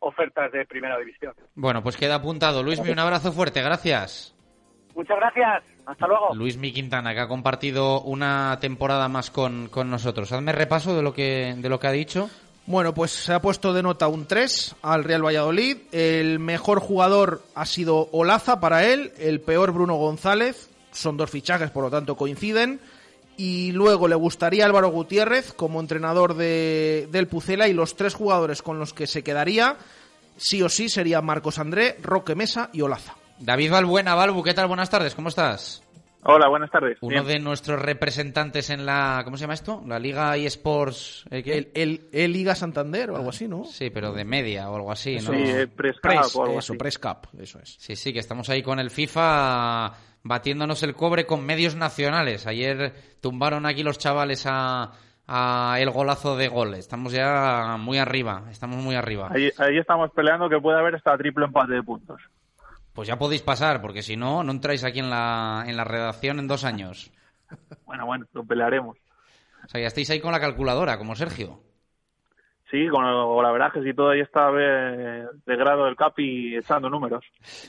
[0.01, 1.35] ofertas de primera división.
[1.55, 2.63] Bueno, pues queda apuntado.
[2.63, 4.35] Luis, un abrazo fuerte, gracias.
[4.95, 6.35] Muchas gracias, hasta luego.
[6.35, 10.31] Luis Mi Quintana, que ha compartido una temporada más con, con nosotros.
[10.33, 12.29] Hazme repaso de lo que, de lo que ha dicho.
[12.69, 15.79] Bueno, pues se ha puesto de nota un 3 al Real Valladolid.
[15.91, 20.69] El mejor jugador ha sido Olaza para él, el peor Bruno González.
[20.93, 22.79] Son dos fichajes, por lo tanto coinciden.
[23.39, 28.61] Y luego le gustaría Álvaro Gutiérrez como entrenador de, del Pucela y los tres jugadores
[28.61, 29.79] con los que se quedaría,
[30.37, 33.15] sí o sí, serían Marcos André, Roque Mesa y Olaza.
[33.39, 34.67] David Valbuena, Balbu, ¿qué tal?
[34.67, 35.83] Buenas tardes, ¿cómo estás?
[36.23, 36.99] Hola, buenas tardes.
[37.01, 39.83] Uno de nuestros representantes en la, ¿cómo se llama esto?
[39.87, 41.27] La Liga eSports.
[41.31, 43.65] ¿eh, el, el, Liga Santander o algo así, ¿no?
[43.65, 45.33] Sí, pero de media o algo así, ¿no?
[45.33, 45.97] Sí, Press,
[46.59, 47.77] eso, Press Cup, eso es.
[47.79, 49.93] Sí, sí, que estamos ahí con el FIFA
[50.23, 52.47] batiéndonos el cobre con medios nacionales.
[52.47, 54.93] Ayer tumbaron aquí los chavales a,
[55.27, 56.75] a el golazo de gol.
[56.75, 59.29] Estamos ya muy arriba, estamos muy arriba.
[59.31, 62.21] Ahí, ahí estamos peleando que puede haber hasta triple empate de puntos.
[62.99, 66.41] Pues ya podéis pasar, porque si no, no entráis aquí en la, en la redacción
[66.41, 67.13] en dos años.
[67.87, 68.99] Bueno, bueno, lo pelearemos.
[69.65, 71.61] O sea, ya estáis ahí con la calculadora, como Sergio.
[72.69, 77.25] Sí, con, la verdad que si todo ahí está de, grado del CAPI echando números.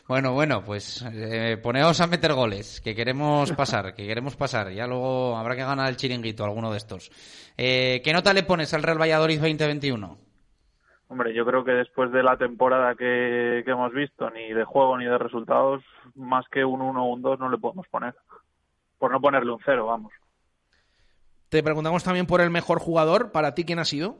[0.07, 4.71] Bueno, bueno, pues eh, poneos a meter goles, que queremos pasar, que queremos pasar.
[4.71, 7.11] Ya luego habrá que ganar el chiringuito, alguno de estos.
[7.55, 10.28] Eh, ¿Qué nota le pones al Real Valladolid 2021?
[11.09, 14.95] Hombre, yo creo que después de la temporada que, que hemos visto, ni de juego
[14.95, 15.83] ni de resultados,
[16.13, 18.13] más que un 1 o un 2 no le podemos poner.
[18.99, 20.13] Por no ponerle un 0, vamos.
[21.49, 23.31] Te preguntamos también por el mejor jugador.
[23.31, 24.17] ¿Para ti quién ha sido?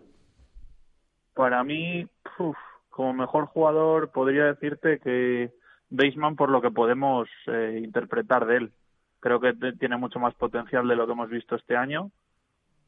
[1.36, 2.08] Para mí,
[2.40, 2.58] uf,
[2.90, 5.52] como mejor jugador, podría decirte que
[5.92, 8.72] Baseman, por lo que podemos eh, interpretar de él.
[9.20, 12.10] Creo que tiene mucho más potencial de lo que hemos visto este año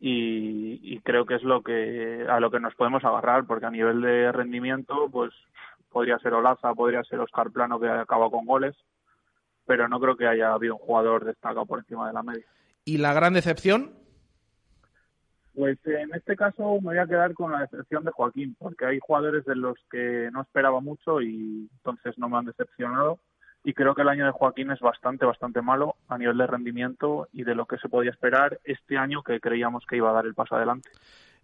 [0.03, 3.71] y, y creo que es lo que a lo que nos podemos agarrar, porque a
[3.71, 5.31] nivel de rendimiento, pues
[5.91, 8.75] podría ser Olaza, podría ser Oscar Plano que acaba con goles,
[9.67, 12.45] pero no creo que haya habido un jugador destacado por encima de la media.
[12.83, 13.93] ¿Y la gran decepción?
[15.53, 18.99] Pues en este caso me voy a quedar con la decepción de Joaquín, porque hay
[18.99, 23.19] jugadores de los que no esperaba mucho y entonces no me han decepcionado.
[23.63, 27.27] Y creo que el año de Joaquín es bastante, bastante malo a nivel de rendimiento
[27.31, 30.25] y de lo que se podía esperar este año que creíamos que iba a dar
[30.25, 30.89] el paso adelante.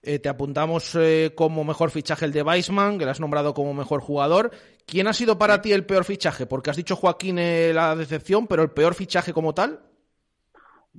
[0.03, 3.73] Eh, te apuntamos eh, como mejor fichaje el de Weissman, que lo has nombrado como
[3.73, 4.51] mejor jugador.
[4.85, 6.45] ¿Quién ha sido para ti el peor fichaje?
[6.45, 9.79] Porque has dicho Joaquín eh, la decepción, pero el peor fichaje como tal.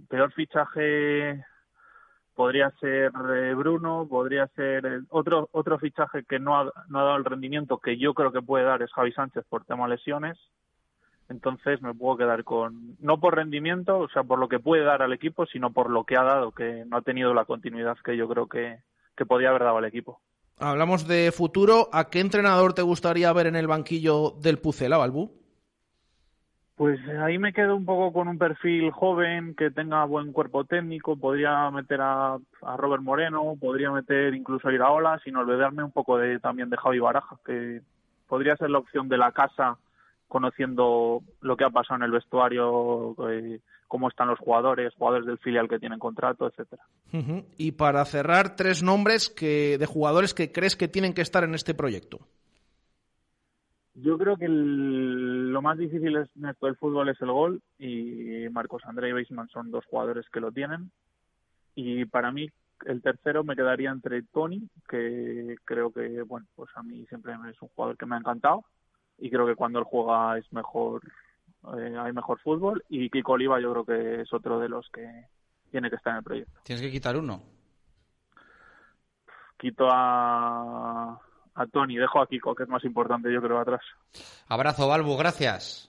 [0.09, 1.45] Peor fichaje
[2.35, 3.11] podría ser
[3.57, 7.99] Bruno, podría ser otro otro fichaje que no ha, no ha dado el rendimiento que
[7.99, 10.39] yo creo que puede dar es Javi Sánchez por tema lesiones.
[11.29, 15.03] Entonces me puedo quedar con no por rendimiento, o sea, por lo que puede dar
[15.03, 18.17] al equipo, sino por lo que ha dado, que no ha tenido la continuidad que
[18.17, 18.79] yo creo que,
[19.17, 20.21] que podía haber dado al equipo.
[20.59, 21.89] Hablamos de futuro.
[21.93, 25.33] ¿A qué entrenador te gustaría ver en el banquillo del Pucela, Balbú?
[26.75, 30.65] Pues eh, ahí me quedo un poco con un perfil joven que tenga buen cuerpo
[30.65, 31.17] técnico.
[31.17, 36.19] Podría meter a, a Robert Moreno, podría meter incluso a Iraola, sin olvidarme un poco
[36.19, 37.83] de también de Javi Baraja, que
[38.29, 39.77] podría ser la opción de la casa,
[40.29, 45.39] conociendo lo que ha pasado en el vestuario, eh, cómo están los jugadores, jugadores del
[45.39, 46.83] filial que tienen contrato, etcétera.
[47.57, 51.55] Y para cerrar, tres nombres que, de jugadores que crees que tienen que estar en
[51.55, 52.19] este proyecto.
[53.95, 57.61] Yo creo que el- lo más difícil es, en esto del fútbol es el gol
[57.79, 60.91] y Marcos André y Beisman son dos jugadores que lo tienen.
[61.75, 62.49] Y para mí
[62.87, 67.61] el tercero me quedaría entre Tony, que creo que, bueno, pues a mí siempre es
[67.61, 68.65] un jugador que me ha encantado
[69.19, 71.03] y creo que cuando él juega es mejor,
[71.77, 72.85] eh, hay mejor fútbol.
[72.89, 75.27] Y Kiko Oliva yo creo que es otro de los que
[75.71, 76.61] tiene que estar en el proyecto.
[76.63, 77.43] Tienes que quitar uno.
[79.59, 81.21] Quito a,
[81.55, 83.83] a Tony, dejo a Kiko, que es más importante yo creo atrás.
[84.49, 85.88] Abrazo, Balbu, gracias.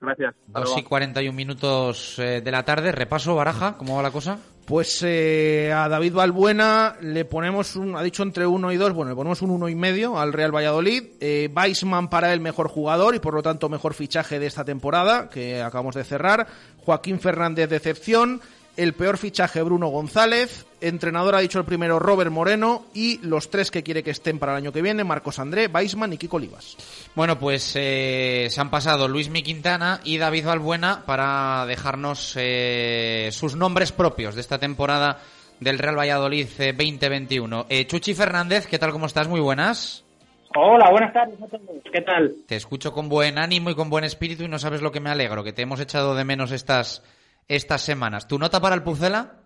[0.00, 0.34] Gracias.
[0.48, 0.88] Hasta 2 y luego.
[0.88, 2.92] 41 minutos eh, de la tarde.
[2.92, 4.38] Repaso, Baraja, ¿cómo va la cosa?
[4.64, 9.10] Pues eh, a David Balbuena le ponemos un, ha dicho entre uno y dos, bueno,
[9.10, 11.02] le ponemos un uno y medio al Real Valladolid.
[11.20, 15.28] Eh, Weissman para el mejor jugador y por lo tanto mejor fichaje de esta temporada
[15.28, 16.46] que acabamos de cerrar.
[16.78, 18.40] Joaquín Fernández decepción.
[18.76, 20.66] El peor fichaje Bruno González.
[20.80, 24.52] Entrenador ha dicho el primero Robert Moreno y los tres que quiere que estén para
[24.52, 26.76] el año que viene Marcos André, Weissman y Kiko Olivas.
[27.14, 33.28] Bueno, pues eh, se han pasado Luis Mi Quintana y David Balbuena para dejarnos eh,
[33.32, 35.18] sus nombres propios de esta temporada
[35.60, 37.66] del Real Valladolid eh, 2021.
[37.68, 38.92] Eh, Chuchi Fernández, ¿qué tal?
[38.92, 39.28] ¿Cómo estás?
[39.28, 40.04] Muy buenas.
[40.56, 41.38] Hola, buenas tardes.
[41.92, 42.34] ¿Qué tal?
[42.46, 45.10] Te escucho con buen ánimo y con buen espíritu y no sabes lo que me
[45.10, 47.04] alegro, que te hemos echado de menos estas,
[47.48, 48.26] estas semanas.
[48.28, 49.40] ¿Tu nota para el Pucela?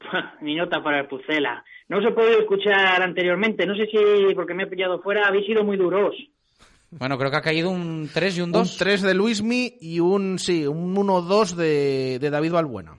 [0.40, 1.64] Mi nota para el Pucela.
[1.88, 3.66] No os he podido escuchar anteriormente.
[3.66, 6.14] No sé si porque me he pillado fuera habéis sido muy duros.
[6.90, 8.72] Bueno, creo que ha caído un 3 y un 2.
[8.72, 12.98] Un 3 de Luismi y un, sí, un 1-2 de, de David Balbuena.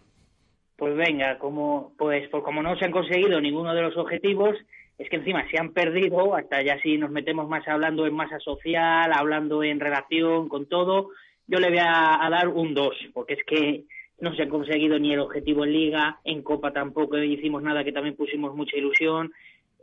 [0.78, 4.56] Pues venga, como pues por como no se han conseguido ninguno de los objetivos,
[4.98, 8.40] es que encima se han perdido, hasta ya si nos metemos más hablando en masa
[8.40, 11.10] social, hablando en relación con todo,
[11.48, 13.84] yo le voy a, a dar un 2, porque es que
[14.22, 17.92] no se ha conseguido ni el objetivo en liga, en Copa tampoco hicimos nada que
[17.92, 19.34] también pusimos mucha ilusión,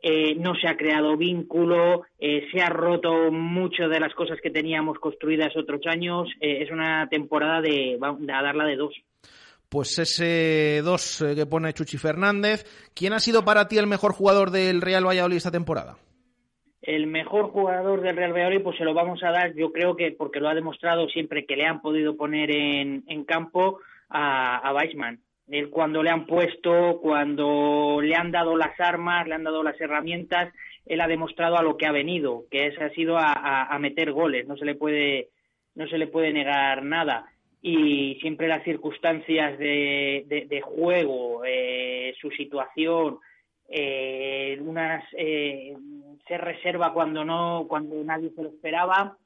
[0.00, 4.50] eh, no se ha creado vínculo, eh, se ha roto mucho de las cosas que
[4.50, 8.94] teníamos construidas otros años, eh, es una temporada de, a darla de dos.
[9.68, 12.64] Pues ese 2 que pone Chuchi Fernández.
[12.94, 15.98] ¿Quién ha sido para ti el mejor jugador del Real Valladolid esta temporada?
[16.80, 20.12] El mejor jugador del Real Valladolid, pues se lo vamos a dar, yo creo que
[20.12, 24.74] porque lo ha demostrado siempre que le han podido poner en, en campo a, a
[24.74, 25.20] Weissman.
[25.70, 30.52] Cuando le han puesto, cuando le han dado las armas, le han dado las herramientas,
[30.84, 34.46] él ha demostrado a lo que ha venido, que es, ha sido a, meter goles,
[34.46, 35.30] no se le puede,
[35.74, 37.26] no se le puede negar nada.
[37.62, 43.18] Y siempre las circunstancias de juego, eh, su situación,
[43.68, 45.76] eh, unas eh,
[46.26, 49.18] se reserva cuando no cuando nadie se lo esperaba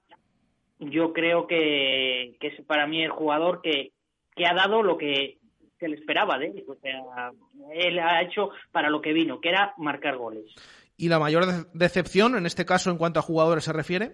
[0.80, 3.91] yo creo que, que es para mí el jugador que,
[4.34, 5.38] que ha dado lo que
[5.78, 7.32] se le esperaba de él o sea
[7.74, 10.54] él ha hecho para lo que vino que era marcar goles
[11.02, 14.12] ¿Y la mayor decepción, en este caso, en cuanto a jugadores se refiere?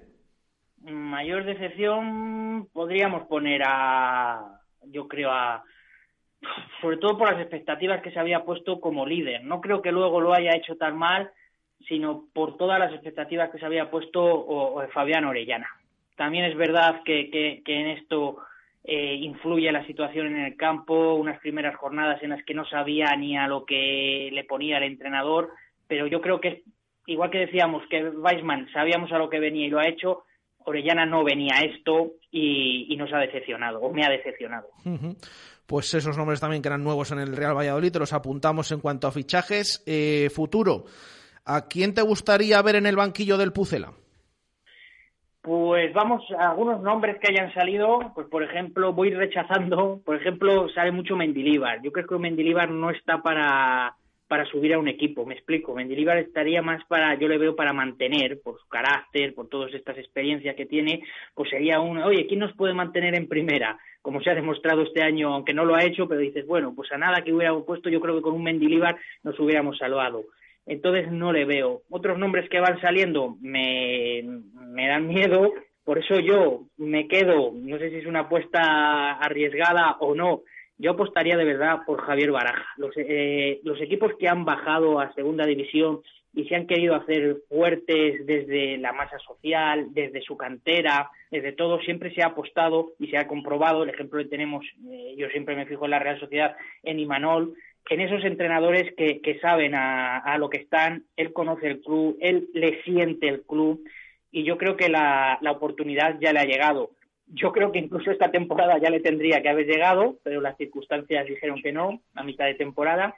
[0.80, 5.64] Mayor decepción podríamos poner a, yo creo, a,
[6.80, 9.44] sobre todo por las expectativas que se había puesto como líder.
[9.44, 11.30] No creo que luego lo haya hecho tan mal,
[11.86, 15.68] sino por todas las expectativas que se había puesto o, Fabián Orellana.
[16.16, 18.38] También es verdad que, que, en esto
[18.84, 23.14] eh, influye la situación en el campo, unas primeras jornadas en las que no sabía
[23.16, 25.50] ni a lo que le ponía el entrenador,
[25.86, 26.62] pero yo creo que
[27.06, 30.24] igual que decíamos que Weisman sabíamos a lo que venía y lo ha hecho,
[30.64, 34.68] Orellana no venía a esto y, nos ha decepcionado, o me ha decepcionado.
[35.66, 39.06] Pues esos nombres también que eran nuevos en el Real Valladolid, los apuntamos en cuanto
[39.06, 39.82] a fichajes.
[39.86, 40.84] Eh, futuro,
[41.44, 43.92] ¿a quién te gustaría ver en el banquillo del Pucela?
[45.48, 50.68] Pues vamos, a algunos nombres que hayan salido, pues por ejemplo, voy rechazando, por ejemplo,
[50.68, 51.80] sale mucho Mendilíbar.
[51.80, 53.94] Yo creo que Mendilíbar no está para,
[54.28, 55.74] para subir a un equipo, me explico.
[55.74, 59.96] Mendilibar estaría más para, yo le veo para mantener, por su carácter, por todas estas
[59.96, 61.02] experiencias que tiene,
[61.34, 63.78] pues sería un, oye, ¿quién nos puede mantener en primera?
[64.02, 66.92] Como se ha demostrado este año, aunque no lo ha hecho, pero dices, bueno, pues
[66.92, 70.24] a nada que hubiéramos puesto, yo creo que con un Mendilibar nos hubiéramos salvado.
[70.68, 71.82] Entonces no le veo.
[71.90, 74.22] Otros nombres que van saliendo me,
[74.68, 79.96] me dan miedo, por eso yo me quedo, no sé si es una apuesta arriesgada
[80.00, 80.42] o no,
[80.76, 82.66] yo apostaría de verdad por Javier Baraja.
[82.76, 86.02] Los, eh, los equipos que han bajado a segunda división
[86.34, 91.80] y se han querido hacer fuertes desde la masa social, desde su cantera, desde todo,
[91.80, 95.56] siempre se ha apostado y se ha comprobado, el ejemplo que tenemos, eh, yo siempre
[95.56, 97.54] me fijo en la Real Sociedad, en Imanol,
[97.90, 102.16] en esos entrenadores que, que saben a, a, lo que están, él conoce el club,
[102.20, 103.82] él le siente el club
[104.30, 106.90] y yo creo que la, la oportunidad ya le ha llegado.
[107.26, 111.26] Yo creo que incluso esta temporada ya le tendría que haber llegado, pero las circunstancias
[111.26, 113.16] dijeron que no, a mitad de temporada.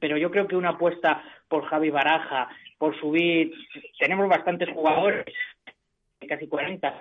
[0.00, 2.48] Pero yo creo que una apuesta por Javi Baraja,
[2.78, 3.52] por subir,
[3.98, 5.24] tenemos bastantes jugadores,
[6.28, 6.98] casi 40,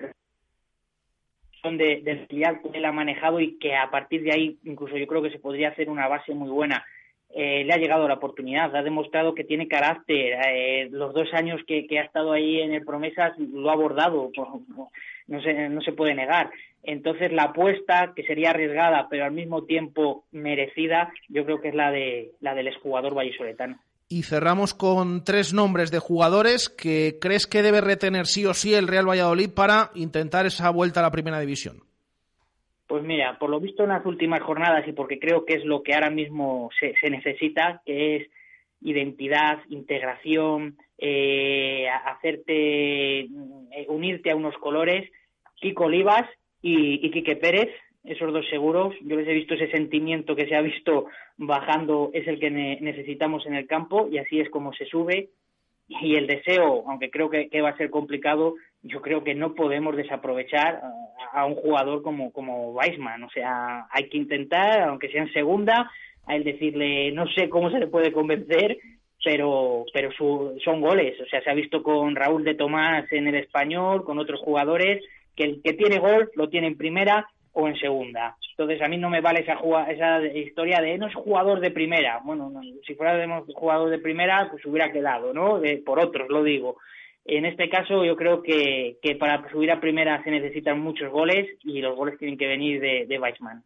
[1.64, 5.08] son de, de que él ha manejado y que a partir de ahí incluso yo
[5.08, 6.86] creo que se podría hacer una base muy buena.
[7.36, 10.38] Eh, le ha llegado la oportunidad, ha demostrado que tiene carácter.
[10.48, 14.30] Eh, los dos años que, ha estado ahí en el Promesas lo ha abordado
[15.28, 16.52] no se, no se puede negar.
[16.84, 21.76] Entonces la apuesta, que sería arriesgada, pero al mismo tiempo merecida, yo creo que es
[21.76, 23.80] la, de, la del exjugador vallisoletano.
[24.14, 28.76] Y cerramos con tres nombres de jugadores que crees que debe retener sí o sí
[28.76, 31.78] el Real Valladolid para intentar esa vuelta a la primera división.
[32.86, 35.82] Pues mira, por lo visto en las últimas jornadas y porque creo que es lo
[35.82, 38.30] que ahora mismo se, necesita, que es
[38.82, 43.28] identidad, integración, eh, hacerte eh,
[43.88, 45.10] unirte a unos colores,
[45.56, 46.30] Kiko Olivas
[46.62, 47.70] y, y Quique Pérez,
[48.04, 51.06] esos dos seguros, yo les he visto ese sentimiento que se ha visto
[51.38, 55.30] bajando, es el que necesitamos en el campo y así es como se sube.
[55.88, 59.96] Y el deseo, aunque creo que, va a ser complicado, yo creo que no podemos
[59.96, 60.82] desaprovechar
[61.34, 63.24] a, un jugador como, como Weisman.
[63.24, 65.92] O sea, hay que intentar, aunque sea en segunda,
[66.26, 68.78] a él decirle, no sé cómo se le puede convencer,
[69.24, 71.20] pero, pero son goles.
[71.22, 75.04] O sea, se ha visto con Raúl de Tomás en el español, con otros jugadores,
[75.36, 78.36] que el que tiene gol lo tiene en primera o en segunda.
[78.52, 79.60] Entonces, a mí no me vale esa,
[79.90, 82.20] esa historia de no es jugador de primera.
[82.24, 82.52] Bueno,
[82.86, 85.60] si fuera de jugador de primera, pues hubiera quedado, ¿no?
[85.60, 86.78] De, por otros, lo digo.
[87.26, 91.48] En este caso, yo creo que, que para subir a primera se necesitan muchos goles
[91.64, 93.64] y los goles tienen que venir de, de Weissman.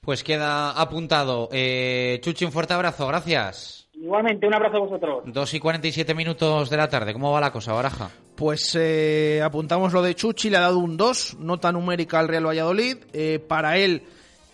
[0.00, 1.48] Pues queda apuntado.
[1.52, 3.88] Eh, Chuchi, un fuerte abrazo, gracias.
[3.94, 5.22] Igualmente, un abrazo a vosotros.
[5.26, 8.10] Dos y 47 minutos de la tarde, ¿cómo va la cosa, Baraja?
[8.40, 12.46] Pues eh, apuntamos lo de Chuchi, le ha dado un 2, nota numérica al Real
[12.46, 12.96] Valladolid.
[13.12, 14.02] Eh, para él,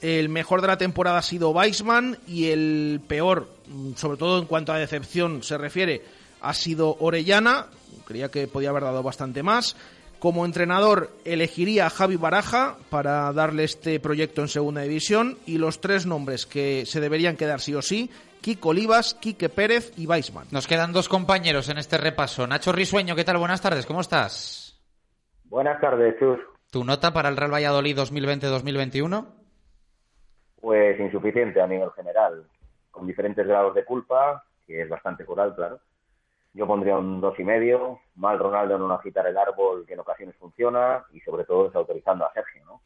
[0.02, 4.46] el mejor de la temporada ha sido Weisman y el peor, mm, sobre todo en
[4.46, 6.02] cuanto a decepción se refiere,
[6.40, 7.66] ha sido Orellana.
[8.04, 9.76] Creía que podía haber dado bastante más.
[10.18, 15.80] Como entrenador elegiría a Javi Baraja para darle este proyecto en segunda división y los
[15.80, 18.10] tres nombres que se deberían quedar sí o sí,
[18.46, 20.46] Kiko Olivas, Quique Pérez y Weisman.
[20.52, 22.46] Nos quedan dos compañeros en este repaso.
[22.46, 23.38] Nacho Risueño, ¿qué tal?
[23.38, 24.80] Buenas tardes, ¿cómo estás?
[25.46, 26.38] Buenas tardes, Chus.
[26.70, 29.26] ¿Tu nota para el Real Valladolid 2020-2021?
[30.60, 32.44] Pues insuficiente a nivel general,
[32.92, 35.80] con diferentes grados de culpa, que es bastante coral, claro
[36.56, 38.00] yo pondría un dos y medio.
[38.14, 42.24] Mal Ronaldo en no agitar el árbol que en ocasiones funciona y sobre todo desautorizando
[42.24, 42.80] a Sergio, ¿no?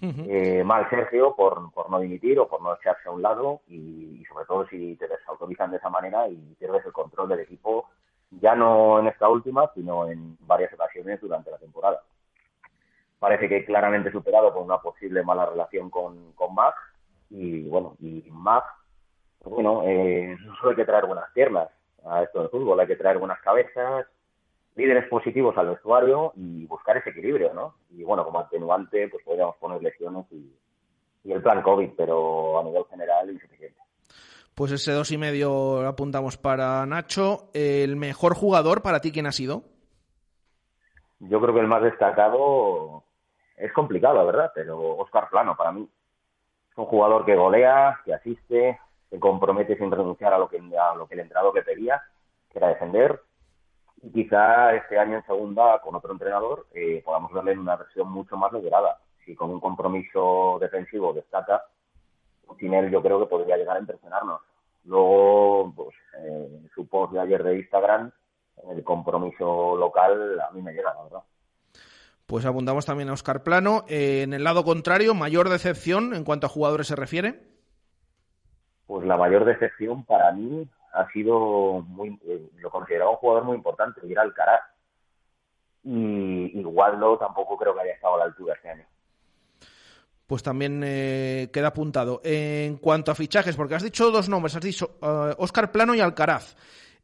[0.00, 4.22] Eh, mal Sergio por, por no dimitir o por no echarse a un lado y,
[4.28, 7.88] sobre todo si te desautorizan de esa manera y pierdes el control del equipo
[8.30, 12.02] ya no en esta última sino en varias ocasiones durante la temporada.
[13.18, 16.74] Parece que claramente superado por una posible mala relación con, con Mag
[17.30, 18.64] y bueno, y Mag,
[19.38, 21.68] pues bueno, eh, no suele que traer buenas piernas
[22.04, 22.78] a esto del fútbol.
[22.78, 24.06] Hay que traer buenas cabezas,
[24.76, 27.74] líderes positivos al vestuario y buscar ese equilibrio, ¿no?
[27.90, 30.52] Y bueno, como atenuante, pues podríamos poner lesiones y,
[31.24, 33.80] y el plan COVID, pero a nivel general insuficiente.
[34.54, 37.50] Pues ese dos y medio lo apuntamos para Nacho.
[37.52, 39.64] ¿El mejor jugador para ti quién ha sido?
[41.18, 43.04] Yo creo que el más destacado
[43.56, 45.88] es complicado, la verdad, pero Oscar Plano para mí.
[46.70, 48.78] Es un jugador que golea, que asiste,
[49.10, 52.02] se compromete sin renunciar a lo que, a lo que el entrenador le pedía,
[52.50, 53.20] que era defender.
[54.02, 58.10] Y quizá este año en segunda, con otro entrenador, eh, podamos verle en una versión
[58.10, 58.98] mucho más lograda.
[59.24, 61.64] Si con un compromiso defensivo destaca,
[62.58, 64.40] sin él yo creo que podría llegar a impresionarnos.
[64.84, 68.12] Luego, pues, eh, su post de ayer de Instagram,
[68.70, 71.22] el compromiso local, a mí me llega, la verdad.
[72.26, 73.84] Pues apuntamos también a Oscar Plano.
[73.88, 77.40] Eh, en el lado contrario, mayor decepción en cuanto a jugadores se refiere.
[78.86, 83.56] Pues la mayor decepción para mí ha sido muy, eh, lo consideraba un jugador muy
[83.56, 84.62] importante, y era Alcaraz.
[85.84, 88.84] Y igual no, tampoco creo que haya estado a la altura este año.
[90.26, 92.20] Pues también eh, queda apuntado.
[92.24, 94.96] En cuanto a fichajes, porque has dicho dos nombres, has dicho
[95.38, 96.56] Oscar Plano y Alcaraz.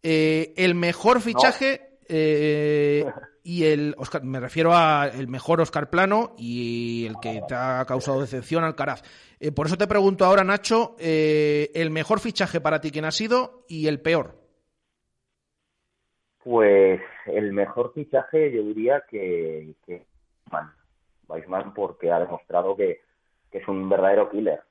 [0.02, 1.98] el mejor fichaje
[3.44, 7.84] y el Oscar, me refiero a el mejor Oscar Plano y el que te ha
[7.86, 9.02] causado decepción Alcaraz.
[9.40, 13.10] Eh, por eso te pregunto ahora, Nacho, eh, el mejor fichaje para ti quién ha
[13.10, 14.36] sido y el peor.
[16.44, 20.06] Pues el mejor fichaje yo diría que, que
[21.28, 23.00] Weissman, porque ha demostrado que,
[23.50, 24.62] que es un verdadero killer.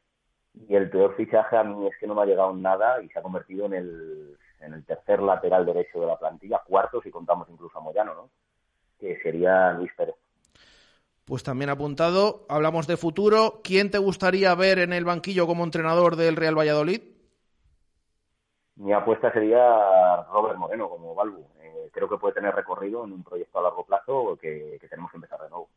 [0.68, 3.20] Y el peor fichaje a mí es que no me ha llegado nada y se
[3.20, 7.48] ha convertido en el, en el tercer lateral derecho de la plantilla, cuarto si contamos
[7.50, 8.30] incluso a Moyano, ¿no?
[9.02, 10.16] Que sería Luis Pérez.
[11.26, 13.62] Pues también apuntado, hablamos de futuro.
[13.64, 17.02] ¿Quién te gustaría ver en el banquillo como entrenador del Real Valladolid?
[18.76, 21.46] Mi apuesta sería Robert Moreno como Balbu.
[21.62, 25.18] Eh, creo que puede tener recorrido en un proyecto a largo plazo que, tenemos que
[25.18, 25.70] empezar de nuevo.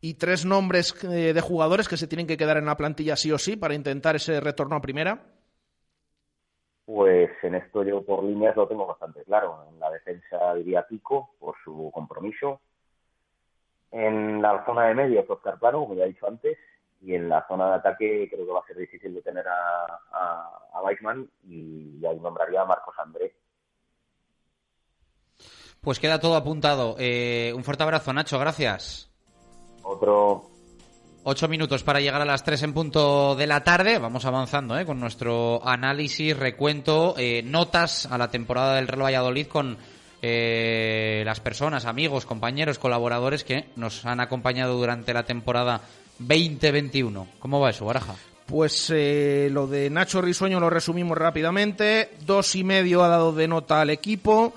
[0.00, 3.32] ¿Y tres nombres eh, de jugadores que se tienen que quedar en la plantilla sí
[3.32, 5.24] o sí para intentar ese retorno a primera?
[6.86, 9.66] Pues en esto yo por líneas lo tengo bastante claro.
[9.70, 12.60] En la defensa diría Pico por su compromiso.
[13.90, 16.58] En la zona de medio Oscar Plano, como ya he dicho antes.
[17.00, 20.00] Y en la zona de ataque creo que va a ser difícil de tener a,
[20.72, 23.32] a, Weissman y ahí nombraría a Marcos Andrés.
[25.80, 26.96] Pues queda todo apuntado.
[26.98, 28.38] Eh, un fuerte abrazo, Nacho.
[28.38, 29.10] Gracias.
[29.82, 30.53] Otro.
[31.26, 33.98] Ocho minutos para llegar a las tres en punto de la tarde.
[33.98, 34.84] Vamos avanzando ¿eh?
[34.84, 39.78] con nuestro análisis, recuento, eh, notas a la temporada del Real Valladolid con
[40.20, 45.80] eh, las personas, amigos, compañeros, colaboradores que nos han acompañado durante la temporada
[46.18, 47.26] 2021.
[47.38, 48.16] ¿Cómo va eso, Baraja?
[48.44, 52.10] Pues lo de Nacho Risueño lo resumimos rápidamente.
[52.26, 54.52] Dos y medio ha dado de nota al equipo.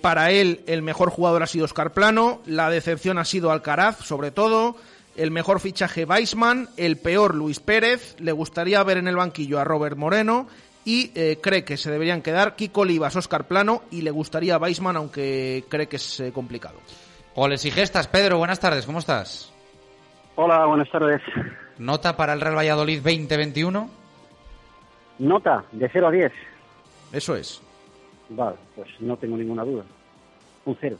[0.00, 2.42] para él, el mejor jugador ha sido Oscar Plano.
[2.46, 4.74] La decepción ha sido Alcaraz, sobre todo
[5.16, 9.64] el mejor fichaje Weisman, el peor Luis Pérez, le gustaría ver en el banquillo a
[9.64, 10.46] Robert Moreno
[10.84, 14.58] y eh, cree que se deberían quedar Kiko Olivas, Oscar Plano y le gustaría a
[14.58, 16.76] Weisman, aunque cree que es eh, complicado.
[17.34, 19.52] Goles y gestas, Pedro, buenas tardes, ¿cómo estás?
[20.36, 21.22] Hola, buenas tardes.
[21.78, 23.90] ¿Nota para el Real Valladolid 2021?
[25.20, 26.32] Nota, de 0 a 10.
[27.12, 27.62] Eso es.
[28.28, 29.84] Vale, pues no tengo ninguna duda.
[30.64, 30.96] Un cero.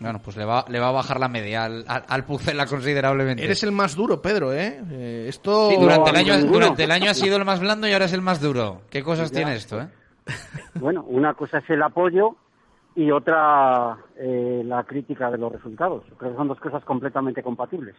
[0.00, 3.44] Bueno, pues le va, le va a bajar la media al, al, Pucela considerablemente.
[3.44, 4.80] Eres el más duro, Pedro, ¿eh?
[4.90, 5.70] eh esto...
[5.78, 8.22] durante, el año, durante el año ha sido el más blando y ahora es el
[8.22, 8.82] más duro.
[8.90, 9.88] ¿Qué cosas tiene esto, eh?
[10.74, 12.36] Bueno, una cosa es el apoyo
[12.94, 16.04] y otra eh, la crítica de los resultados.
[16.16, 17.96] Creo que son dos cosas completamente compatibles.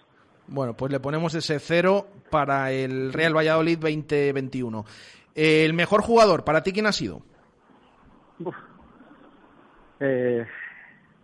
[0.47, 4.85] Bueno, pues le ponemos ese cero para el Real Valladolid 2021.
[5.35, 7.21] el mejor jugador, ¿para ti quién ha sido?
[9.99, 10.45] Eh,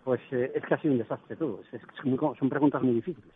[0.06, 1.62] pues eh, es que ha sido un desastre todo.
[2.38, 3.28] son preguntas muy difíciles.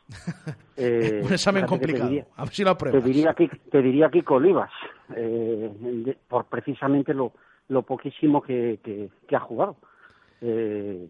[0.76, 2.09] Eh, un examen complicado.
[2.36, 3.02] a ver si lo apruebas.
[3.02, 4.70] Te diría, te diría Kiko Olivas,
[5.16, 7.32] eh, por precisamente lo,
[7.68, 9.78] lo poquísimo que, que, ha jugado.
[10.42, 11.09] Eh,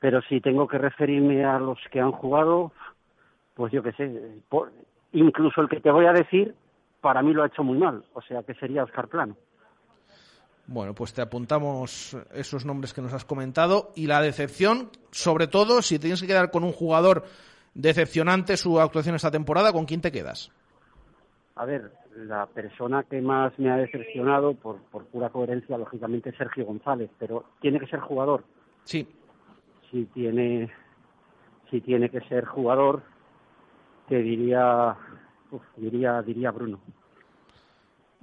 [0.00, 2.70] pero si tengo que referirme a los que han jugado,
[3.54, 4.42] pues yo qué sé,
[5.12, 6.54] incluso el que te voy a decir,
[7.00, 8.04] para mí lo ha hecho muy mal.
[8.12, 9.34] O sea, que sería Oscar Plano.
[10.66, 15.82] Bueno, pues te apuntamos esos nombres que nos has comentado y la decepción, sobre todo,
[15.82, 17.24] si tienes que quedar con un jugador
[17.74, 20.50] decepcionante su actuación esta temporada, ¿con quién te quedas?
[21.56, 26.36] A ver, la persona que más me ha decepcionado, por, por pura coherencia, lógicamente, es
[26.36, 28.44] Sergio González, pero tiene que ser jugador.
[28.84, 29.06] Sí.
[29.90, 30.72] Si tiene,
[31.70, 33.02] si tiene que ser jugador,
[34.08, 34.96] te diría,
[35.76, 36.80] diría, diría Bruno.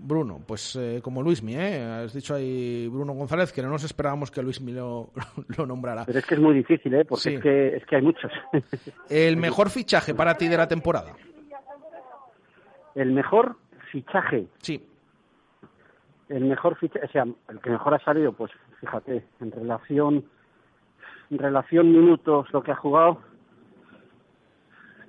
[0.03, 1.83] Bruno, pues eh, como Luismi, ¿eh?
[1.83, 5.11] Has dicho ahí Bruno González que no nos esperábamos que Luismi lo,
[5.57, 6.05] lo nombrara.
[6.05, 7.05] Pero es que es muy difícil, ¿eh?
[7.05, 7.35] Porque Sí.
[7.35, 8.31] es, que, es que hay muchos.
[9.09, 11.13] El mejor fichaje para ti de la temporada.
[12.95, 13.57] El mejor
[13.91, 14.47] fichaje.
[14.59, 14.83] Sí.
[16.29, 20.25] El mejor fichaje, o sea, el que mejor ha salido, pues fíjate, en relación,
[21.29, 23.19] en relación minutos, lo que ha jugado,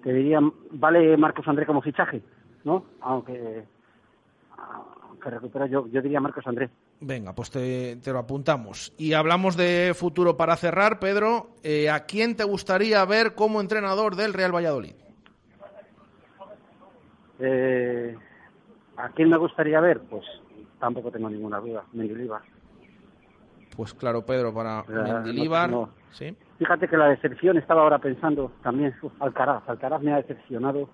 [0.02, 0.40] te diría,
[0.72, 2.22] vale Marcos André como fichaje,
[2.64, 2.84] ¿no?
[3.00, 3.64] Aunque,
[5.08, 6.70] aunque recupera, yo, yo diría Marcos André.
[7.00, 8.92] Venga, pues te, te lo apuntamos.
[8.96, 11.48] Y hablamos de futuro para cerrar, Pedro.
[11.62, 14.94] Eh, ¿A quién te gustaría ver como entrenador del Real Valladolid?
[17.38, 18.16] Eh,
[18.96, 20.00] ¿A quién me gustaría ver?
[20.00, 20.24] Pues
[20.78, 22.42] tampoco tengo ninguna duda, Mendilibar.
[23.76, 25.70] Pues claro, Pedro, para Mendilibar.
[25.70, 25.88] no, no.
[26.12, 26.36] Sí.
[26.58, 30.88] Fíjate que la decepción, estaba ahora pensando también, uf, Alcaraz, Alcaraz me ha decepcionado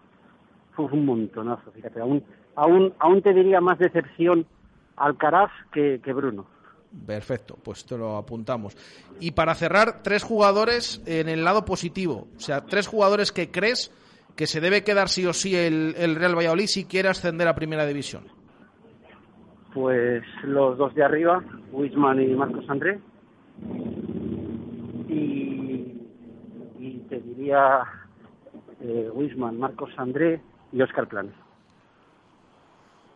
[0.78, 2.24] uf, un montonazo, fíjate, aún,
[2.59, 4.47] aún, aún te diría más decepción
[4.97, 6.47] Alcaraz que, que Bruno.
[7.06, 8.76] Perfecto, pues te lo apuntamos.
[9.20, 12.26] Y para cerrar, tres jugadores en el lado positivo.
[12.36, 13.93] O sea, tres jugadores que crees
[14.35, 17.55] que se debe quedar sí o sí el, el Real Valladolid si quiere ascender a
[17.55, 18.24] Primera División.
[19.72, 22.98] Pues los dos de arriba, Wisman y Marcos André.
[25.09, 26.01] Y,
[26.78, 27.82] y te diría
[28.80, 30.40] eh, Wisman, Marcos André
[30.72, 31.35] y Oscar Planes.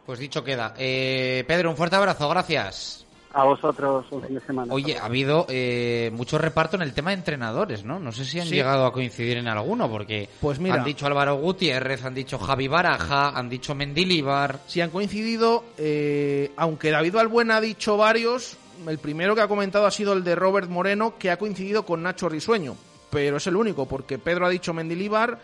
[0.06, 0.74] Pues dicho queda.
[0.78, 3.06] Eh, Pedro, un fuerte abrazo, gracias.
[3.34, 4.74] A vosotros un fin de semana.
[4.74, 7.98] Oye, ha habido eh, mucho reparto en el tema de entrenadores, ¿no?
[7.98, 8.56] No sé si han Sí.
[8.56, 10.74] llegado a coincidir en alguno, porque Pues mira.
[10.74, 14.58] han dicho Álvaro Gutiérrez, han dicho Javi Baraja, han dicho Mendilibar.
[14.66, 19.86] Si han coincidido, eh, aunque David Balbuena ha dicho varios, el primero que ha comentado
[19.86, 22.76] ha sido el de Robert Moreno, que ha coincidido con Nacho Risueño.
[23.08, 25.38] Pero es el único, porque Pedro ha dicho Mendilibar,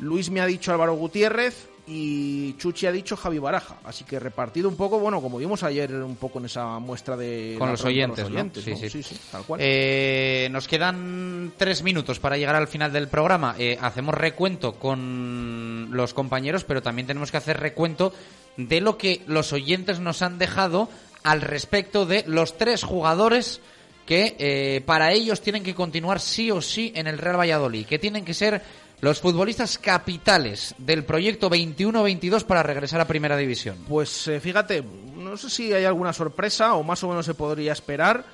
[0.00, 3.76] Luis me ha dicho Álvaro Gutiérrez y Chuchi ha dicho Javi Baraja.
[3.84, 7.56] Así que repartido un poco, bueno, como vimos ayer un poco en esa muestra de...
[7.58, 8.76] Con los oyentes, Sí, ¿no?
[8.76, 8.88] sí.
[8.88, 9.60] sí, sí, tal cual.
[9.62, 13.56] Eh, nos quedan tres minutos para llegar al final del programa.
[13.58, 18.12] Eh, hacemos recuento con los compañeros, pero también tenemos que hacer recuento
[18.56, 20.88] de lo que los oyentes nos han dejado
[21.24, 23.60] al respecto de los tres jugadores
[24.06, 28.00] que eh, para ellos tienen que continuar sí o sí en el Real Valladolid, que
[28.00, 28.60] tienen que ser
[29.02, 33.76] los futbolistas capitales del proyecto 21-22 para regresar a Primera División.
[33.88, 34.80] Pues eh, fíjate,
[35.16, 38.24] no sé si hay alguna sorpresa o más o menos se podría esperar.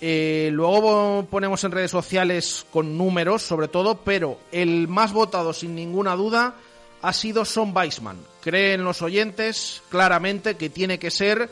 [0.00, 5.76] Eh, luego ponemos en redes sociales con números, sobre todo, pero el más votado, sin
[5.76, 6.56] ninguna duda,
[7.02, 8.18] ha sido Son Weisman.
[8.40, 11.48] Creen los oyentes claramente que tiene que ser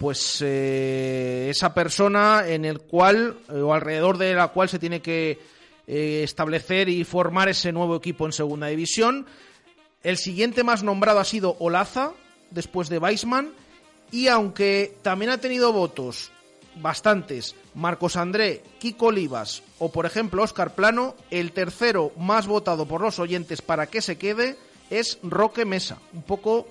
[0.00, 5.00] pues eh, esa persona en el cual eh, o alrededor de la cual se tiene
[5.00, 5.38] que
[5.86, 9.26] eh, establecer y formar ese nuevo equipo en segunda división.
[10.02, 12.12] El siguiente más nombrado ha sido Olaza,
[12.50, 13.52] después de Weisman,
[14.10, 16.30] y aunque también ha tenido votos
[16.76, 23.00] bastantes Marcos André, Kiko Olivas o por ejemplo Óscar Plano, el tercero más votado por
[23.00, 24.56] los oyentes para que se quede
[24.90, 26.68] es Roque Mesa, un poco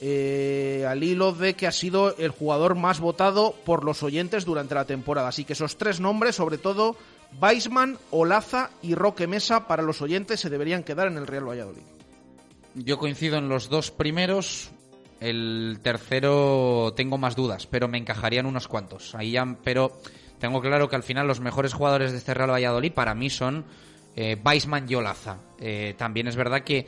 [0.00, 4.74] eh, al hilo de que ha sido el jugador más votado por los oyentes durante
[4.74, 5.28] la temporada.
[5.28, 6.96] Así que esos tres nombres, sobre todo
[7.40, 11.82] Weisman, Olaza y Roque Mesa, para los oyentes se deberían quedar en el Real Valladolid.
[12.74, 14.70] Yo coincido en los dos primeros.
[15.20, 19.14] El tercero tengo más dudas, pero me encajarían unos cuantos.
[19.14, 20.00] Ahí ya, pero
[20.38, 23.66] tengo claro que al final los mejores jugadores de este Real Valladolid para mí son
[24.16, 25.38] eh, Weisman y Olaza.
[25.60, 26.86] Eh, también es verdad que,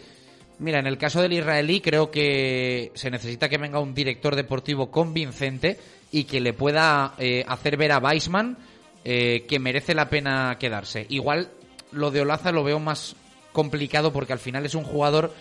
[0.58, 4.90] mira, en el caso del israelí creo que se necesita que venga un director deportivo
[4.90, 5.78] convincente
[6.10, 8.56] y que le pueda eh, hacer ver a Weisman
[9.04, 11.06] eh, que merece la pena quedarse.
[11.08, 11.50] Igual
[11.90, 13.16] lo de Olaza lo veo más
[13.52, 15.34] complicado porque al final es un jugador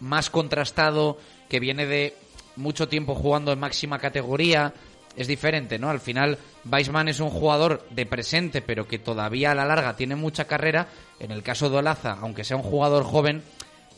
[0.00, 1.18] más contrastado,
[1.48, 2.14] que viene de
[2.56, 4.72] mucho tiempo jugando en máxima categoría,
[5.16, 5.90] es diferente, ¿no?
[5.90, 6.38] Al final,
[6.70, 10.88] Weisman es un jugador de presente, pero que todavía a la larga tiene mucha carrera.
[11.18, 13.42] En el caso de Olaza, aunque sea un jugador joven,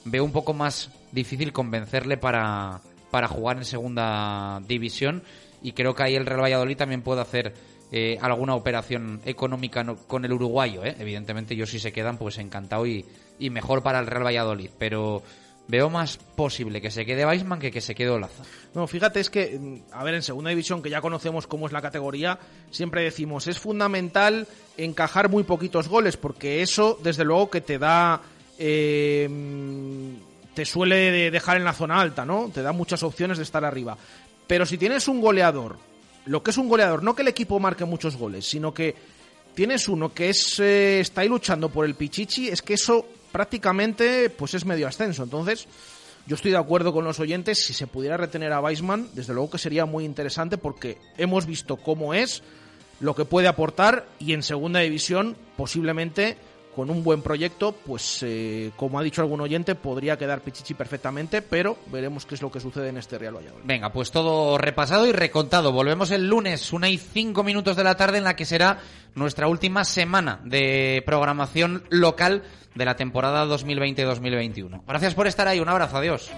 [0.05, 2.81] veo un poco más difícil convencerle para,
[3.11, 5.23] para jugar en segunda división.
[5.62, 7.55] Y creo que ahí el Real Valladolid también puede hacer
[7.93, 10.85] eh, alguna operación económica con el uruguayo.
[10.85, 10.97] ¿eh?
[10.98, 13.05] Evidentemente, yo si se quedan, pues encantado y,
[13.39, 14.70] y mejor para el Real Valladolid.
[14.78, 15.23] Pero
[15.69, 18.43] veo más posible que se quede Weisman que que se quede Olaza.
[18.74, 21.73] No, fíjate, es que, mm, a ver, en segunda división, que ya conocemos cómo es
[21.73, 22.39] la categoría,
[22.70, 28.20] siempre decimos, es fundamental encajar muy poquitos goles, porque eso, desde luego, que te da.
[28.59, 32.51] eh, mm, te suele de- dejar en la zona alta, ¿no?
[32.52, 33.97] Te da muchas opciones de estar arriba.
[34.47, 35.78] Pero si tienes un goleador,
[36.27, 38.94] lo que es un goleador, no que el equipo marque muchos goles, sino que
[39.55, 44.31] tienes uno que es eh, está ahí luchando por el pichichi, es que eso prácticamente
[44.31, 45.24] pues es medio ascenso.
[45.24, 45.66] Entonces,
[46.24, 49.51] Yo estoy de acuerdo con los oyentes, si se pudiera retener a Weisman, desde luego
[49.51, 52.44] que sería muy interesante porque hemos visto cómo es,
[53.01, 56.36] lo que puede aportar y en segunda división posiblemente
[56.74, 61.43] con un buen proyecto, pues eh, como ha dicho algún oyente, podría quedar Pichichi perfectamente,
[61.43, 63.65] pero veremos qué es lo que sucede en este Real Valladolid.
[63.65, 65.73] Venga, pues todo repasado y recontado.
[65.73, 68.78] Volvemos el lunes, una y cinco minutos de la tarde, en la que será
[69.15, 72.43] nuestra última semana de programación local
[72.74, 74.82] de la temporada 2020-2021.
[74.86, 76.31] Gracias por estar ahí, un abrazo, adiós.